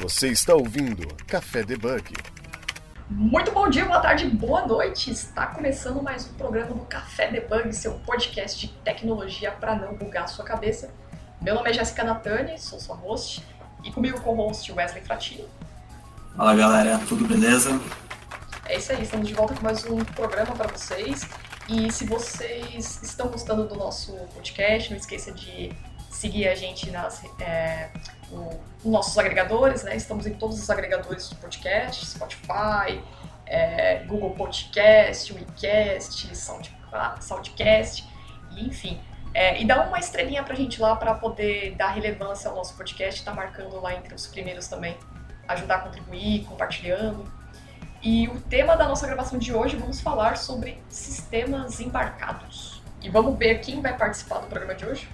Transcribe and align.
Você 0.00 0.28
está 0.28 0.54
ouvindo 0.54 1.06
Café 1.26 1.62
Debug. 1.62 2.14
Muito 3.10 3.52
bom 3.52 3.68
dia, 3.68 3.84
boa 3.84 4.00
tarde, 4.00 4.26
boa 4.28 4.66
noite. 4.66 5.10
Está 5.10 5.48
começando 5.48 6.02
mais 6.02 6.26
um 6.26 6.32
programa 6.32 6.72
do 6.72 6.86
Café 6.86 7.30
Debug, 7.30 7.70
seu 7.74 7.92
podcast 8.06 8.58
de 8.58 8.72
tecnologia 8.82 9.52
para 9.52 9.76
não 9.76 9.92
bugar 9.92 10.24
a 10.24 10.26
sua 10.26 10.42
cabeça. 10.42 10.90
Meu 11.42 11.54
nome 11.54 11.68
é 11.68 11.74
Jéssica 11.74 12.02
Natani, 12.02 12.58
sou 12.58 12.80
sua 12.80 12.96
host, 12.96 13.44
e 13.84 13.92
comigo 13.92 14.18
co-host 14.22 14.72
Wesley 14.72 15.02
Fratini. 15.02 15.46
Fala 16.34 16.54
galera, 16.54 16.98
tudo 17.06 17.28
beleza? 17.28 17.78
É 18.64 18.78
isso 18.78 18.92
aí, 18.92 19.02
estamos 19.02 19.28
de 19.28 19.34
volta 19.34 19.54
com 19.54 19.62
mais 19.62 19.84
um 19.84 20.02
programa 20.02 20.56
para 20.56 20.68
vocês. 20.68 21.28
E 21.68 21.92
se 21.92 22.06
vocês 22.06 23.02
estão 23.02 23.28
gostando 23.28 23.68
do 23.68 23.74
nosso 23.74 24.14
podcast, 24.32 24.92
não 24.92 24.96
esqueça 24.96 25.30
de 25.30 25.70
seguir 26.10 26.48
a 26.48 26.54
gente 26.54 26.90
nas, 26.90 27.22
é, 27.38 27.90
nos 28.30 28.84
nossos 28.84 29.16
agregadores, 29.18 29.82
né? 29.82 29.96
Estamos 29.96 30.26
em 30.26 30.34
todos 30.34 30.60
os 30.60 30.70
agregadores 30.70 31.28
do 31.28 31.36
podcast, 31.36 32.06
Spotify, 32.06 33.02
é, 33.46 34.04
Google 34.06 34.30
Podcast, 34.30 35.32
WeCast, 35.32 36.36
Sound, 36.36 36.74
Soundcast, 37.20 38.08
enfim. 38.56 39.00
É, 39.32 39.60
e 39.60 39.64
dá 39.64 39.86
uma 39.86 39.98
estrelinha 39.98 40.42
pra 40.42 40.54
gente 40.54 40.80
lá 40.80 40.96
para 40.96 41.14
poder 41.14 41.74
dar 41.76 41.90
relevância 41.90 42.50
ao 42.50 42.56
nosso 42.56 42.76
podcast, 42.76 43.24
tá 43.24 43.32
marcando 43.32 43.80
lá 43.80 43.94
entre 43.94 44.14
os 44.14 44.26
primeiros 44.26 44.66
também, 44.66 44.96
ajudar 45.46 45.76
a 45.76 45.80
contribuir, 45.80 46.44
compartilhando. 46.44 47.30
E 48.02 48.28
o 48.28 48.40
tema 48.40 48.76
da 48.76 48.88
nossa 48.88 49.06
gravação 49.06 49.38
de 49.38 49.52
hoje, 49.54 49.76
vamos 49.76 50.00
falar 50.00 50.36
sobre 50.36 50.82
sistemas 50.88 51.80
embarcados. 51.80 52.82
E 53.02 53.08
vamos 53.08 53.38
ver 53.38 53.60
quem 53.60 53.80
vai 53.80 53.96
participar 53.96 54.38
do 54.38 54.46
programa 54.46 54.74
de 54.74 54.86
hoje? 54.86 55.08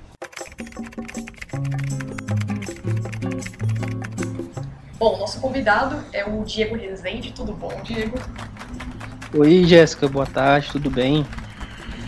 Bom, 4.98 5.18
nosso 5.18 5.38
convidado 5.40 6.02
é 6.10 6.24
o 6.24 6.42
Diego 6.42 6.74
Rezende. 6.74 7.30
Tudo 7.30 7.52
bom, 7.52 7.70
Diego? 7.82 8.18
Oi, 9.36 9.64
Jéssica. 9.64 10.08
Boa 10.08 10.24
tarde, 10.24 10.72
tudo 10.72 10.90
bem? 10.90 11.26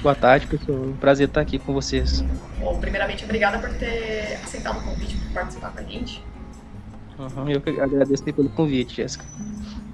Boa 0.00 0.14
tarde, 0.14 0.46
pessoal. 0.46 0.78
Um 0.78 0.96
prazer 0.96 1.28
estar 1.28 1.42
aqui 1.42 1.58
com 1.58 1.74
vocês. 1.74 2.24
Bom, 2.58 2.80
primeiramente, 2.80 3.24
obrigada 3.24 3.58
por 3.58 3.68
ter 3.74 4.38
aceitado 4.42 4.78
o 4.78 4.82
convite 4.82 5.16
para 5.16 5.42
participar 5.42 5.70
com 5.72 5.80
a 5.80 5.82
gente. 5.82 6.24
Uhum, 7.18 7.50
eu 7.50 7.60
agradeço 7.82 8.24
pelo 8.24 8.48
convite, 8.48 8.96
Jéssica. 8.96 9.24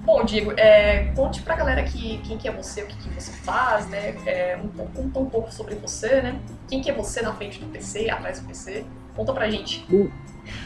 Bom, 0.05 0.23
Diego, 0.23 0.53
é, 0.55 1.11
conte 1.15 1.41
pra 1.41 1.55
galera 1.55 1.83
que, 1.83 2.19
quem 2.19 2.37
que 2.37 2.47
é 2.47 2.51
você, 2.51 2.83
o 2.83 2.87
que, 2.87 2.95
que 2.95 3.09
você 3.09 3.31
faz, 3.31 3.89
né? 3.89 4.15
É, 4.25 4.57
um, 4.63 4.69
conta 4.69 5.19
um 5.19 5.29
pouco 5.29 5.51
sobre 5.51 5.75
você, 5.75 6.21
né? 6.21 6.39
Quem 6.69 6.79
que 6.79 6.89
é 6.89 6.93
você 6.93 7.21
na 7.21 7.33
frente 7.33 7.59
do 7.59 7.65
PC, 7.65 8.09
atrás 8.09 8.39
do 8.39 8.47
PC? 8.47 8.85
Conta 9.15 9.33
pra 9.33 9.49
gente. 9.49 9.85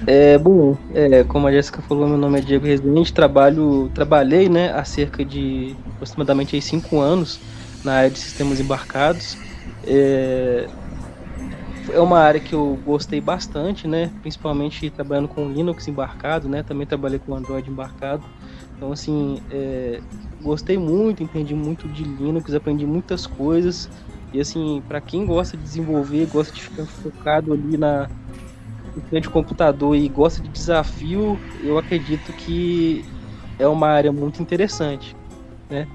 É, 0.05 0.37
bom, 0.37 0.77
é, 0.89 1.23
como 1.23 1.47
a 1.47 1.51
Jéssica 1.51 1.81
falou, 1.81 2.07
meu 2.07 2.17
nome 2.17 2.39
é 2.39 2.41
Diego 2.41 2.65
Residente, 2.65 3.13
trabalho, 3.13 3.89
trabalhei 3.91 4.49
né, 4.49 4.71
há 4.73 4.83
cerca 4.83 5.23
de 5.25 5.79
aproximadamente 5.95 6.59
5 6.61 6.99
anos 6.99 7.39
na 7.83 7.93
área 7.95 8.11
de 8.11 8.19
sistemas 8.19 8.59
embarcados. 8.59 9.37
É, 9.83 10.69
é 11.91 11.99
uma 11.99 12.19
área 12.19 12.39
que 12.41 12.53
eu 12.53 12.77
gostei 12.77 13.19
bastante, 13.21 13.87
né? 13.87 14.13
Principalmente 14.21 14.91
trabalhando 14.91 15.27
com 15.27 15.49
Linux 15.51 15.87
embarcado, 15.87 16.47
né? 16.49 16.63
Também 16.63 16.85
trabalhei 16.87 17.19
com 17.19 17.33
Android 17.35 17.69
embarcado. 17.69 18.29
Então, 18.75 18.91
assim, 18.91 19.41
é, 19.49 20.03
gostei 20.39 20.77
muito, 20.77 21.23
entendi 21.23 21.55
muito 21.55 21.89
de 21.89 22.03
Linux, 22.03 22.53
aprendi 22.53 22.85
muitas 22.85 23.25
coisas. 23.27 23.89
E, 24.31 24.39
assim, 24.39 24.81
para 24.87 25.01
quem 25.01 25.25
gosta 25.25 25.57
de 25.57 25.63
desenvolver, 25.63 26.25
gosta 26.27 26.53
de 26.53 26.61
ficar 26.63 26.85
focado 27.01 27.53
ali 27.53 27.77
na 27.77 28.09
de 29.21 29.29
computador 29.29 29.95
e 29.95 30.07
gosta 30.07 30.41
de 30.41 30.49
desafio, 30.49 31.39
eu 31.63 31.77
acredito 31.77 32.31
que 32.33 33.05
é 33.57 33.67
uma 33.67 33.87
área 33.87 34.11
muito 34.11 34.41
interessante, 34.41 35.15
né? 35.69 35.87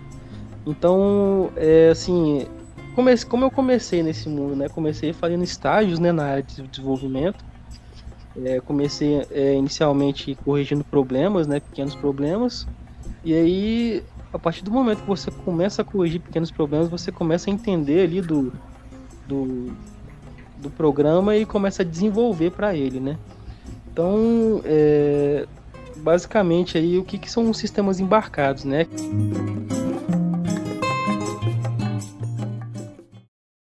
Então, 0.67 1.51
é, 1.57 1.91
assim, 1.91 2.47
comece, 2.95 3.27
como 3.27 3.45
eu 3.45 3.51
comecei 3.51 4.03
nesse 4.03 4.29
mundo, 4.29 4.57
né? 4.57 4.69
Comecei 4.69 5.13
fazendo 5.13 5.45
estágios, 5.45 5.99
né, 5.99 6.13
na 6.13 6.25
área 6.25 6.43
de 6.43 6.63
desenvolvimento. 6.63 7.45
É, 8.45 8.61
comecei 8.61 9.25
é, 9.31 9.55
inicialmente 9.55 10.35
corrigindo 10.45 10.83
problemas, 10.83 11.47
né, 11.47 11.61
pequenos 11.61 11.95
problemas, 11.95 12.67
e 13.25 13.33
aí 13.33 14.03
a 14.35 14.39
partir 14.39 14.65
do 14.65 14.73
momento 14.73 15.03
que 15.03 15.07
você 15.07 15.31
começa 15.31 15.83
a 15.83 15.85
corrigir 15.85 16.21
pequenos 16.21 16.51
problemas, 16.51 16.89
você 16.89 17.13
começa 17.13 17.49
a 17.49 17.53
entender 17.53 18.03
ali 18.03 18.21
do, 18.21 18.53
do, 19.29 19.73
do 20.65 20.71
programa 20.71 21.37
e 21.37 21.45
começa 21.45 21.83
a 21.83 21.85
desenvolver 21.85 22.51
para 22.51 22.75
ele, 22.75 22.99
né? 22.99 23.19
Então, 23.93 24.61
é, 24.65 25.47
basicamente 25.99 26.77
aí 26.77 26.99
o 26.99 27.05
que, 27.05 27.19
que 27.19 27.31
são 27.31 27.49
os 27.49 27.59
sistemas 27.59 28.01
embarcados, 28.01 28.65
né? 28.65 28.87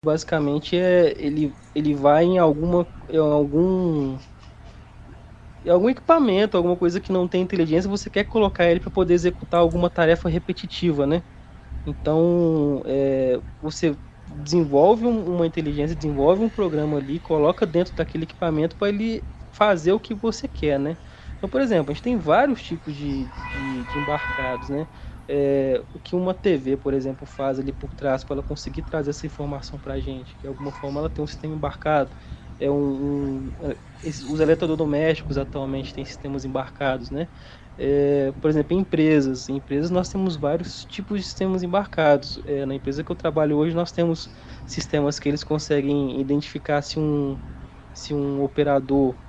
Basicamente 0.05 0.77
é 0.77 1.15
ele, 1.19 1.53
ele 1.75 1.95
vai 1.95 2.25
em 2.25 2.39
alguma 2.39 2.87
em 3.09 3.19
algum 3.19 4.17
algum 5.69 5.91
equipamento, 5.91 6.57
alguma 6.57 6.77
coisa 6.77 6.99
que 6.99 7.13
não 7.13 7.29
tem 7.29 7.43
inteligência, 7.43 7.89
você 7.89 8.11
quer 8.11 8.25
colocar 8.25 8.65
ele 8.65 8.81
para 8.81 8.91
poder 8.91 9.15
executar 9.15 9.61
alguma 9.61 9.89
tarefa 9.89 10.29
repetitiva, 10.29 11.07
né? 11.07 11.23
Então, 11.87 12.83
é, 12.85 13.39
você 13.61 13.95
desenvolve 14.35 15.07
um, 15.07 15.35
uma 15.37 15.47
inteligência, 15.47 15.97
desenvolve 15.97 16.43
um 16.43 16.49
programa 16.51 16.99
ali, 16.99 17.21
coloca 17.21 17.67
dentro 17.67 17.95
daquele 17.95 18.25
equipamento 18.25 18.77
para 18.77 18.89
ele 18.89 19.25
fazer 19.53 19.93
o 19.93 20.01
que 20.01 20.15
você 20.15 20.49
quer, 20.49 20.79
né? 20.81 20.99
Então, 21.37 21.49
por 21.51 21.61
exemplo, 21.61 21.91
a 21.91 21.95
gente 21.95 22.03
tem 22.03 22.17
vários 22.17 22.63
tipos 22.63 22.95
de, 22.95 23.33
de, 23.37 23.85
de 23.85 23.99
embarcados, 23.99 24.69
né? 24.69 24.89
É, 25.29 25.83
o 25.93 26.01
que 26.01 26.15
uma 26.17 26.35
TV, 26.35 26.77
por 26.77 26.95
exemplo, 26.95 27.27
faz 27.27 27.59
ali 27.59 27.73
por 27.73 27.95
trás 27.95 28.25
para 28.25 28.35
ela 28.37 28.43
conseguir 28.43 28.83
trazer 28.83 29.11
essa 29.11 29.27
informação 29.27 29.79
para 29.81 29.95
a 29.95 30.01
gente. 30.01 30.37
De 30.41 30.47
alguma 30.47 30.73
forma, 30.73 31.01
ela 31.01 31.11
tem 31.11 31.23
um 31.25 31.27
sistema 31.27 31.55
embarcado 31.55 32.17
é 32.59 32.71
um, 32.71 33.47
um 33.49 33.53
é, 33.71 33.79
os 34.05 34.41
eletrodomésticos 34.41 35.39
atualmente 35.39 35.93
têm 35.93 36.05
sistemas 36.05 36.45
embarcados, 36.45 37.11
né? 37.11 37.29
É, 37.77 38.33
por 38.33 38.51
exemplo, 38.51 38.77
em 38.77 38.81
empresas, 38.81 39.49
em 39.49 39.57
empresas 39.57 39.91
nós 39.91 40.09
temos 40.11 40.37
vários 40.37 40.85
tipos 40.85 41.19
de 41.21 41.25
sistemas 41.25 41.63
embarcados. 41.63 42.39
É, 42.45 42.67
na 42.67 42.75
empresa 42.75 43.03
que 43.03 43.11
eu 43.11 43.17
trabalho 43.17 43.57
hoje 43.57 43.75
nós 43.75 43.91
temos 43.93 44.31
sistemas 44.67 45.19
que 45.19 45.29
eles 45.29 45.43
conseguem 45.45 46.21
identificar 46.21 46.83
se 46.83 46.99
um 46.99 47.41
se 47.95 48.15
um 48.15 48.43
operador 48.43 49.21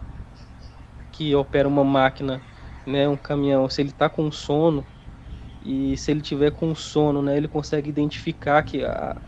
que 1.12 1.36
opera 1.36 1.68
uma 1.68 1.84
máquina, 1.84 2.46
né, 2.86 3.08
um 3.08 3.18
caminhão, 3.18 3.70
se 3.70 3.82
ele 3.82 3.90
está 3.92 4.10
com 4.10 4.32
sono 4.32 4.90
e 5.62 5.98
se 5.98 6.12
ele 6.12 6.22
tiver 6.22 6.52
com 6.52 6.76
sono, 6.76 7.22
né, 7.24 7.38
ele 7.38 7.48
consegue 7.50 7.90
identificar 7.90 8.64
que 8.64 8.84
a, 8.86 9.22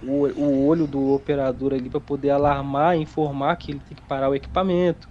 o, 0.00 0.26
o 0.28 0.66
olho 0.66 0.86
do 0.88 1.00
operador 1.12 1.74
ali 1.74 1.90
para 1.90 2.00
poder 2.00 2.30
alarmar, 2.30 2.96
informar 2.98 3.56
que 3.56 3.72
ele 3.72 3.80
tem 3.80 3.96
que 3.96 4.04
parar 4.04 4.30
o 4.30 4.36
equipamento. 4.36 5.10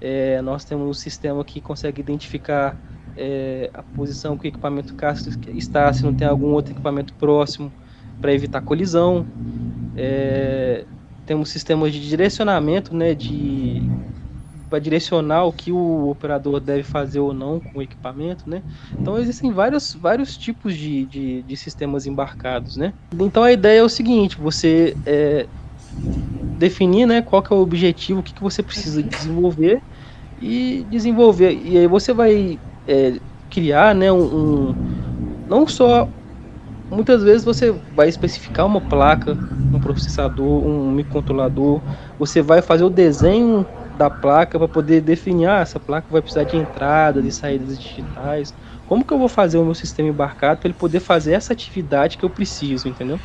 É, 0.00 0.40
nós 0.42 0.64
temos 0.64 0.88
um 0.88 0.92
sistema 0.92 1.44
que 1.44 1.60
consegue 1.60 2.00
identificar 2.00 2.76
é, 3.16 3.70
a 3.72 3.82
posição 3.82 4.36
que 4.36 4.46
o 4.46 4.48
equipamento 4.48 4.94
está, 5.54 5.92
se 5.92 6.02
não 6.02 6.12
tem 6.12 6.26
algum 6.26 6.48
outro 6.52 6.72
equipamento 6.72 7.14
próximo 7.14 7.72
para 8.20 8.32
evitar 8.32 8.60
colisão. 8.60 9.26
É, 9.96 10.84
temos 11.26 11.48
sistemas 11.48 11.92
de 11.92 12.06
direcionamento, 12.06 12.94
né, 12.94 13.14
de 13.14 13.82
para 14.68 14.80
direcionar 14.80 15.44
o 15.44 15.52
que 15.52 15.70
o 15.70 16.08
operador 16.10 16.58
deve 16.58 16.82
fazer 16.82 17.20
ou 17.20 17.32
não 17.32 17.60
com 17.60 17.78
o 17.78 17.82
equipamento, 17.82 18.50
né? 18.50 18.60
Então 18.98 19.16
existem 19.16 19.52
vários, 19.52 19.94
vários 19.94 20.36
tipos 20.36 20.74
de, 20.74 21.04
de, 21.04 21.42
de 21.42 21.56
sistemas 21.56 22.06
embarcados, 22.06 22.76
né? 22.76 22.92
Então 23.16 23.44
a 23.44 23.52
ideia 23.52 23.78
é 23.78 23.82
o 23.84 23.88
seguinte, 23.88 24.36
você 24.36 24.96
é, 25.06 25.46
definir 26.58 27.06
né, 27.06 27.22
qual 27.22 27.42
que 27.42 27.52
é 27.52 27.56
o 27.56 27.60
objetivo, 27.60 28.20
o 28.20 28.22
que, 28.22 28.32
que 28.32 28.42
você 28.42 28.62
precisa 28.62 29.02
desenvolver 29.02 29.82
e 30.40 30.86
desenvolver. 30.90 31.52
E 31.52 31.78
aí 31.78 31.86
você 31.86 32.12
vai 32.12 32.58
é, 32.86 33.20
criar 33.50 33.94
né, 33.94 34.10
um, 34.10 34.22
um, 34.22 34.74
não 35.48 35.66
só 35.66 36.08
muitas 36.90 37.22
vezes 37.22 37.44
você 37.44 37.72
vai 37.94 38.08
especificar 38.08 38.66
uma 38.66 38.80
placa, 38.80 39.38
um 39.72 39.80
processador, 39.80 40.64
um 40.64 40.90
microcontrolador, 40.92 41.82
você 42.18 42.40
vai 42.40 42.62
fazer 42.62 42.84
o 42.84 42.90
desenho 42.90 43.66
da 43.96 44.10
placa 44.10 44.58
para 44.58 44.68
poder 44.68 45.00
definir, 45.00 45.46
ah, 45.46 45.60
essa 45.60 45.78
placa 45.78 46.08
vai 46.10 46.20
precisar 46.20 46.44
de 46.44 46.56
entrada, 46.56 47.22
de 47.22 47.30
saídas 47.30 47.78
digitais. 47.78 48.54
Como 48.84 49.04
que 49.04 49.12
eu 49.12 49.18
vou 49.18 49.28
fazer 49.28 49.58
o 49.58 49.64
meu 49.64 49.74
sistema 49.74 50.08
embarcado 50.08 50.60
para 50.60 50.68
ele 50.68 50.76
poder 50.78 51.00
fazer 51.00 51.32
essa 51.32 51.52
atividade 51.52 52.18
que 52.18 52.24
eu 52.24 52.30
preciso, 52.30 52.88
entendeu? 52.88 53.20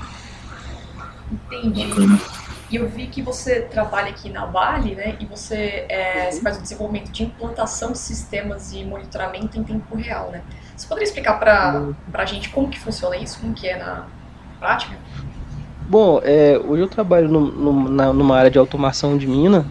Entendi. 1.31 2.23
E 2.69 2.75
eu 2.75 2.87
vi 2.87 3.07
que 3.07 3.21
você 3.21 3.61
trabalha 3.61 4.09
aqui 4.09 4.29
na 4.29 4.45
Vale, 4.45 4.95
né? 4.95 5.15
E 5.19 5.25
você, 5.25 5.85
é, 5.89 6.31
você 6.31 6.41
faz 6.41 6.57
o 6.57 6.61
desenvolvimento 6.61 7.11
de 7.11 7.23
implantação 7.23 7.91
de 7.91 7.97
sistemas 7.97 8.71
de 8.71 8.85
monitoramento 8.85 9.57
em 9.59 9.63
tempo 9.63 9.95
real, 9.95 10.29
né? 10.29 10.43
Você 10.75 10.87
poderia 10.87 11.05
explicar 11.07 11.39
para 11.39 11.93
a 12.13 12.25
gente 12.25 12.49
como 12.49 12.69
que 12.69 12.79
funciona 12.79 13.17
isso, 13.17 13.39
como 13.39 13.53
que 13.53 13.67
é 13.67 13.77
na 13.77 14.05
prática? 14.59 14.95
Bom, 15.89 16.21
é, 16.23 16.61
hoje 16.63 16.83
eu 16.83 16.87
trabalho 16.87 17.27
no, 17.27 17.39
no, 17.39 17.89
na, 17.89 18.13
numa 18.13 18.37
área 18.37 18.51
de 18.51 18.59
automação 18.59 19.17
de 19.17 19.25
mina, 19.25 19.65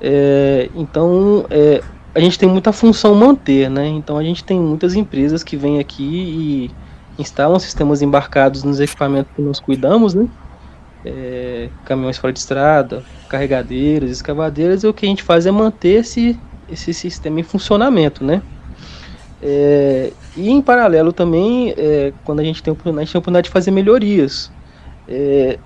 é, 0.00 0.70
então, 0.74 1.46
é, 1.50 1.82
a 2.14 2.20
gente 2.20 2.38
tem 2.38 2.48
muita 2.48 2.72
função 2.72 3.14
manter, 3.14 3.70
né? 3.70 3.86
Então 3.86 4.16
a 4.16 4.22
gente 4.22 4.44
tem 4.44 4.58
muitas 4.58 4.94
empresas 4.94 5.42
que 5.42 5.56
vêm 5.56 5.78
aqui 5.78 6.70
e 7.18 7.20
instalam 7.20 7.58
sistemas 7.58 8.02
embarcados 8.02 8.62
nos 8.62 8.80
equipamentos 8.80 9.32
que 9.34 9.42
nós 9.42 9.60
cuidamos, 9.60 10.14
né? 10.14 10.28
É, 11.06 11.72
caminhões 11.84 12.18
fora 12.18 12.32
de 12.32 12.40
estrada, 12.40 13.06
carregadeiras, 13.28 14.10
escavadeiras, 14.10 14.82
e 14.84 14.88
o 14.88 14.94
que 14.94 15.06
a 15.06 15.08
gente 15.08 15.22
faz 15.22 15.46
é 15.46 15.52
manter 15.52 16.00
esse, 16.00 16.44
esse 16.68 16.92
sistema 16.94 17.40
em 17.40 17.44
funcionamento, 17.44 18.24
né? 18.24 18.42
É, 19.40 20.16
e 20.34 20.50
em 20.50 20.62
paralelo 20.62 21.12
também, 21.12 21.74
é, 21.76 22.12
quando 22.24 22.40
a 22.40 22.44
gente 22.44 22.62
tem, 22.62 22.72
a 22.72 22.76
gente 23.00 23.12
tem 23.12 23.18
oportunidade 23.18 23.46
de 23.46 23.50
fazer 23.52 23.70
melhorias. 23.70 24.52
É, 25.06 25.60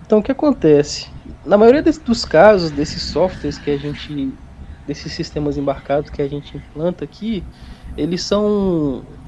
então 0.00 0.18
o 0.20 0.22
que 0.22 0.32
acontece? 0.32 1.08
Na 1.44 1.58
maioria 1.58 1.82
dos 1.82 2.24
casos, 2.24 2.72
desses 2.72 3.04
softwares 3.04 3.58
que 3.58 3.70
a 3.70 3.78
gente. 3.78 4.38
desses 4.86 5.12
sistemas 5.14 5.56
embarcados 5.58 6.10
que 6.10 6.22
a 6.22 6.28
gente 6.28 6.56
implanta 6.56 7.04
aqui, 7.04 7.48
eles 7.96 8.22
são. 8.24 9.20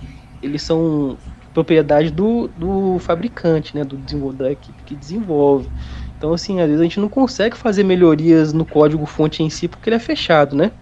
Eles 0.42 0.62
são 0.62 1.20
propriedade 1.52 2.10
do, 2.10 2.48
do 2.48 2.98
fabricante, 2.98 3.76
né? 3.76 3.84
Do 3.84 3.96
desenvolvedor 3.96 4.46
da 4.46 4.52
equipe 4.52 4.82
que 4.84 4.94
desenvolve. 4.94 5.68
Então, 6.16 6.32
assim, 6.32 6.60
às 6.60 6.66
vezes 6.66 6.80
a 6.80 6.84
gente 6.84 7.00
não 7.00 7.08
consegue 7.08 7.56
fazer 7.56 7.84
melhorias 7.84 8.52
no 8.52 8.64
código 8.64 9.06
fonte 9.06 9.42
em 9.42 9.50
si 9.50 9.68
porque 9.68 9.88
ele 9.88 9.96
é 9.96 10.00
fechado, 10.00 10.56
né? 10.56 10.72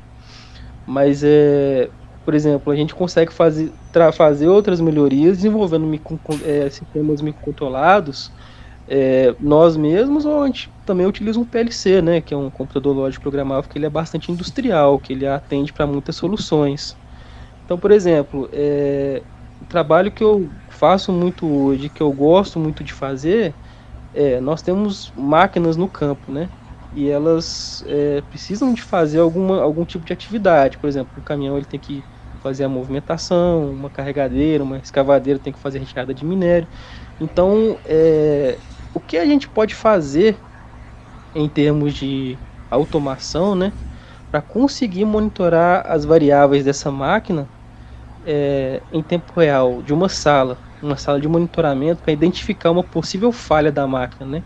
Mas 0.87 1.23
é, 1.25 1.91
por 2.25 2.35
exemplo, 2.35 2.73
a 2.73 2.77
gente 2.77 2.95
consegue 2.95 3.33
fazer, 3.33 3.73
fazer 4.15 4.49
outras 4.49 4.81
melhorias 4.81 5.39
desenvolvendo 5.39 5.87
micro, 5.87 6.19
é, 6.45 6.71
sistemas 6.71 7.21
microcontrolados 7.21 8.31
é, 8.89 9.35
nós 9.41 9.77
mesmos 9.77 10.25
ou 10.25 10.43
a 10.43 10.47
gente 10.47 10.71
também 10.85 11.07
utiliza 11.07 11.41
um 11.41 11.45
PLC, 11.45 12.01
né, 12.01 12.21
que 12.21 12.33
é 12.33 12.37
um 12.37 12.51
computador 12.51 12.95
lógico 12.95 13.23
programável 13.23 13.69
que 13.69 13.79
ele 13.79 13.87
é 13.87 13.91
bastante 13.91 14.31
industrial, 14.31 14.99
que 14.99 15.13
ele 15.13 15.27
atende 15.27 15.73
para 15.73 15.87
muitas 15.87 16.17
soluções. 16.17 16.97
Então, 17.65 17.79
por 17.79 17.91
exemplo, 17.91 18.49
é, 18.53 19.23
trabalho 19.65 20.13
que 20.13 20.23
eu 20.23 20.53
faço 20.69 21.13
muito 21.13 21.47
hoje, 21.49 21.89
que 21.89 22.03
eu 22.03 22.13
gosto 22.13 22.59
muito 22.59 22.85
de 22.85 22.93
fazer, 22.93 23.59
é, 24.13 24.41
nós 24.41 24.63
temos 24.63 25.13
máquinas 25.17 25.77
no 25.77 25.89
campo, 25.91 26.33
né? 26.33 26.51
E 26.93 27.09
elas 27.09 27.83
é, 27.87 28.23
precisam 28.23 28.73
de 28.75 28.83
fazer 28.83 29.19
alguma, 29.21 29.61
algum 29.63 29.85
tipo 29.85 30.05
de 30.05 30.13
atividade. 30.13 30.79
Por 30.79 30.89
exemplo, 30.89 31.13
o 31.17 31.23
caminhão 31.23 31.57
ele 31.57 31.67
tem 31.67 31.81
que 31.81 32.07
fazer 32.39 32.65
a 32.65 32.69
movimentação, 32.69 33.73
uma 33.73 33.91
carregadeira, 33.91 34.63
uma 34.65 34.79
escavadeira 34.79 35.39
tem 35.41 35.53
que 35.53 35.59
fazer 35.59 35.79
retirada 35.81 36.15
de 36.15 36.25
minério. 36.25 36.69
Então, 37.21 37.81
é, 37.85 38.63
o 38.95 39.01
que 39.01 39.17
a 39.19 39.27
gente 39.27 39.49
pode 39.49 39.75
fazer 39.75 40.45
em 41.35 41.49
termos 41.49 41.95
de 41.95 42.41
automação, 42.71 43.55
né, 43.55 43.75
para 44.31 44.43
conseguir 44.43 45.05
monitorar 45.05 45.85
as 45.87 46.05
variáveis 46.05 46.65
dessa 46.65 46.91
máquina 46.91 47.51
é, 48.27 48.83
em 48.93 49.03
tempo 49.03 49.39
real 49.39 49.83
de 49.83 49.95
uma 49.95 50.09
sala, 50.09 50.59
uma 50.83 50.97
sala 50.97 51.21
de 51.21 51.29
monitoramento 51.29 52.03
para 52.03 52.13
identificar 52.13 52.71
uma 52.71 52.83
possível 52.83 53.31
falha 53.31 53.71
da 53.71 53.87
máquina, 53.87 54.27
né? 54.27 54.43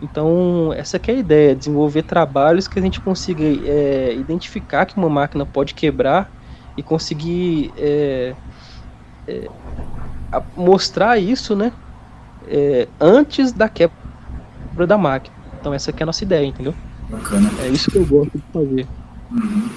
Então 0.00 0.72
essa 0.74 0.96
é 0.96 1.10
a 1.10 1.14
ideia, 1.14 1.54
desenvolver 1.54 2.02
trabalhos 2.02 2.66
que 2.66 2.78
a 2.78 2.82
gente 2.82 3.00
consiga 3.00 3.44
é, 3.44 4.14
identificar 4.14 4.86
que 4.86 4.96
uma 4.96 5.08
máquina 5.08 5.44
pode 5.44 5.74
quebrar 5.74 6.30
e 6.76 6.82
conseguir 6.82 7.72
é, 7.76 8.34
é 9.26 9.48
mostrar 10.56 11.18
isso, 11.18 11.56
né, 11.56 11.72
é, 12.46 12.86
antes 13.00 13.52
da 13.52 13.68
quebra 13.68 14.86
da 14.86 14.96
máquina. 14.96 15.36
Então 15.60 15.74
essa 15.74 15.90
é 15.90 16.02
a 16.02 16.06
nossa 16.06 16.22
ideia, 16.22 16.46
entendeu? 16.46 16.74
Bacana. 17.08 17.50
É 17.62 17.68
isso 17.68 17.90
que 17.90 17.96
eu 17.96 18.06
gosto 18.06 18.38
de 18.38 18.44
fazer. 18.52 18.86
Uhum. 19.30 19.68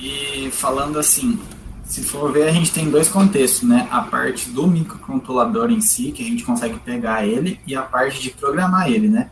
E 0.00 0.50
falando 0.50 0.98
assim, 0.98 1.38
se 1.88 2.02
for 2.02 2.30
ver, 2.30 2.46
a 2.46 2.52
gente 2.52 2.70
tem 2.70 2.90
dois 2.90 3.08
contextos, 3.08 3.66
né? 3.66 3.88
A 3.90 4.02
parte 4.02 4.50
do 4.50 4.66
microcontrolador 4.66 5.70
em 5.70 5.80
si, 5.80 6.12
que 6.12 6.22
a 6.22 6.26
gente 6.26 6.44
consegue 6.44 6.78
pegar 6.80 7.26
ele, 7.26 7.58
e 7.66 7.74
a 7.74 7.80
parte 7.80 8.20
de 8.20 8.30
programar 8.30 8.92
ele, 8.92 9.08
né? 9.08 9.30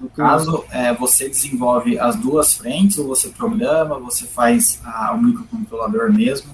No 0.00 0.08
caso, 0.08 0.64
é, 0.70 0.94
você 0.94 1.28
desenvolve 1.28 1.98
as 1.98 2.14
duas 2.14 2.54
frentes, 2.54 2.98
ou 2.98 3.08
você 3.08 3.30
programa, 3.30 3.98
você 3.98 4.26
faz 4.26 4.80
a, 4.84 5.12
o 5.12 5.20
microcontrolador 5.20 6.12
mesmo? 6.12 6.52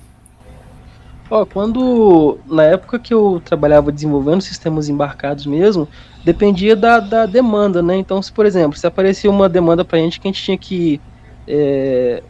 Ó, 1.31 1.44
quando 1.44 2.38
na 2.46 2.62
época 2.62 2.99
que 2.99 3.12
eu 3.12 3.43
trabalhava 3.44 3.93
desenvolvendo 3.93 4.41
sistemas 4.41 4.88
embarcados 4.88 5.44
mesmo, 5.44 5.87
dependia 6.25 6.75
da, 6.75 7.00
da 7.00 7.26
demanda, 7.26 7.82
né? 7.82 7.94
Então, 7.96 8.23
se 8.23 8.32
por 8.32 8.46
exemplo, 8.46 8.79
se 8.79 8.87
aparecia 8.87 9.31
uma 9.31 9.46
demanda 9.46 9.85
para 9.85 9.99
a 9.99 10.00
gente 10.00 10.19
que 10.19 10.26
a 10.26 10.31
gente 10.31 10.43
tinha 10.43 10.56
que 10.56 11.02
é, 11.46 12.23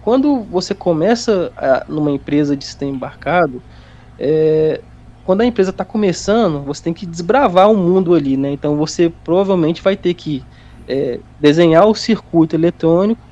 quando 0.00 0.44
você 0.44 0.74
começa 0.74 1.52
a, 1.56 1.84
numa 1.88 2.10
empresa 2.10 2.56
de 2.56 2.64
sistema 2.64 2.92
embarcado, 2.92 3.64
é, 4.18 4.84
quando 5.22 5.42
a 5.42 5.46
empresa 5.46 5.70
está 5.70 5.84
começando, 5.84 6.64
você 6.64 6.82
tem 6.82 6.94
que 6.94 7.06
desbravar 7.06 7.70
o 7.70 7.76
mundo 7.76 8.14
ali, 8.14 8.36
né? 8.36 8.50
Então 8.52 8.76
você 8.76 9.10
provavelmente 9.10 9.82
vai 9.82 9.96
ter 9.96 10.14
que 10.14 10.48
é, 10.88 11.22
desenhar 11.38 11.86
o 11.86 11.94
circuito 11.94 12.56
eletrônico 12.56 13.28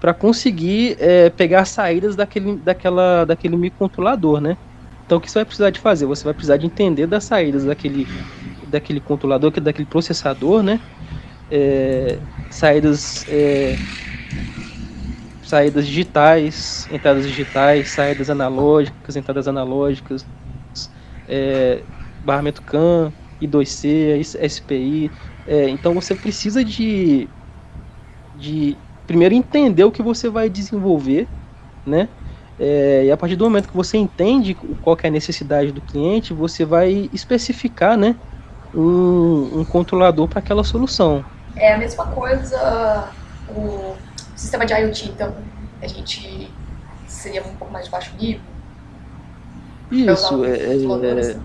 para 0.00 0.14
conseguir 0.14 0.96
é, 1.00 1.30
pegar 1.30 1.62
as 1.62 1.70
saídas 1.70 2.16
daquele, 2.16 2.58
daquela, 2.62 3.24
daquele 3.24 3.56
microcontrolador, 3.56 4.40
né? 4.40 4.56
Então 5.04 5.18
o 5.18 5.20
que 5.20 5.30
você 5.30 5.40
vai 5.40 5.46
precisar 5.46 5.70
de 5.70 5.80
fazer? 5.80 6.06
Você 6.06 6.24
vai 6.24 6.34
precisar 6.34 6.56
de 6.56 6.66
entender 6.66 7.06
das 7.06 7.24
saídas 7.24 7.64
daquele, 7.64 8.08
daquele 8.66 9.00
controlador, 9.00 9.52
daquele 9.60 9.86
processador, 9.86 10.62
né? 10.62 10.80
É, 11.50 12.22
saídas 12.50 13.24
é, 13.28 13.78
saídas 15.52 15.86
digitais, 15.86 16.88
entradas 16.90 17.26
digitais, 17.26 17.90
saídas 17.90 18.30
analógicas, 18.30 19.16
entradas 19.16 19.46
analógicas, 19.46 20.24
é, 21.28 21.82
barramento 22.24 22.62
CAN, 22.62 23.12
I2C, 23.38 24.48
SPI. 24.48 25.10
É, 25.46 25.68
então 25.68 25.92
você 25.92 26.14
precisa 26.14 26.64
de, 26.64 27.28
de 28.34 28.78
primeiro 29.06 29.34
entender 29.34 29.84
o 29.84 29.92
que 29.92 30.02
você 30.02 30.30
vai 30.30 30.48
desenvolver, 30.48 31.28
né? 31.84 32.08
É, 32.58 33.04
e 33.04 33.10
a 33.10 33.16
partir 33.18 33.36
do 33.36 33.44
momento 33.44 33.68
que 33.68 33.76
você 33.76 33.98
entende 33.98 34.54
qual 34.54 34.96
é 35.02 35.08
a 35.08 35.10
necessidade 35.10 35.70
do 35.70 35.82
cliente, 35.82 36.32
você 36.32 36.64
vai 36.64 37.10
especificar, 37.12 37.98
né, 37.98 38.16
um, 38.72 39.60
um 39.60 39.64
controlador 39.66 40.26
para 40.28 40.38
aquela 40.38 40.64
solução. 40.64 41.22
É 41.56 41.74
a 41.74 41.78
mesma 41.78 42.06
coisa 42.06 43.10
o 43.50 43.94
sistema 44.34 44.66
de 44.66 44.74
IoT, 44.74 45.10
então 45.10 45.34
a 45.80 45.86
gente 45.86 46.50
seria 47.06 47.42
um 47.42 47.54
pouco 47.54 47.72
mais 47.72 47.86
de 47.86 47.90
baixo 47.90 48.12
nível. 48.18 48.40
Isso, 49.90 50.44
é, 50.44 51.36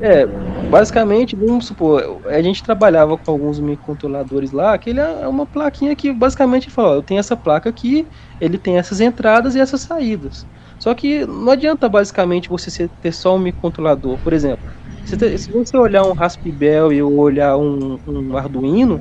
é, 0.00 0.22
é, 0.22 0.26
basicamente, 0.70 1.36
vamos 1.36 1.66
supor, 1.66 2.22
a 2.26 2.40
gente 2.40 2.62
trabalhava 2.62 3.18
com 3.18 3.30
alguns 3.30 3.60
microcontroladores 3.60 4.50
lá, 4.50 4.78
que 4.78 4.90
ele 4.90 5.00
é 5.00 5.28
uma 5.28 5.44
plaquinha 5.44 5.94
que 5.94 6.10
basicamente 6.12 6.70
fala, 6.70 6.90
ó, 6.90 6.94
eu 6.94 7.02
tenho 7.02 7.20
essa 7.20 7.36
placa 7.36 7.68
aqui, 7.68 8.06
ele 8.40 8.56
tem 8.56 8.78
essas 8.78 9.00
entradas 9.00 9.54
e 9.54 9.60
essas 9.60 9.82
saídas. 9.82 10.46
Só 10.78 10.94
que 10.94 11.26
não 11.26 11.50
adianta 11.50 11.88
basicamente 11.88 12.48
você 12.48 12.88
ter 13.02 13.12
só 13.12 13.34
um 13.34 13.38
microcontrolador. 13.38 14.16
Por 14.18 14.32
exemplo, 14.32 14.64
se, 15.04 15.50
você 15.50 15.76
olhar 15.76 16.04
um 16.04 16.12
Raspberry 16.12 17.02
ou 17.02 17.16
olhar 17.16 17.56
um, 17.56 17.98
um 18.06 18.36
Arduino, 18.36 19.00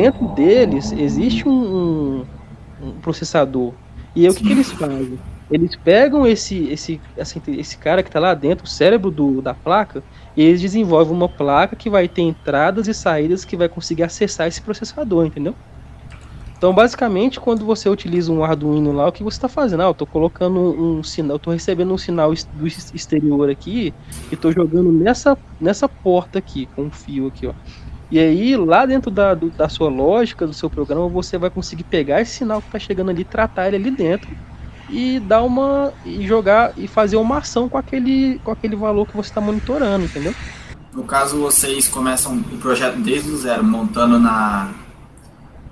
dentro 0.00 0.28
deles 0.28 0.92
existe 0.92 1.48
um, 1.48 2.24
um, 2.80 2.92
processador. 3.02 3.72
E 4.14 4.24
aí, 4.24 4.30
o 4.30 4.34
que, 4.34 4.44
que 4.44 4.52
eles 4.52 4.70
fazem? 4.70 5.18
Eles 5.50 5.74
pegam 5.74 6.24
esse, 6.24 6.68
esse, 6.68 7.00
esse, 7.16 7.42
esse 7.48 7.78
cara 7.78 8.02
que 8.02 8.08
está 8.08 8.20
lá 8.20 8.32
dentro, 8.32 8.64
o 8.64 8.68
cérebro 8.68 9.10
do, 9.10 9.42
da 9.42 9.54
placa, 9.54 10.02
e 10.36 10.42
eles 10.42 10.60
desenvolvem 10.60 11.12
uma 11.12 11.28
placa 11.28 11.74
que 11.74 11.90
vai 11.90 12.06
ter 12.06 12.22
entradas 12.22 12.86
e 12.86 12.94
saídas 12.94 13.44
que 13.44 13.56
vai 13.56 13.68
conseguir 13.68 14.04
acessar 14.04 14.46
esse 14.46 14.62
processador, 14.62 15.26
entendeu? 15.26 15.54
Então, 16.56 16.72
basicamente, 16.72 17.40
quando 17.40 17.64
você 17.64 17.88
utiliza 17.88 18.32
um 18.32 18.44
Arduino 18.44 18.92
lá, 18.92 19.08
o 19.08 19.12
que 19.12 19.22
você 19.22 19.36
está 19.36 19.48
fazendo? 19.48 19.80
Ah, 19.80 19.86
eu 19.86 19.92
estou 19.92 20.06
colocando 20.06 20.58
um, 20.60 21.02
sinal, 21.02 21.38
tô 21.38 21.50
recebendo 21.50 21.92
um 21.92 21.98
sinal 21.98 22.32
do 22.54 22.66
exterior 22.66 23.48
aqui 23.48 23.94
e 24.30 24.34
estou 24.34 24.52
jogando 24.52 24.92
nessa, 24.92 25.38
nessa 25.60 25.88
porta 25.88 26.38
aqui, 26.38 26.66
com 26.74 26.82
um 26.82 26.90
fio 26.90 27.28
aqui, 27.28 27.46
ó. 27.46 27.54
E 28.10 28.18
aí, 28.18 28.56
lá 28.56 28.86
dentro 28.86 29.10
da, 29.10 29.34
do, 29.34 29.50
da 29.50 29.68
sua 29.68 29.90
lógica, 29.90 30.46
do 30.46 30.54
seu 30.54 30.70
programa, 30.70 31.08
você 31.08 31.36
vai 31.36 31.50
conseguir 31.50 31.84
pegar 31.84 32.20
esse 32.20 32.36
sinal 32.36 32.60
que 32.60 32.68
está 32.68 32.78
chegando 32.78 33.10
ali, 33.10 33.22
tratar 33.22 33.68
ele 33.68 33.76
ali 33.76 33.90
dentro 33.90 34.30
e 34.90 35.20
dar 35.20 35.42
uma 35.42 35.92
e 36.04 36.26
jogar 36.26 36.72
e 36.76 36.88
fazer 36.88 37.16
uma 37.16 37.38
ação 37.38 37.68
com 37.68 37.76
aquele 37.76 38.40
com 38.42 38.50
aquele 38.50 38.74
valor 38.74 39.06
que 39.06 39.16
você 39.16 39.28
está 39.28 39.40
monitorando, 39.40 40.06
entendeu? 40.06 40.34
No 40.92 41.04
caso, 41.04 41.38
vocês 41.38 41.86
começam 41.86 42.38
o 42.38 42.58
projeto 42.58 42.96
desde 42.96 43.30
o 43.30 43.36
zero, 43.36 43.62
montando 43.62 44.18
na 44.18 44.72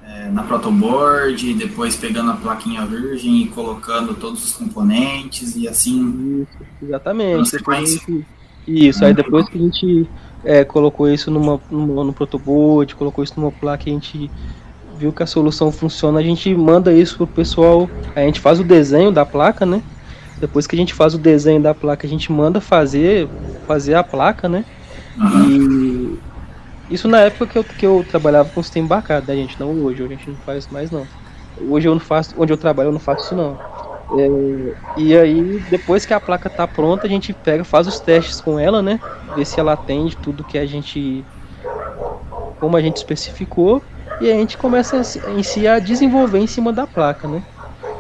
é, 0.05 0.29
na 0.31 0.43
protoboard, 0.43 1.55
depois 1.55 1.97
pegando 1.97 2.31
a 2.31 2.37
plaquinha 2.37 2.85
virgem 2.85 3.43
e 3.43 3.49
colocando 3.49 4.15
todos 4.15 4.45
os 4.45 4.53
componentes 4.53 5.57
e 5.57 5.67
assim. 5.67 6.43
Isso, 6.43 6.67
exatamente. 6.83 7.51
Gente, 7.51 8.27
isso, 8.67 9.05
aí 9.05 9.15
depois 9.15 9.49
que 9.49 9.59
a 9.59 9.61
gente 9.61 10.09
é, 10.47 10.65
colocou 10.65 11.09
isso 11.11 11.29
numa, 11.29 11.61
numa, 11.69 12.05
no 12.05 12.13
protoboard, 12.13 12.95
colocou 12.95 13.25
isso 13.25 13.35
numa 13.37 13.51
placa, 13.51 13.85
a 13.87 13.93
gente 13.93 14.31
viu 14.97 15.13
que 15.13 15.23
a 15.23 15.27
solução 15.27 15.73
funciona, 15.73 16.21
a 16.21 16.23
gente 16.23 16.55
manda 16.55 16.93
isso 16.93 17.17
pro 17.17 17.27
pessoal, 17.27 17.91
a 18.15 18.21
gente 18.21 18.41
faz 18.41 18.61
o 18.61 18.65
desenho 18.65 19.11
da 19.11 19.27
placa, 19.27 19.67
né? 19.67 19.83
Depois 20.39 20.67
que 20.67 20.77
a 20.77 20.79
gente 20.79 20.95
faz 20.95 21.15
o 21.15 21.19
desenho 21.19 21.61
da 21.61 21.75
placa, 21.75 22.07
a 22.07 22.11
gente 22.11 22.31
manda 22.31 22.61
fazer, 22.61 23.29
fazer 23.67 23.95
a 23.95 24.05
placa, 24.05 24.49
né? 24.49 24.65
E 25.19 26.17
isso 26.89 27.09
na 27.09 27.21
época 27.23 27.47
que 27.47 27.59
eu, 27.59 27.65
que 27.65 27.87
eu 27.87 28.07
trabalhava 28.09 28.49
com 28.51 28.63
sistema 28.63 28.87
embarcado, 28.87 29.27
né, 29.27 29.35
gente? 29.35 29.59
Não 29.59 29.73
hoje, 29.73 30.03
hoje 30.03 30.15
a 30.15 30.17
gente 30.17 30.31
não 30.31 30.37
faz 30.37 30.69
mais 30.69 30.93
não. 30.93 31.09
Hoje 31.69 31.89
eu 31.89 31.93
não 31.93 32.01
faço, 32.01 32.35
onde 32.39 32.53
eu 32.53 32.57
trabalho 32.57 32.89
eu 32.89 32.93
não 32.93 33.01
faço 33.01 33.25
isso 33.25 33.35
não. 33.35 33.59
É, 34.13 34.75
e 34.97 35.17
aí, 35.17 35.65
depois 35.69 36.07
que 36.07 36.15
a 36.15 36.21
placa 36.21 36.49
tá 36.49 36.67
pronta, 36.67 37.07
a 37.07 37.11
gente 37.11 37.33
pega, 37.33 37.65
faz 37.65 37.87
os 37.87 37.99
testes 37.99 38.41
com 38.41 38.59
ela, 38.59 38.81
né? 38.81 39.01
Ver 39.35 39.45
se 39.45 39.59
ela 39.59 39.73
atende 39.73 40.17
tudo 40.17 40.45
que 40.45 40.59
a 40.59 40.67
gente. 40.67 41.25
como 42.61 42.77
a 42.77 42.81
gente 42.81 42.97
especificou. 42.97 43.83
E 44.21 44.31
a 44.31 44.35
gente 44.35 44.57
começa 44.57 44.97
em 45.31 45.43
si 45.43 45.67
a 45.67 45.79
desenvolver 45.79 46.39
em 46.39 46.47
cima 46.47 46.73
da 46.73 46.87
placa, 46.87 47.29
né? 47.29 47.43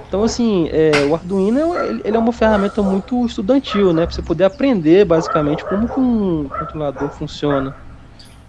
Então, 0.08 0.22
assim, 0.22 0.68
é, 0.72 1.04
o 1.04 1.14
Arduino 1.14 1.74
ele 2.04 2.16
é 2.16 2.18
uma 2.18 2.32
ferramenta 2.32 2.80
muito 2.80 3.26
estudantil, 3.26 3.92
né? 3.92 4.06
Para 4.06 4.14
você 4.14 4.22
poder 4.22 4.44
aprender, 4.44 5.04
basicamente, 5.04 5.64
como 5.64 5.84
um 5.98 6.48
controlador 6.48 7.10
funciona. 7.10 7.74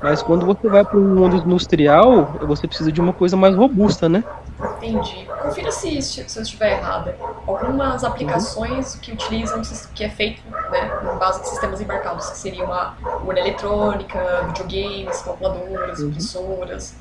Mas 0.01 0.21
quando 0.21 0.45
você 0.45 0.69
vai 0.69 0.85
para 0.85 0.97
o 0.97 1.01
mundo 1.01 1.37
industrial, 1.37 2.37
você 2.41 2.67
precisa 2.67 2.91
de 2.91 3.01
uma 3.01 3.11
coisa 3.11 3.35
mais 3.35 3.55
robusta, 3.55 4.07
né? 4.07 4.23
Entendi. 4.59 5.27
Confira 5.41 5.71
se, 5.71 6.01
se 6.01 6.19
eu 6.19 6.41
estiver 6.41 6.79
errada. 6.79 7.15
Algumas 7.45 8.03
aplicações 8.03 8.95
uhum. 8.95 9.01
que 9.01 9.11
utilizam, 9.11 9.61
que 9.93 10.03
é 10.03 10.09
feito 10.09 10.41
né, 10.71 10.91
em 11.13 11.17
base 11.17 11.41
de 11.41 11.49
sistemas 11.49 11.79
embarcados, 11.79 12.29
que 12.31 12.37
seriam 12.37 12.71
a 12.73 12.93
urna 13.23 13.39
eletrônica, 13.39 14.19
videogames, 14.47 15.21
calculadoras, 15.21 15.99
uhum. 15.99 16.09
impressoras, 16.09 16.95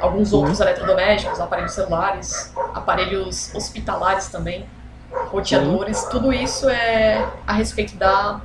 alguns 0.00 0.32
uhum. 0.32 0.40
outros 0.40 0.60
eletrodomésticos, 0.60 1.40
aparelhos 1.40 1.72
celulares, 1.72 2.52
aparelhos 2.74 3.54
hospitalares 3.54 4.28
também, 4.28 4.66
roteadores, 5.10 6.04
tudo 6.04 6.32
isso 6.32 6.68
é 6.68 7.26
a 7.46 7.52
respeito 7.54 7.96
da, 7.96 8.40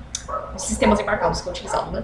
dos 0.53 0.63
sistemas 0.63 0.99
embarcados 0.99 1.41
que 1.41 1.49
é 1.49 1.51
utilizado, 1.51 1.91
né? 1.91 2.03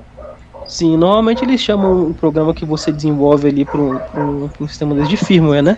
Sim, 0.67 0.97
normalmente 0.97 1.43
eles 1.43 1.61
chamam 1.61 2.09
o 2.09 2.13
programa 2.13 2.53
que 2.53 2.65
você 2.65 2.91
desenvolve 2.91 3.47
ali 3.47 3.65
para 3.65 3.79
um, 3.79 4.49
um 4.59 4.67
sistema 4.67 4.93
de 4.95 5.17
firmware, 5.17 5.63
né? 5.63 5.77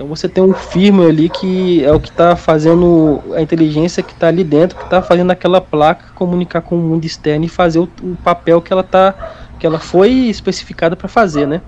Então 0.00 0.08
você 0.08 0.30
tem 0.30 0.42
um 0.42 0.54
firmware 0.54 1.10
ali 1.10 1.28
que 1.28 1.84
é 1.84 1.92
o 1.92 2.00
que 2.00 2.08
está 2.08 2.34
fazendo 2.34 3.22
a 3.34 3.42
inteligência 3.42 4.02
que 4.02 4.14
está 4.14 4.28
ali 4.28 4.42
dentro, 4.42 4.78
que 4.78 4.84
está 4.84 5.02
fazendo 5.02 5.30
aquela 5.30 5.60
placa 5.60 6.06
comunicar 6.14 6.62
com 6.62 6.74
o 6.74 6.78
mundo 6.78 7.04
externo 7.04 7.44
e 7.44 7.50
fazer 7.50 7.80
o, 7.80 7.88
o 8.02 8.16
papel 8.24 8.62
que 8.62 8.72
ela 8.72 8.82
tá, 8.82 9.12
que 9.58 9.66
ela 9.66 9.78
foi 9.78 10.10
especificada 10.10 10.96
para 10.96 11.06
fazer, 11.06 11.46
né? 11.46 11.60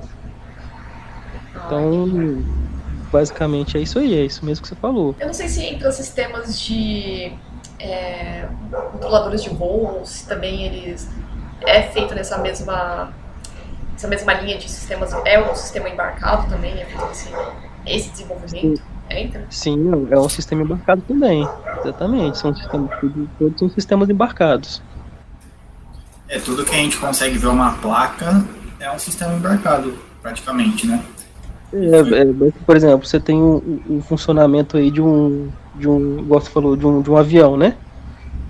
Então, 1.66 2.42
basicamente 3.12 3.76
é 3.76 3.82
isso 3.82 3.98
aí, 3.98 4.14
é 4.14 4.24
isso 4.24 4.42
mesmo 4.46 4.62
que 4.62 4.68
você 4.68 4.76
falou. 4.76 5.14
Eu 5.20 5.26
não 5.26 5.34
sei 5.34 5.48
se 5.48 5.62
entre 5.66 5.86
os 5.86 5.94
sistemas 5.94 6.58
de 6.58 7.34
é, 7.78 8.48
controladores 8.92 9.42
de 9.42 9.50
voo, 9.50 10.00
se 10.06 10.26
também 10.26 10.62
eles 10.64 11.06
é 11.66 11.82
feito 11.82 12.14
nessa 12.14 12.38
mesma 12.38 13.12
essa 13.94 14.08
mesma 14.08 14.32
linha 14.32 14.56
de 14.56 14.70
sistemas, 14.70 15.12
é 15.26 15.38
um 15.38 15.54
sistema 15.54 15.90
embarcado 15.90 16.48
também, 16.48 16.80
é 16.80 16.86
feito 16.86 17.06
esse, 17.12 17.28
esse 17.86 18.10
desenvolvimento? 18.10 18.78
Sim. 18.78 18.92
Entra? 19.10 19.46
Sim, 19.50 19.90
é 20.10 20.18
um 20.18 20.28
sistema 20.28 20.62
embarcado 20.62 21.02
também, 21.02 21.46
exatamente, 21.80 22.38
são 22.38 22.54
sistemas, 22.54 22.90
todos 23.38 23.58
são 23.58 23.68
sistemas 23.68 24.08
embarcados. 24.08 24.82
É, 26.28 26.38
tudo 26.38 26.64
que 26.64 26.70
a 26.70 26.78
gente 26.78 26.96
consegue 26.96 27.36
ver 27.36 27.48
uma 27.48 27.72
placa 27.72 28.42
é 28.80 28.90
um 28.90 28.98
sistema 28.98 29.34
embarcado, 29.34 29.98
praticamente, 30.22 30.86
né? 30.86 31.04
É, 31.74 31.98
é, 31.98 32.52
por 32.64 32.74
exemplo, 32.74 33.06
você 33.06 33.20
tem 33.20 33.36
o 33.36 33.62
um, 33.88 33.96
um 33.96 34.02
funcionamento 34.02 34.78
aí 34.78 34.90
de 34.90 35.02
um, 35.02 35.50
de 35.74 35.86
um, 35.86 36.20
igual 36.20 36.40
você 36.40 36.50
falou, 36.50 36.74
de 36.74 36.86
um, 36.86 37.02
de 37.02 37.10
um 37.10 37.16
avião, 37.16 37.56
né? 37.56 37.76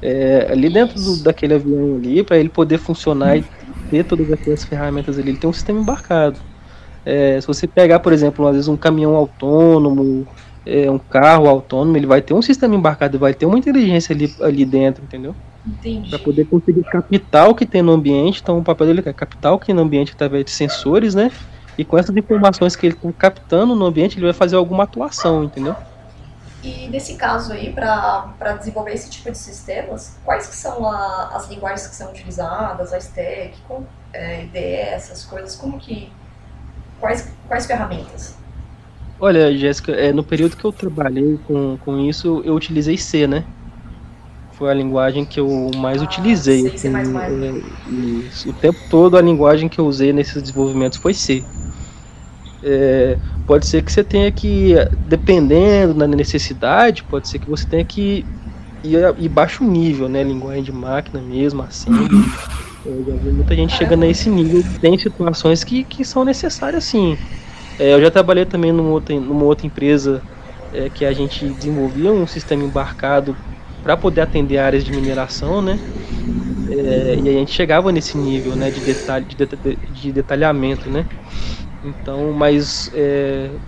é, 0.02 0.48
ali 0.50 0.68
dentro 0.68 1.00
do, 1.00 1.22
daquele 1.22 1.54
avião 1.54 1.96
ali, 1.96 2.24
para 2.24 2.36
ele 2.36 2.48
poder 2.48 2.78
funcionar 2.78 3.38
e 3.38 3.44
ter 3.88 4.04
todas 4.04 4.30
aquelas 4.32 4.64
ferramentas 4.64 5.16
ali, 5.16 5.30
ele 5.30 5.38
tem 5.38 5.48
um 5.48 5.52
sistema 5.52 5.80
embarcado. 5.80 6.38
É, 7.04 7.40
se 7.40 7.46
você 7.46 7.66
pegar, 7.66 8.00
por 8.00 8.12
exemplo, 8.12 8.46
às 8.46 8.54
vezes 8.54 8.68
um 8.68 8.76
caminhão 8.76 9.16
autônomo, 9.16 10.26
é, 10.64 10.90
um 10.90 10.98
carro 10.98 11.48
autônomo, 11.48 11.96
ele 11.96 12.06
vai 12.06 12.22
ter 12.22 12.34
um 12.34 12.42
sistema 12.42 12.74
embarcado, 12.74 13.18
vai 13.18 13.34
ter 13.34 13.46
uma 13.46 13.58
inteligência 13.58 14.14
ali, 14.14 14.34
ali 14.40 14.64
dentro, 14.64 15.02
entendeu? 15.02 15.34
Para 16.10 16.18
poder 16.18 16.44
conseguir 16.46 16.82
captar 16.84 17.48
o 17.48 17.54
que 17.54 17.64
tem 17.64 17.82
no 17.82 17.92
ambiente, 17.92 18.40
então 18.42 18.58
o 18.58 18.64
papel 18.64 18.88
dele 18.88 19.02
é 19.04 19.12
captar 19.12 19.52
o 19.52 19.58
que 19.58 19.66
tem 19.66 19.74
no 19.74 19.82
ambiente 19.82 20.12
através 20.12 20.44
de 20.44 20.50
sensores, 20.50 21.14
né? 21.14 21.30
E 21.78 21.84
com 21.84 21.96
essas 21.96 22.14
informações 22.16 22.76
que 22.76 22.86
ele 22.86 22.94
está 22.94 23.12
captando 23.12 23.74
no 23.74 23.86
ambiente, 23.86 24.18
ele 24.18 24.26
vai 24.26 24.34
fazer 24.34 24.56
alguma 24.56 24.84
atuação, 24.84 25.44
entendeu? 25.44 25.74
E 26.62 26.88
nesse 26.88 27.14
caso 27.14 27.52
aí, 27.52 27.72
para 27.72 28.56
desenvolver 28.58 28.92
esse 28.92 29.10
tipo 29.10 29.30
de 29.30 29.38
sistemas, 29.38 30.16
quais 30.24 30.46
que 30.46 30.54
são 30.54 30.86
a, 30.86 31.32
as 31.34 31.48
linguagens 31.48 31.88
que 31.88 31.94
são 31.94 32.10
utilizadas, 32.10 32.92
a 32.92 32.98
stack, 32.98 33.54
com, 33.66 33.84
é, 34.12 34.44
IDE, 34.44 34.58
essas 34.58 35.24
coisas, 35.24 35.56
como 35.56 35.78
que... 35.78 36.12
Quais, 37.02 37.28
quais 37.48 37.66
ferramentas? 37.66 38.36
Olha, 39.18 39.52
Jéssica, 39.58 39.90
é, 39.90 40.12
no 40.12 40.22
período 40.22 40.56
que 40.56 40.64
eu 40.64 40.70
trabalhei 40.70 41.36
com, 41.48 41.76
com 41.78 41.98
isso, 41.98 42.40
eu 42.44 42.54
utilizei 42.54 42.96
C, 42.96 43.26
né? 43.26 43.44
Foi 44.52 44.70
a 44.70 44.74
linguagem 44.74 45.24
que 45.24 45.40
eu 45.40 45.68
mais 45.74 46.00
ah, 46.00 46.04
utilizei. 46.04 46.68
Assim, 46.68 46.92
é, 46.94 48.48
o 48.48 48.52
tempo 48.52 48.78
todo 48.88 49.16
a 49.16 49.20
linguagem 49.20 49.68
que 49.68 49.80
eu 49.80 49.86
usei 49.86 50.12
nesses 50.12 50.40
desenvolvimentos 50.40 50.96
foi 50.96 51.12
C. 51.12 51.42
É, 52.62 53.18
pode 53.48 53.66
ser 53.66 53.82
que 53.82 53.90
você 53.90 54.04
tenha 54.04 54.30
que, 54.30 54.74
dependendo 55.08 55.94
da 55.94 56.06
necessidade, 56.06 57.02
pode 57.02 57.26
ser 57.26 57.40
que 57.40 57.50
você 57.50 57.66
tenha 57.66 57.84
que 57.84 58.24
ir, 58.84 58.96
ir 59.18 59.28
baixo 59.28 59.64
nível, 59.64 60.08
né? 60.08 60.22
Linguagem 60.22 60.62
de 60.62 60.70
máquina 60.70 61.20
mesmo, 61.20 61.62
assim. 61.62 61.90
É, 62.84 62.90
muita 63.32 63.54
gente 63.54 63.72
chega 63.74 63.96
nesse 63.96 64.28
nível. 64.30 64.62
Tem 64.80 64.98
situações 64.98 65.62
que, 65.64 65.84
que 65.84 66.04
são 66.04 66.24
necessárias, 66.24 66.84
sim. 66.84 67.18
É, 67.78 67.94
eu 67.94 68.00
já 68.02 68.10
trabalhei 68.10 68.46
também 68.46 68.72
numa 68.72 68.90
outra, 68.90 69.18
numa 69.20 69.44
outra 69.44 69.66
empresa 69.66 70.24
é, 70.72 70.90
que 70.90 71.04
a 71.04 71.12
gente 71.12 71.54
desenvolvia 71.54 72.12
um 72.12 72.26
sistema 72.26 72.64
embarcado 72.64 73.38
para 73.82 73.96
poder 73.96 74.22
atender 74.22 74.58
áreas 74.58 74.84
de 74.84 74.92
mineração, 74.92 75.62
né? 75.62 75.80
É, 76.68 77.16
e 77.16 77.28
a 77.28 77.32
gente 77.32 77.52
chegava 77.52 77.92
nesse 77.92 78.16
nível, 78.18 78.56
né, 78.56 78.70
de 78.70 78.80
detalhe, 78.80 79.26
de, 79.26 79.36
de 79.90 80.12
detalhamento, 80.12 80.90
né? 80.90 81.06
Então, 81.82 82.32
mas 82.32 82.88
é, 82.92 83.58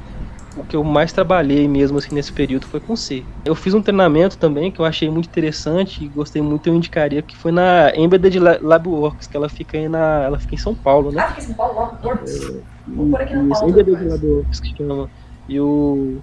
o 0.56 0.64
que 0.64 0.76
eu 0.76 0.84
mais 0.84 1.12
trabalhei 1.12 1.66
mesmo 1.66 1.98
assim 1.98 2.14
nesse 2.14 2.32
período 2.32 2.66
foi 2.66 2.80
com 2.80 2.94
C. 2.94 3.24
Eu 3.44 3.54
fiz 3.54 3.74
um 3.74 3.82
treinamento 3.82 4.38
também 4.38 4.70
que 4.70 4.80
eu 4.80 4.84
achei 4.84 5.10
muito 5.10 5.26
interessante 5.26 6.04
e 6.04 6.08
gostei 6.08 6.40
muito, 6.40 6.66
eu 6.68 6.74
indicaria, 6.74 7.22
que 7.22 7.36
foi 7.36 7.52
na 7.52 7.94
Embedded 7.96 8.38
Labworks, 8.38 9.26
que 9.26 9.36
ela 9.36 9.48
fica 9.48 9.76
aí 9.76 9.88
na. 9.88 10.22
Ela 10.22 10.38
fica 10.38 10.54
em 10.54 10.58
São 10.58 10.74
Paulo, 10.74 11.10
né? 11.10 11.22
Ah, 11.22 11.28
fica 11.28 11.40
em 11.42 11.44
São 11.46 11.54
Paulo, 11.54 11.74
Labworks. 11.74 12.40
É, 12.40 12.62
Vou 12.86 13.10
por 13.10 13.20
aqui 13.20 13.34
na 13.34 13.48
Paulo. 13.54 13.70
Embedded 13.70 14.04
Labworks 14.04 14.60
que 14.60 14.76
chama. 14.76 15.10
E 15.48 15.60
o, 15.60 16.22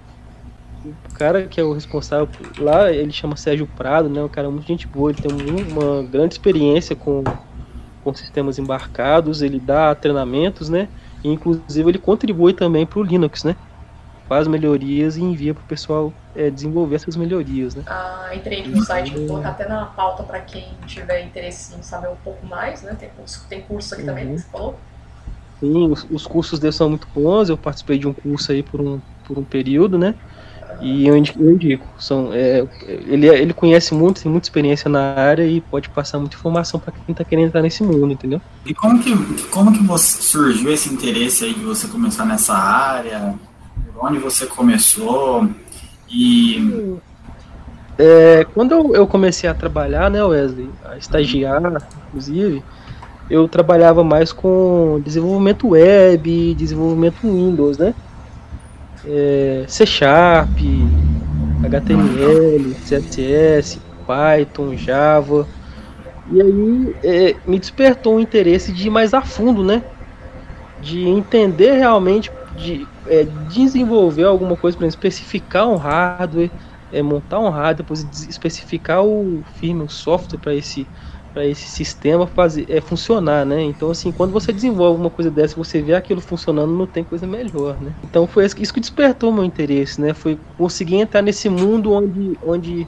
o 0.84 0.94
cara 1.14 1.46
que 1.46 1.60
é 1.60 1.64
o 1.64 1.72
responsável 1.72 2.28
lá, 2.58 2.90
ele 2.90 3.12
chama 3.12 3.36
Sérgio 3.36 3.66
Prado, 3.66 4.08
né? 4.08 4.22
Um 4.22 4.28
cara 4.28 4.50
muito 4.50 4.66
gente 4.66 4.88
boa, 4.88 5.10
ele 5.10 5.20
tem 5.20 5.32
uma 5.32 6.02
grande 6.04 6.34
experiência 6.34 6.96
com, 6.96 7.22
com 8.02 8.14
sistemas 8.14 8.58
embarcados, 8.58 9.42
ele 9.42 9.60
dá 9.60 9.94
treinamentos, 9.94 10.68
né? 10.68 10.88
E, 11.22 11.28
inclusive 11.28 11.88
ele 11.88 11.98
contribui 11.98 12.52
também 12.52 12.84
para 12.86 12.98
o 12.98 13.02
Linux, 13.02 13.44
né? 13.44 13.56
Faz 14.32 14.48
melhorias 14.48 15.18
e 15.18 15.22
envia 15.22 15.52
para 15.52 15.62
o 15.62 15.66
pessoal 15.66 16.10
é, 16.34 16.48
desenvolver 16.48 16.96
essas 16.96 17.16
melhorias, 17.16 17.74
né? 17.74 17.82
Ah, 17.86 18.30
entrei 18.34 18.60
aqui 18.60 18.70
no 18.70 18.82
site, 18.82 19.12
vou 19.12 19.26
colocar 19.26 19.50
até 19.50 19.68
na 19.68 19.84
pauta 19.84 20.22
para 20.22 20.40
quem 20.40 20.68
tiver 20.86 21.26
interesse 21.26 21.74
em 21.78 21.82
saber 21.82 22.08
um 22.08 22.16
pouco 22.24 22.46
mais, 22.46 22.80
né? 22.80 22.96
Tem 22.98 23.10
curso, 23.10 23.44
tem 23.46 23.60
curso 23.60 23.92
aqui 23.92 24.04
uhum. 24.04 24.08
também, 24.08 24.34
que 24.34 24.38
você 24.38 24.48
falou? 24.48 24.78
Sim, 25.60 25.86
os, 25.86 26.06
os 26.10 26.26
cursos 26.26 26.58
deles 26.58 26.74
são 26.76 26.88
muito 26.88 27.06
bons. 27.14 27.50
Eu 27.50 27.58
participei 27.58 27.98
de 27.98 28.08
um 28.08 28.14
curso 28.14 28.52
aí 28.52 28.62
por 28.62 28.80
um, 28.80 29.02
por 29.26 29.38
um 29.38 29.44
período, 29.44 29.98
né? 29.98 30.14
E 30.80 31.06
eu 31.06 31.14
indico, 31.14 31.38
eu 31.38 31.52
indico 31.52 31.86
são, 31.98 32.30
é, 32.32 32.66
ele, 32.86 33.28
ele 33.28 33.52
conhece 33.52 33.92
muito, 33.92 34.22
tem 34.22 34.32
muita 34.32 34.46
experiência 34.46 34.88
na 34.88 35.12
área 35.12 35.46
e 35.46 35.60
pode 35.60 35.90
passar 35.90 36.18
muita 36.18 36.36
informação 36.36 36.80
para 36.80 36.90
quem 36.90 37.12
está 37.12 37.22
querendo 37.22 37.48
entrar 37.48 37.60
nesse 37.60 37.82
mundo, 37.82 38.10
entendeu? 38.10 38.40
E 38.64 38.72
como 38.72 38.98
que, 38.98 39.14
como 39.48 39.70
que 39.74 39.84
você, 39.84 40.22
surgiu 40.22 40.72
esse 40.72 40.88
interesse 40.88 41.44
aí 41.44 41.52
de 41.52 41.62
você 41.62 41.86
começar 41.86 42.24
nessa 42.24 42.54
área? 42.54 43.38
Onde 43.98 44.18
você 44.18 44.46
começou? 44.46 45.48
E. 46.08 46.98
É, 47.98 48.44
quando 48.54 48.94
eu, 48.94 49.06
comecei 49.06 49.48
a 49.48 49.54
trabalhar, 49.54 50.10
né, 50.10 50.24
Wesley, 50.24 50.68
a 50.84 50.96
estagiar, 50.96 51.62
inclusive, 52.08 52.62
eu 53.30 53.46
trabalhava 53.46 54.02
mais 54.02 54.32
com 54.32 55.00
desenvolvimento 55.04 55.68
web, 55.68 56.54
desenvolvimento 56.54 57.20
Windows, 57.22 57.78
né? 57.78 57.94
é, 59.06 59.64
C 59.66 59.86
Sharp, 59.86 60.58
HTML, 61.64 62.74
CSS, 62.84 63.80
Python, 64.06 64.76
Java. 64.76 65.46
E 66.30 66.40
aí 66.40 66.96
é, 67.02 67.36
me 67.46 67.58
despertou 67.58 68.16
o 68.16 68.20
interesse 68.20 68.72
de 68.72 68.86
ir 68.86 68.90
mais 68.90 69.12
a 69.12 69.22
fundo, 69.22 69.64
né? 69.64 69.82
De 70.80 71.06
entender 71.08 71.76
realmente 71.76 72.30
de 72.56 72.86
é, 73.06 73.26
desenvolver 73.48 74.24
alguma 74.24 74.56
coisa, 74.56 74.76
para 74.76 74.86
especificar 74.86 75.68
um 75.68 75.76
hardware, 75.76 76.50
é, 76.92 77.02
montar 77.02 77.38
um 77.38 77.48
hardware, 77.48 77.76
depois 77.76 78.06
especificar 78.28 79.02
o 79.04 79.42
firmware, 79.54 79.86
o 79.86 79.90
software 79.90 80.38
para 80.38 80.54
esse 80.54 80.86
para 81.32 81.46
esse 81.46 81.66
sistema 81.66 82.26
fazer 82.26 82.66
é, 82.68 82.78
funcionar, 82.78 83.46
né? 83.46 83.62
Então 83.62 83.90
assim, 83.90 84.12
quando 84.12 84.32
você 84.32 84.52
desenvolve 84.52 85.00
uma 85.00 85.08
coisa 85.08 85.30
dessa, 85.30 85.56
você 85.56 85.80
vê 85.80 85.94
aquilo 85.94 86.20
funcionando, 86.20 86.70
não 86.70 86.86
tem 86.86 87.02
coisa 87.02 87.26
melhor, 87.26 87.80
né? 87.80 87.94
Então 88.04 88.26
foi 88.26 88.44
isso 88.44 88.54
que 88.54 88.80
despertou 88.80 89.32
meu 89.32 89.42
interesse, 89.42 89.98
né? 89.98 90.12
Foi 90.12 90.38
conseguir 90.58 90.96
entrar 90.96 91.22
nesse 91.22 91.48
mundo 91.48 91.90
onde 91.92 92.38
onde 92.44 92.86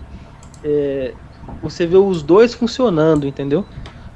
é, 0.63 1.15
você 1.63 1.87
vê 1.87 1.97
os 1.97 2.23
dois 2.23 2.53
funcionando, 2.53 3.27
entendeu? 3.27 3.65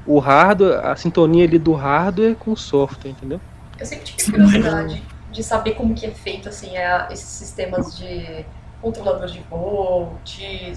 O 0.07 0.19
hardware, 0.19 0.87
a 0.87 0.95
sintonia 0.95 1.45
ali 1.45 1.59
do 1.59 1.73
hardware 1.73 2.35
com 2.35 2.53
o 2.53 2.57
software, 2.57 3.11
entendeu? 3.11 3.41
Eu 3.81 3.87
sempre 3.87 4.05
tive 4.05 4.33
curiosidade 4.33 5.03
de 5.39 5.45
saber 5.45 5.75
como 5.75 5.95
que 5.95 6.05
é 6.05 6.11
feito 6.11 6.49
assim 6.49 6.77
é, 6.77 7.07
esses 7.13 7.29
sistemas 7.29 7.97
de 7.97 8.45
controlador 8.83 9.29
de 9.29 9.39
voo, 9.49 10.19
de 10.25 10.73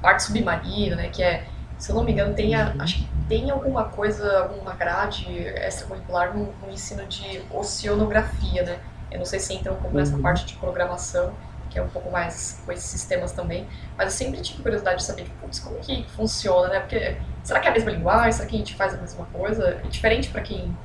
parte 0.00 0.22
submarina, 0.22 0.94
né? 0.94 1.08
Que 1.08 1.24
é, 1.24 1.44
se 1.76 1.90
eu 1.90 1.96
não 1.96 2.04
me 2.04 2.12
engano, 2.12 2.32
tem 2.32 2.54
a, 2.54 2.72
acho 2.78 2.98
que 2.98 3.08
tem 3.28 3.50
alguma 3.50 3.84
coisa, 3.84 4.42
alguma 4.42 4.74
grade 4.74 5.26
extracurricular 5.28 6.36
no, 6.36 6.52
no 6.62 6.70
ensino 6.70 7.04
de 7.06 7.42
oceanografia, 7.50 8.62
né? 8.62 8.78
Eu 9.10 9.18
não 9.18 9.24
sei 9.24 9.40
se 9.40 9.52
entra 9.54 9.72
um 9.72 9.76
pouco 9.76 9.96
nessa 9.96 10.14
uhum. 10.14 10.22
parte 10.22 10.46
de 10.46 10.54
programação, 10.54 11.32
que 11.68 11.76
é 11.76 11.82
um 11.82 11.88
pouco 11.88 12.08
mais 12.08 12.62
com 12.64 12.70
esses 12.70 12.88
sistemas 12.88 13.32
também, 13.32 13.66
mas 13.98 14.06
eu 14.06 14.12
sempre 14.12 14.40
tive 14.40 14.62
curiosidade 14.62 14.98
de 14.98 15.04
saber, 15.04 15.26
putz, 15.40 15.58
como 15.58 15.80
que 15.80 16.04
funciona, 16.10 16.68
né? 16.68 16.78
Porque 16.78 17.16
será 17.42 17.58
que 17.58 17.66
é 17.66 17.70
a 17.72 17.74
mesma 17.74 17.90
linguagem? 17.90 18.30
Será 18.30 18.48
que 18.48 18.54
a 18.54 18.58
gente 18.58 18.74
faz 18.76 18.94
a 18.94 18.98
mesma 18.98 19.26
coisa? 19.32 19.80
É 19.84 19.88
diferente 19.88 20.28
para 20.28 20.42
quem 20.42 20.76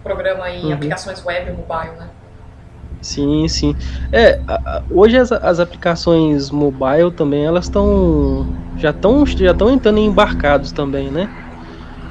programa 0.00 0.48
em 0.48 0.66
uhum. 0.66 0.74
aplicações 0.74 1.24
web 1.24 1.50
ou 1.50 1.56
mobile, 1.56 1.96
né? 1.96 2.08
Sim, 3.00 3.46
sim. 3.48 3.74
É, 4.12 4.42
hoje 4.90 5.16
as, 5.18 5.30
as 5.32 5.60
aplicações 5.60 6.50
mobile 6.50 7.12
também, 7.12 7.44
elas 7.44 7.66
estão 7.66 8.50
já 8.74 8.90
estão 8.90 9.24
já 9.26 9.52
estão 9.52 9.70
entrando 9.70 9.98
em 9.98 10.06
embarcados 10.06 10.72
também, 10.72 11.10
né? 11.10 11.30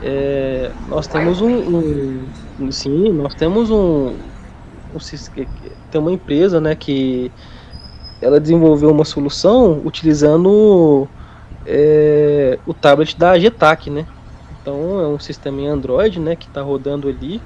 É, 0.02 0.76
nós 0.86 1.08
temos 1.08 1.42
um, 1.42 2.30
um, 2.60 2.72
sim, 2.72 3.12
nós 3.14 3.36
temos 3.36 3.72
um, 3.72 4.32
um 4.94 5.00
tem 5.90 6.02
uma 6.02 6.12
empresa, 6.14 6.62
né, 6.62 6.76
que 6.76 7.34
ela 8.22 8.40
desenvolveu 8.40 8.92
uma 8.92 9.06
solução 9.06 9.82
utilizando 9.86 11.12
é, 11.66 12.62
o 12.66 12.74
tablet 12.74 13.18
da 13.18 13.38
Getac, 13.40 13.90
né? 13.90 14.08
Então 14.50 15.00
é 15.00 15.08
um 15.08 15.20
sistema 15.20 15.62
em 15.62 15.68
Android, 15.68 16.20
né, 16.20 16.36
que 16.36 16.48
está 16.48 16.62
rodando 16.62 17.08
ali 17.10 17.46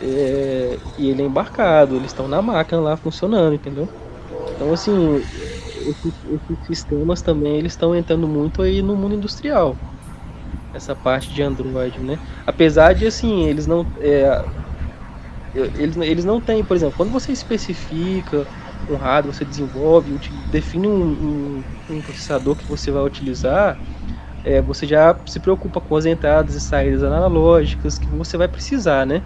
é, 0.00 0.80
e 0.96 1.08
ele 1.08 1.22
é 1.22 1.24
embarcado, 1.26 1.96
eles 1.96 2.10
estão 2.10 2.28
na 2.28 2.42
máquina 2.42 2.80
lá 2.80 2.96
funcionando, 2.96 3.54
entendeu? 3.54 3.92
Então 4.54 4.72
assim, 4.72 5.26
esses, 5.74 6.14
esses 6.24 6.66
sistemas 6.66 7.22
também 7.22 7.58
eles 7.58 7.72
estão 7.74 7.94
entrando 7.96 8.28
muito 8.28 8.62
aí 8.62 8.82
no 8.82 8.96
mundo 8.96 9.16
industrial. 9.16 9.82
Essa 10.72 10.96
parte 10.96 11.34
de 11.34 11.42
Android, 11.42 12.02
né? 12.02 12.20
Apesar 12.46 12.94
de 12.94 13.06
assim, 13.06 13.44
eles 13.46 13.66
não 13.66 13.90
é, 13.98 14.42
eles, 15.54 15.96
eles 15.96 16.24
não 16.24 16.40
têm, 16.40 16.64
por 16.64 16.76
exemplo, 16.76 16.94
quando 16.94 17.10
você 17.12 17.32
especifica 17.32 18.48
um 18.86 18.96
hardware, 18.96 19.34
você 19.34 19.44
desenvolve, 19.44 20.18
define 20.46 20.88
um, 20.88 21.58
um, 21.60 21.66
um 21.88 22.02
processador 22.02 22.56
que 22.56 22.66
você 22.68 22.90
vai 22.90 23.02
utilizar, 23.02 23.80
é, 24.44 24.62
você 24.62 24.86
já 24.86 25.20
se 25.26 25.40
preocupa 25.40 25.80
com 25.80 25.96
as 25.96 26.06
entradas 26.06 26.54
e 26.56 26.60
saídas 26.62 27.02
analógicas 27.04 27.98
que 27.98 28.10
você 28.10 28.36
vai 28.38 28.48
precisar, 28.48 29.06
né? 29.06 29.24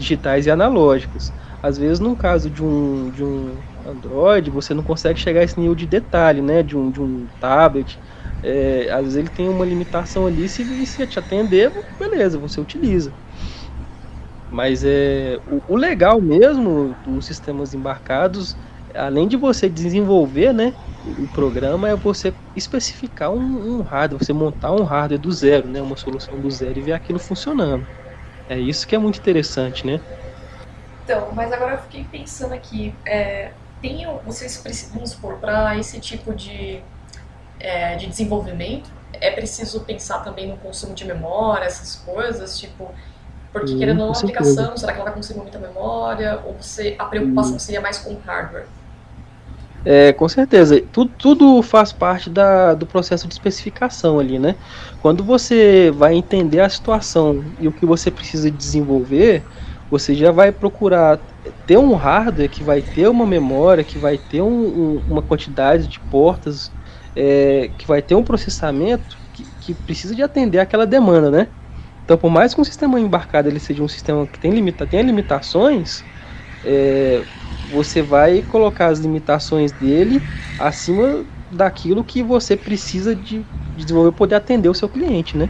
Digitais 0.00 0.46
e 0.46 0.50
analógicos. 0.50 1.32
Às 1.62 1.78
vezes, 1.78 2.00
no 2.00 2.16
caso 2.16 2.50
de 2.50 2.62
um, 2.64 3.10
de 3.10 3.24
um 3.24 3.64
Android, 3.84 4.50
você 4.50 4.74
não 4.74 4.82
consegue 4.82 5.18
chegar 5.20 5.40
a 5.40 5.44
esse 5.44 5.58
nível 5.60 5.74
de 5.74 5.86
detalhe, 5.86 6.42
né? 6.42 6.62
De 6.62 6.76
um, 6.76 6.90
de 6.90 7.00
um 7.00 7.28
tablet. 7.38 7.98
É, 8.42 8.90
às 8.90 9.02
vezes 9.02 9.16
ele 9.16 9.28
tem 9.30 9.48
uma 9.48 9.66
limitação 9.66 10.26
ali, 10.26 10.48
se, 10.48 10.86
se 10.86 11.06
te 11.06 11.18
atender, 11.18 11.70
beleza, 11.98 12.38
você 12.38 12.60
utiliza. 12.60 13.14
Mas 14.48 14.82
é, 14.84 15.38
o, 15.44 15.62
o 15.74 15.76
legal 15.76 16.20
mesmo 16.20 16.94
dos 17.02 17.26
sistemas 17.26 17.72
embarcados, 17.74 18.56
além 18.94 19.28
de 19.28 19.36
você 19.36 19.68
desenvolver 19.68 20.52
né, 20.52 20.76
o 21.04 21.28
programa, 21.28 21.88
é 21.88 21.96
você 21.96 22.36
especificar 22.54 23.32
um, 23.32 23.78
um 23.78 23.82
hardware, 23.82 24.22
você 24.24 24.32
montar 24.32 24.72
um 24.72 24.82
hardware 24.84 25.20
do 25.20 25.30
zero, 25.32 25.68
né, 25.68 25.80
uma 25.80 25.96
solução 25.96 26.40
do 26.40 26.50
zero 26.50 26.78
e 26.78 26.82
ver 26.82 26.92
aquilo 26.92 27.18
funcionando. 27.20 27.88
É 28.50 28.58
isso 28.58 28.84
que 28.84 28.96
é 28.96 28.98
muito 28.98 29.20
interessante, 29.20 29.86
né? 29.86 30.00
Então, 31.04 31.30
mas 31.32 31.52
agora 31.52 31.74
eu 31.74 31.78
fiquei 31.82 32.02
pensando 32.02 32.52
aqui, 32.52 32.92
é, 33.06 33.52
tem, 33.80 34.04
vocês 34.26 34.90
vamos 34.92 35.10
supor, 35.10 35.36
para 35.36 35.78
esse 35.78 36.00
tipo 36.00 36.34
de, 36.34 36.82
é, 37.60 37.94
de 37.94 38.08
desenvolvimento, 38.08 38.90
é 39.12 39.30
preciso 39.30 39.82
pensar 39.82 40.24
também 40.24 40.48
no 40.48 40.56
consumo 40.56 40.94
de 40.94 41.04
memória, 41.04 41.64
essas 41.64 41.94
coisas, 41.94 42.58
tipo, 42.58 42.92
porque 43.52 43.72
hum, 43.72 43.78
querendo 43.78 44.00
ou 44.00 44.06
não, 44.06 44.14
a 44.14 44.18
aplicação, 44.18 44.76
será 44.76 44.94
que 44.94 44.98
ela 44.98 45.10
vai 45.10 45.14
consumir 45.14 45.42
muita 45.42 45.58
memória, 45.60 46.40
ou 46.44 46.54
você, 46.54 46.96
a 46.98 47.04
preocupação 47.04 47.54
hum. 47.54 47.60
seria 47.60 47.80
mais 47.80 47.98
com 47.98 48.14
o 48.14 48.18
hardware? 48.18 48.66
É, 49.84 50.12
com 50.12 50.28
certeza. 50.28 50.80
Tudo, 50.92 51.14
tudo 51.16 51.62
faz 51.62 51.92
parte 51.92 52.28
da, 52.28 52.74
do 52.74 52.86
processo 52.86 53.26
de 53.26 53.34
especificação 53.34 54.18
ali, 54.18 54.38
né? 54.38 54.56
Quando 55.00 55.24
você 55.24 55.90
vai 55.90 56.14
entender 56.14 56.60
a 56.60 56.68
situação 56.68 57.54
e 57.58 57.66
o 57.66 57.72
que 57.72 57.86
você 57.86 58.10
precisa 58.10 58.50
desenvolver, 58.50 59.46
você 59.88 60.14
já 60.14 60.30
vai 60.30 60.52
procurar 60.52 61.18
ter 61.66 61.78
um 61.78 61.94
hardware 61.94 62.50
que 62.50 62.62
vai 62.62 62.82
ter 62.82 63.08
uma 63.08 63.26
memória, 63.26 63.82
que 63.84 63.98
vai 63.98 64.18
ter 64.18 64.42
um, 64.42 64.48
um, 64.48 65.04
uma 65.08 65.22
quantidade 65.22 65.88
de 65.88 65.98
portas, 65.98 66.70
é, 67.16 67.70
que 67.78 67.86
vai 67.86 68.02
ter 68.02 68.14
um 68.14 68.22
processamento 68.22 69.18
que, 69.32 69.50
que, 69.58 69.74
precisa 69.74 70.14
de 70.14 70.22
atender 70.22 70.58
aquela 70.58 70.86
demanda, 70.86 71.30
né? 71.30 71.48
Então, 72.04 72.18
por 72.18 72.30
mais 72.30 72.54
que 72.54 72.60
um 72.60 72.64
sistema 72.64 73.00
embarcado 73.00 73.48
ele 73.48 73.60
seja 73.60 73.82
um 73.82 73.88
sistema 73.88 74.26
que 74.26 74.38
tem, 74.38 74.52
limita, 74.52 74.86
tenha 74.86 75.02
limitações, 75.02 76.04
é, 76.62 77.24
você 77.72 78.02
vai 78.02 78.42
colocar 78.42 78.86
as 78.86 78.98
limitações 78.98 79.72
dele 79.72 80.22
acima 80.58 81.24
daquilo 81.50 82.04
que 82.04 82.22
você 82.22 82.56
precisa 82.56 83.14
de 83.14 83.44
desenvolver 83.76 84.12
poder 84.12 84.36
atender 84.36 84.68
o 84.68 84.74
seu 84.74 84.88
cliente, 84.88 85.36
né? 85.36 85.48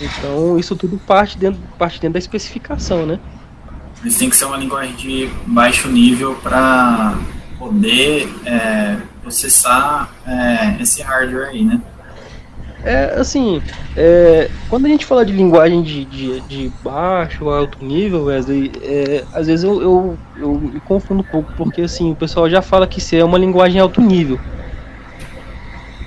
Então 0.00 0.58
isso 0.58 0.74
tudo 0.74 0.98
parte 0.98 1.36
dentro, 1.36 1.60
parte 1.78 2.00
dentro 2.00 2.14
da 2.14 2.18
especificação, 2.18 3.04
né? 3.04 3.18
Isso 4.04 4.18
tem 4.18 4.30
que 4.30 4.36
ser 4.36 4.46
uma 4.46 4.56
linguagem 4.56 4.94
de 4.96 5.28
baixo 5.46 5.88
nível 5.88 6.34
para 6.36 7.18
poder 7.58 8.28
é, 8.46 8.96
processar 9.20 10.10
é, 10.26 10.80
esse 10.80 11.02
hardware 11.02 11.50
aí, 11.50 11.62
né? 11.62 11.80
É, 12.84 13.20
assim, 13.20 13.60
é, 13.94 14.50
quando 14.68 14.86
a 14.86 14.88
gente 14.88 15.04
fala 15.04 15.24
de 15.24 15.32
linguagem 15.32 15.82
de, 15.82 16.04
de, 16.06 16.40
de 16.42 16.72
baixo, 16.82 17.50
alto 17.50 17.84
nível, 17.84 18.24
Wesley, 18.24 18.72
é, 18.80 19.24
às 19.34 19.46
vezes 19.46 19.64
eu, 19.64 19.82
eu, 19.82 20.18
eu, 20.36 20.54
me 20.54 20.80
confundo 20.80 21.20
um 21.20 21.24
pouco, 21.24 21.52
porque 21.56 21.82
assim, 21.82 22.12
o 22.12 22.16
pessoal 22.16 22.48
já 22.48 22.62
fala 22.62 22.86
que 22.86 22.98
isso 22.98 23.14
é 23.14 23.22
uma 23.22 23.36
linguagem 23.36 23.80
alto 23.80 24.00
nível, 24.00 24.40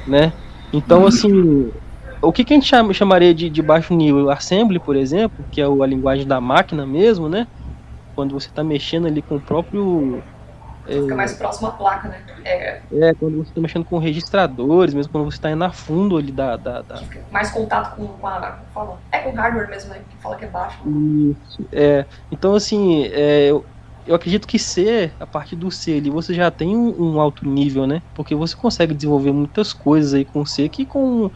né? 0.08 0.34
Então, 0.72 1.02
uhum. 1.02 1.08
assim, 1.08 1.72
o 2.20 2.32
que, 2.32 2.44
que 2.44 2.54
a 2.54 2.56
gente 2.56 2.68
chama, 2.68 2.92
chamaria 2.94 3.34
de, 3.36 3.50
de 3.50 3.62
baixo 3.62 3.94
nível? 3.94 4.32
Assembly, 4.32 4.80
por 4.80 4.96
exemplo, 4.96 5.46
que 5.52 5.62
é 5.62 5.66
a 5.66 5.86
linguagem 5.86 6.26
da 6.26 6.42
máquina 6.42 6.88
mesmo, 6.88 7.30
né? 7.30 7.46
Quando 8.16 8.34
você 8.34 8.48
está 8.48 8.64
mexendo 8.64 9.06
ali 9.06 9.22
com 9.22 9.36
o 9.36 9.42
próprio 9.42 10.24
fica 10.86 11.16
mais 11.16 11.34
próximo 11.34 11.68
à 11.68 11.72
placa, 11.72 12.10
né? 12.10 12.22
É, 12.44 12.82
é 12.92 13.14
quando 13.14 13.38
você 13.38 13.50
está 13.50 13.62
mexendo 13.62 13.86
com 13.86 13.98
registradores, 13.98 14.94
mesmo 14.94 15.12
quando 15.12 15.26
você 15.26 15.38
está 15.38 15.50
indo 15.50 15.64
a 15.64 15.72
fundo 15.72 16.18
ali 16.18 16.32
da. 16.32 16.58
da, 16.58 16.82
da... 16.82 17.02
Mais 17.32 17.52
contato 17.52 17.96
com, 17.96 18.08
com 18.08 18.28
a. 18.28 18.60
Fala, 18.74 18.98
é 19.12 19.20
com 19.20 19.32
hardware 19.32 19.70
mesmo, 19.70 19.90
né? 19.92 20.02
Que 20.10 20.18
fala 20.18 20.36
que 20.36 20.46
é 20.46 20.48
baixo. 20.48 20.80
Isso. 20.88 21.66
É, 21.72 22.06
então, 22.32 22.54
assim, 22.54 23.06
é, 23.06 23.48
eu, 23.50 23.66
eu 24.06 24.16
acredito 24.16 24.48
que 24.48 24.60
C, 24.60 25.12
a 25.20 25.26
partir 25.26 25.56
do 25.56 25.72
C 25.72 25.98
ali, 25.98 26.10
você 26.10 26.34
já 26.34 26.52
tem 26.52 26.76
um, 26.76 27.14
um, 27.14 27.20
alto 27.20 27.48
nível, 27.48 27.88
né? 27.88 28.02
Porque 28.14 28.36
você 28.36 28.56
consegue 28.56 28.94
desenvolver 28.94 29.32
muitas 29.32 29.72
coisas 29.72 30.14
aí 30.14 30.26
com 30.26 30.46
C 30.46 30.68
que 30.68 30.86
com, 30.86 31.32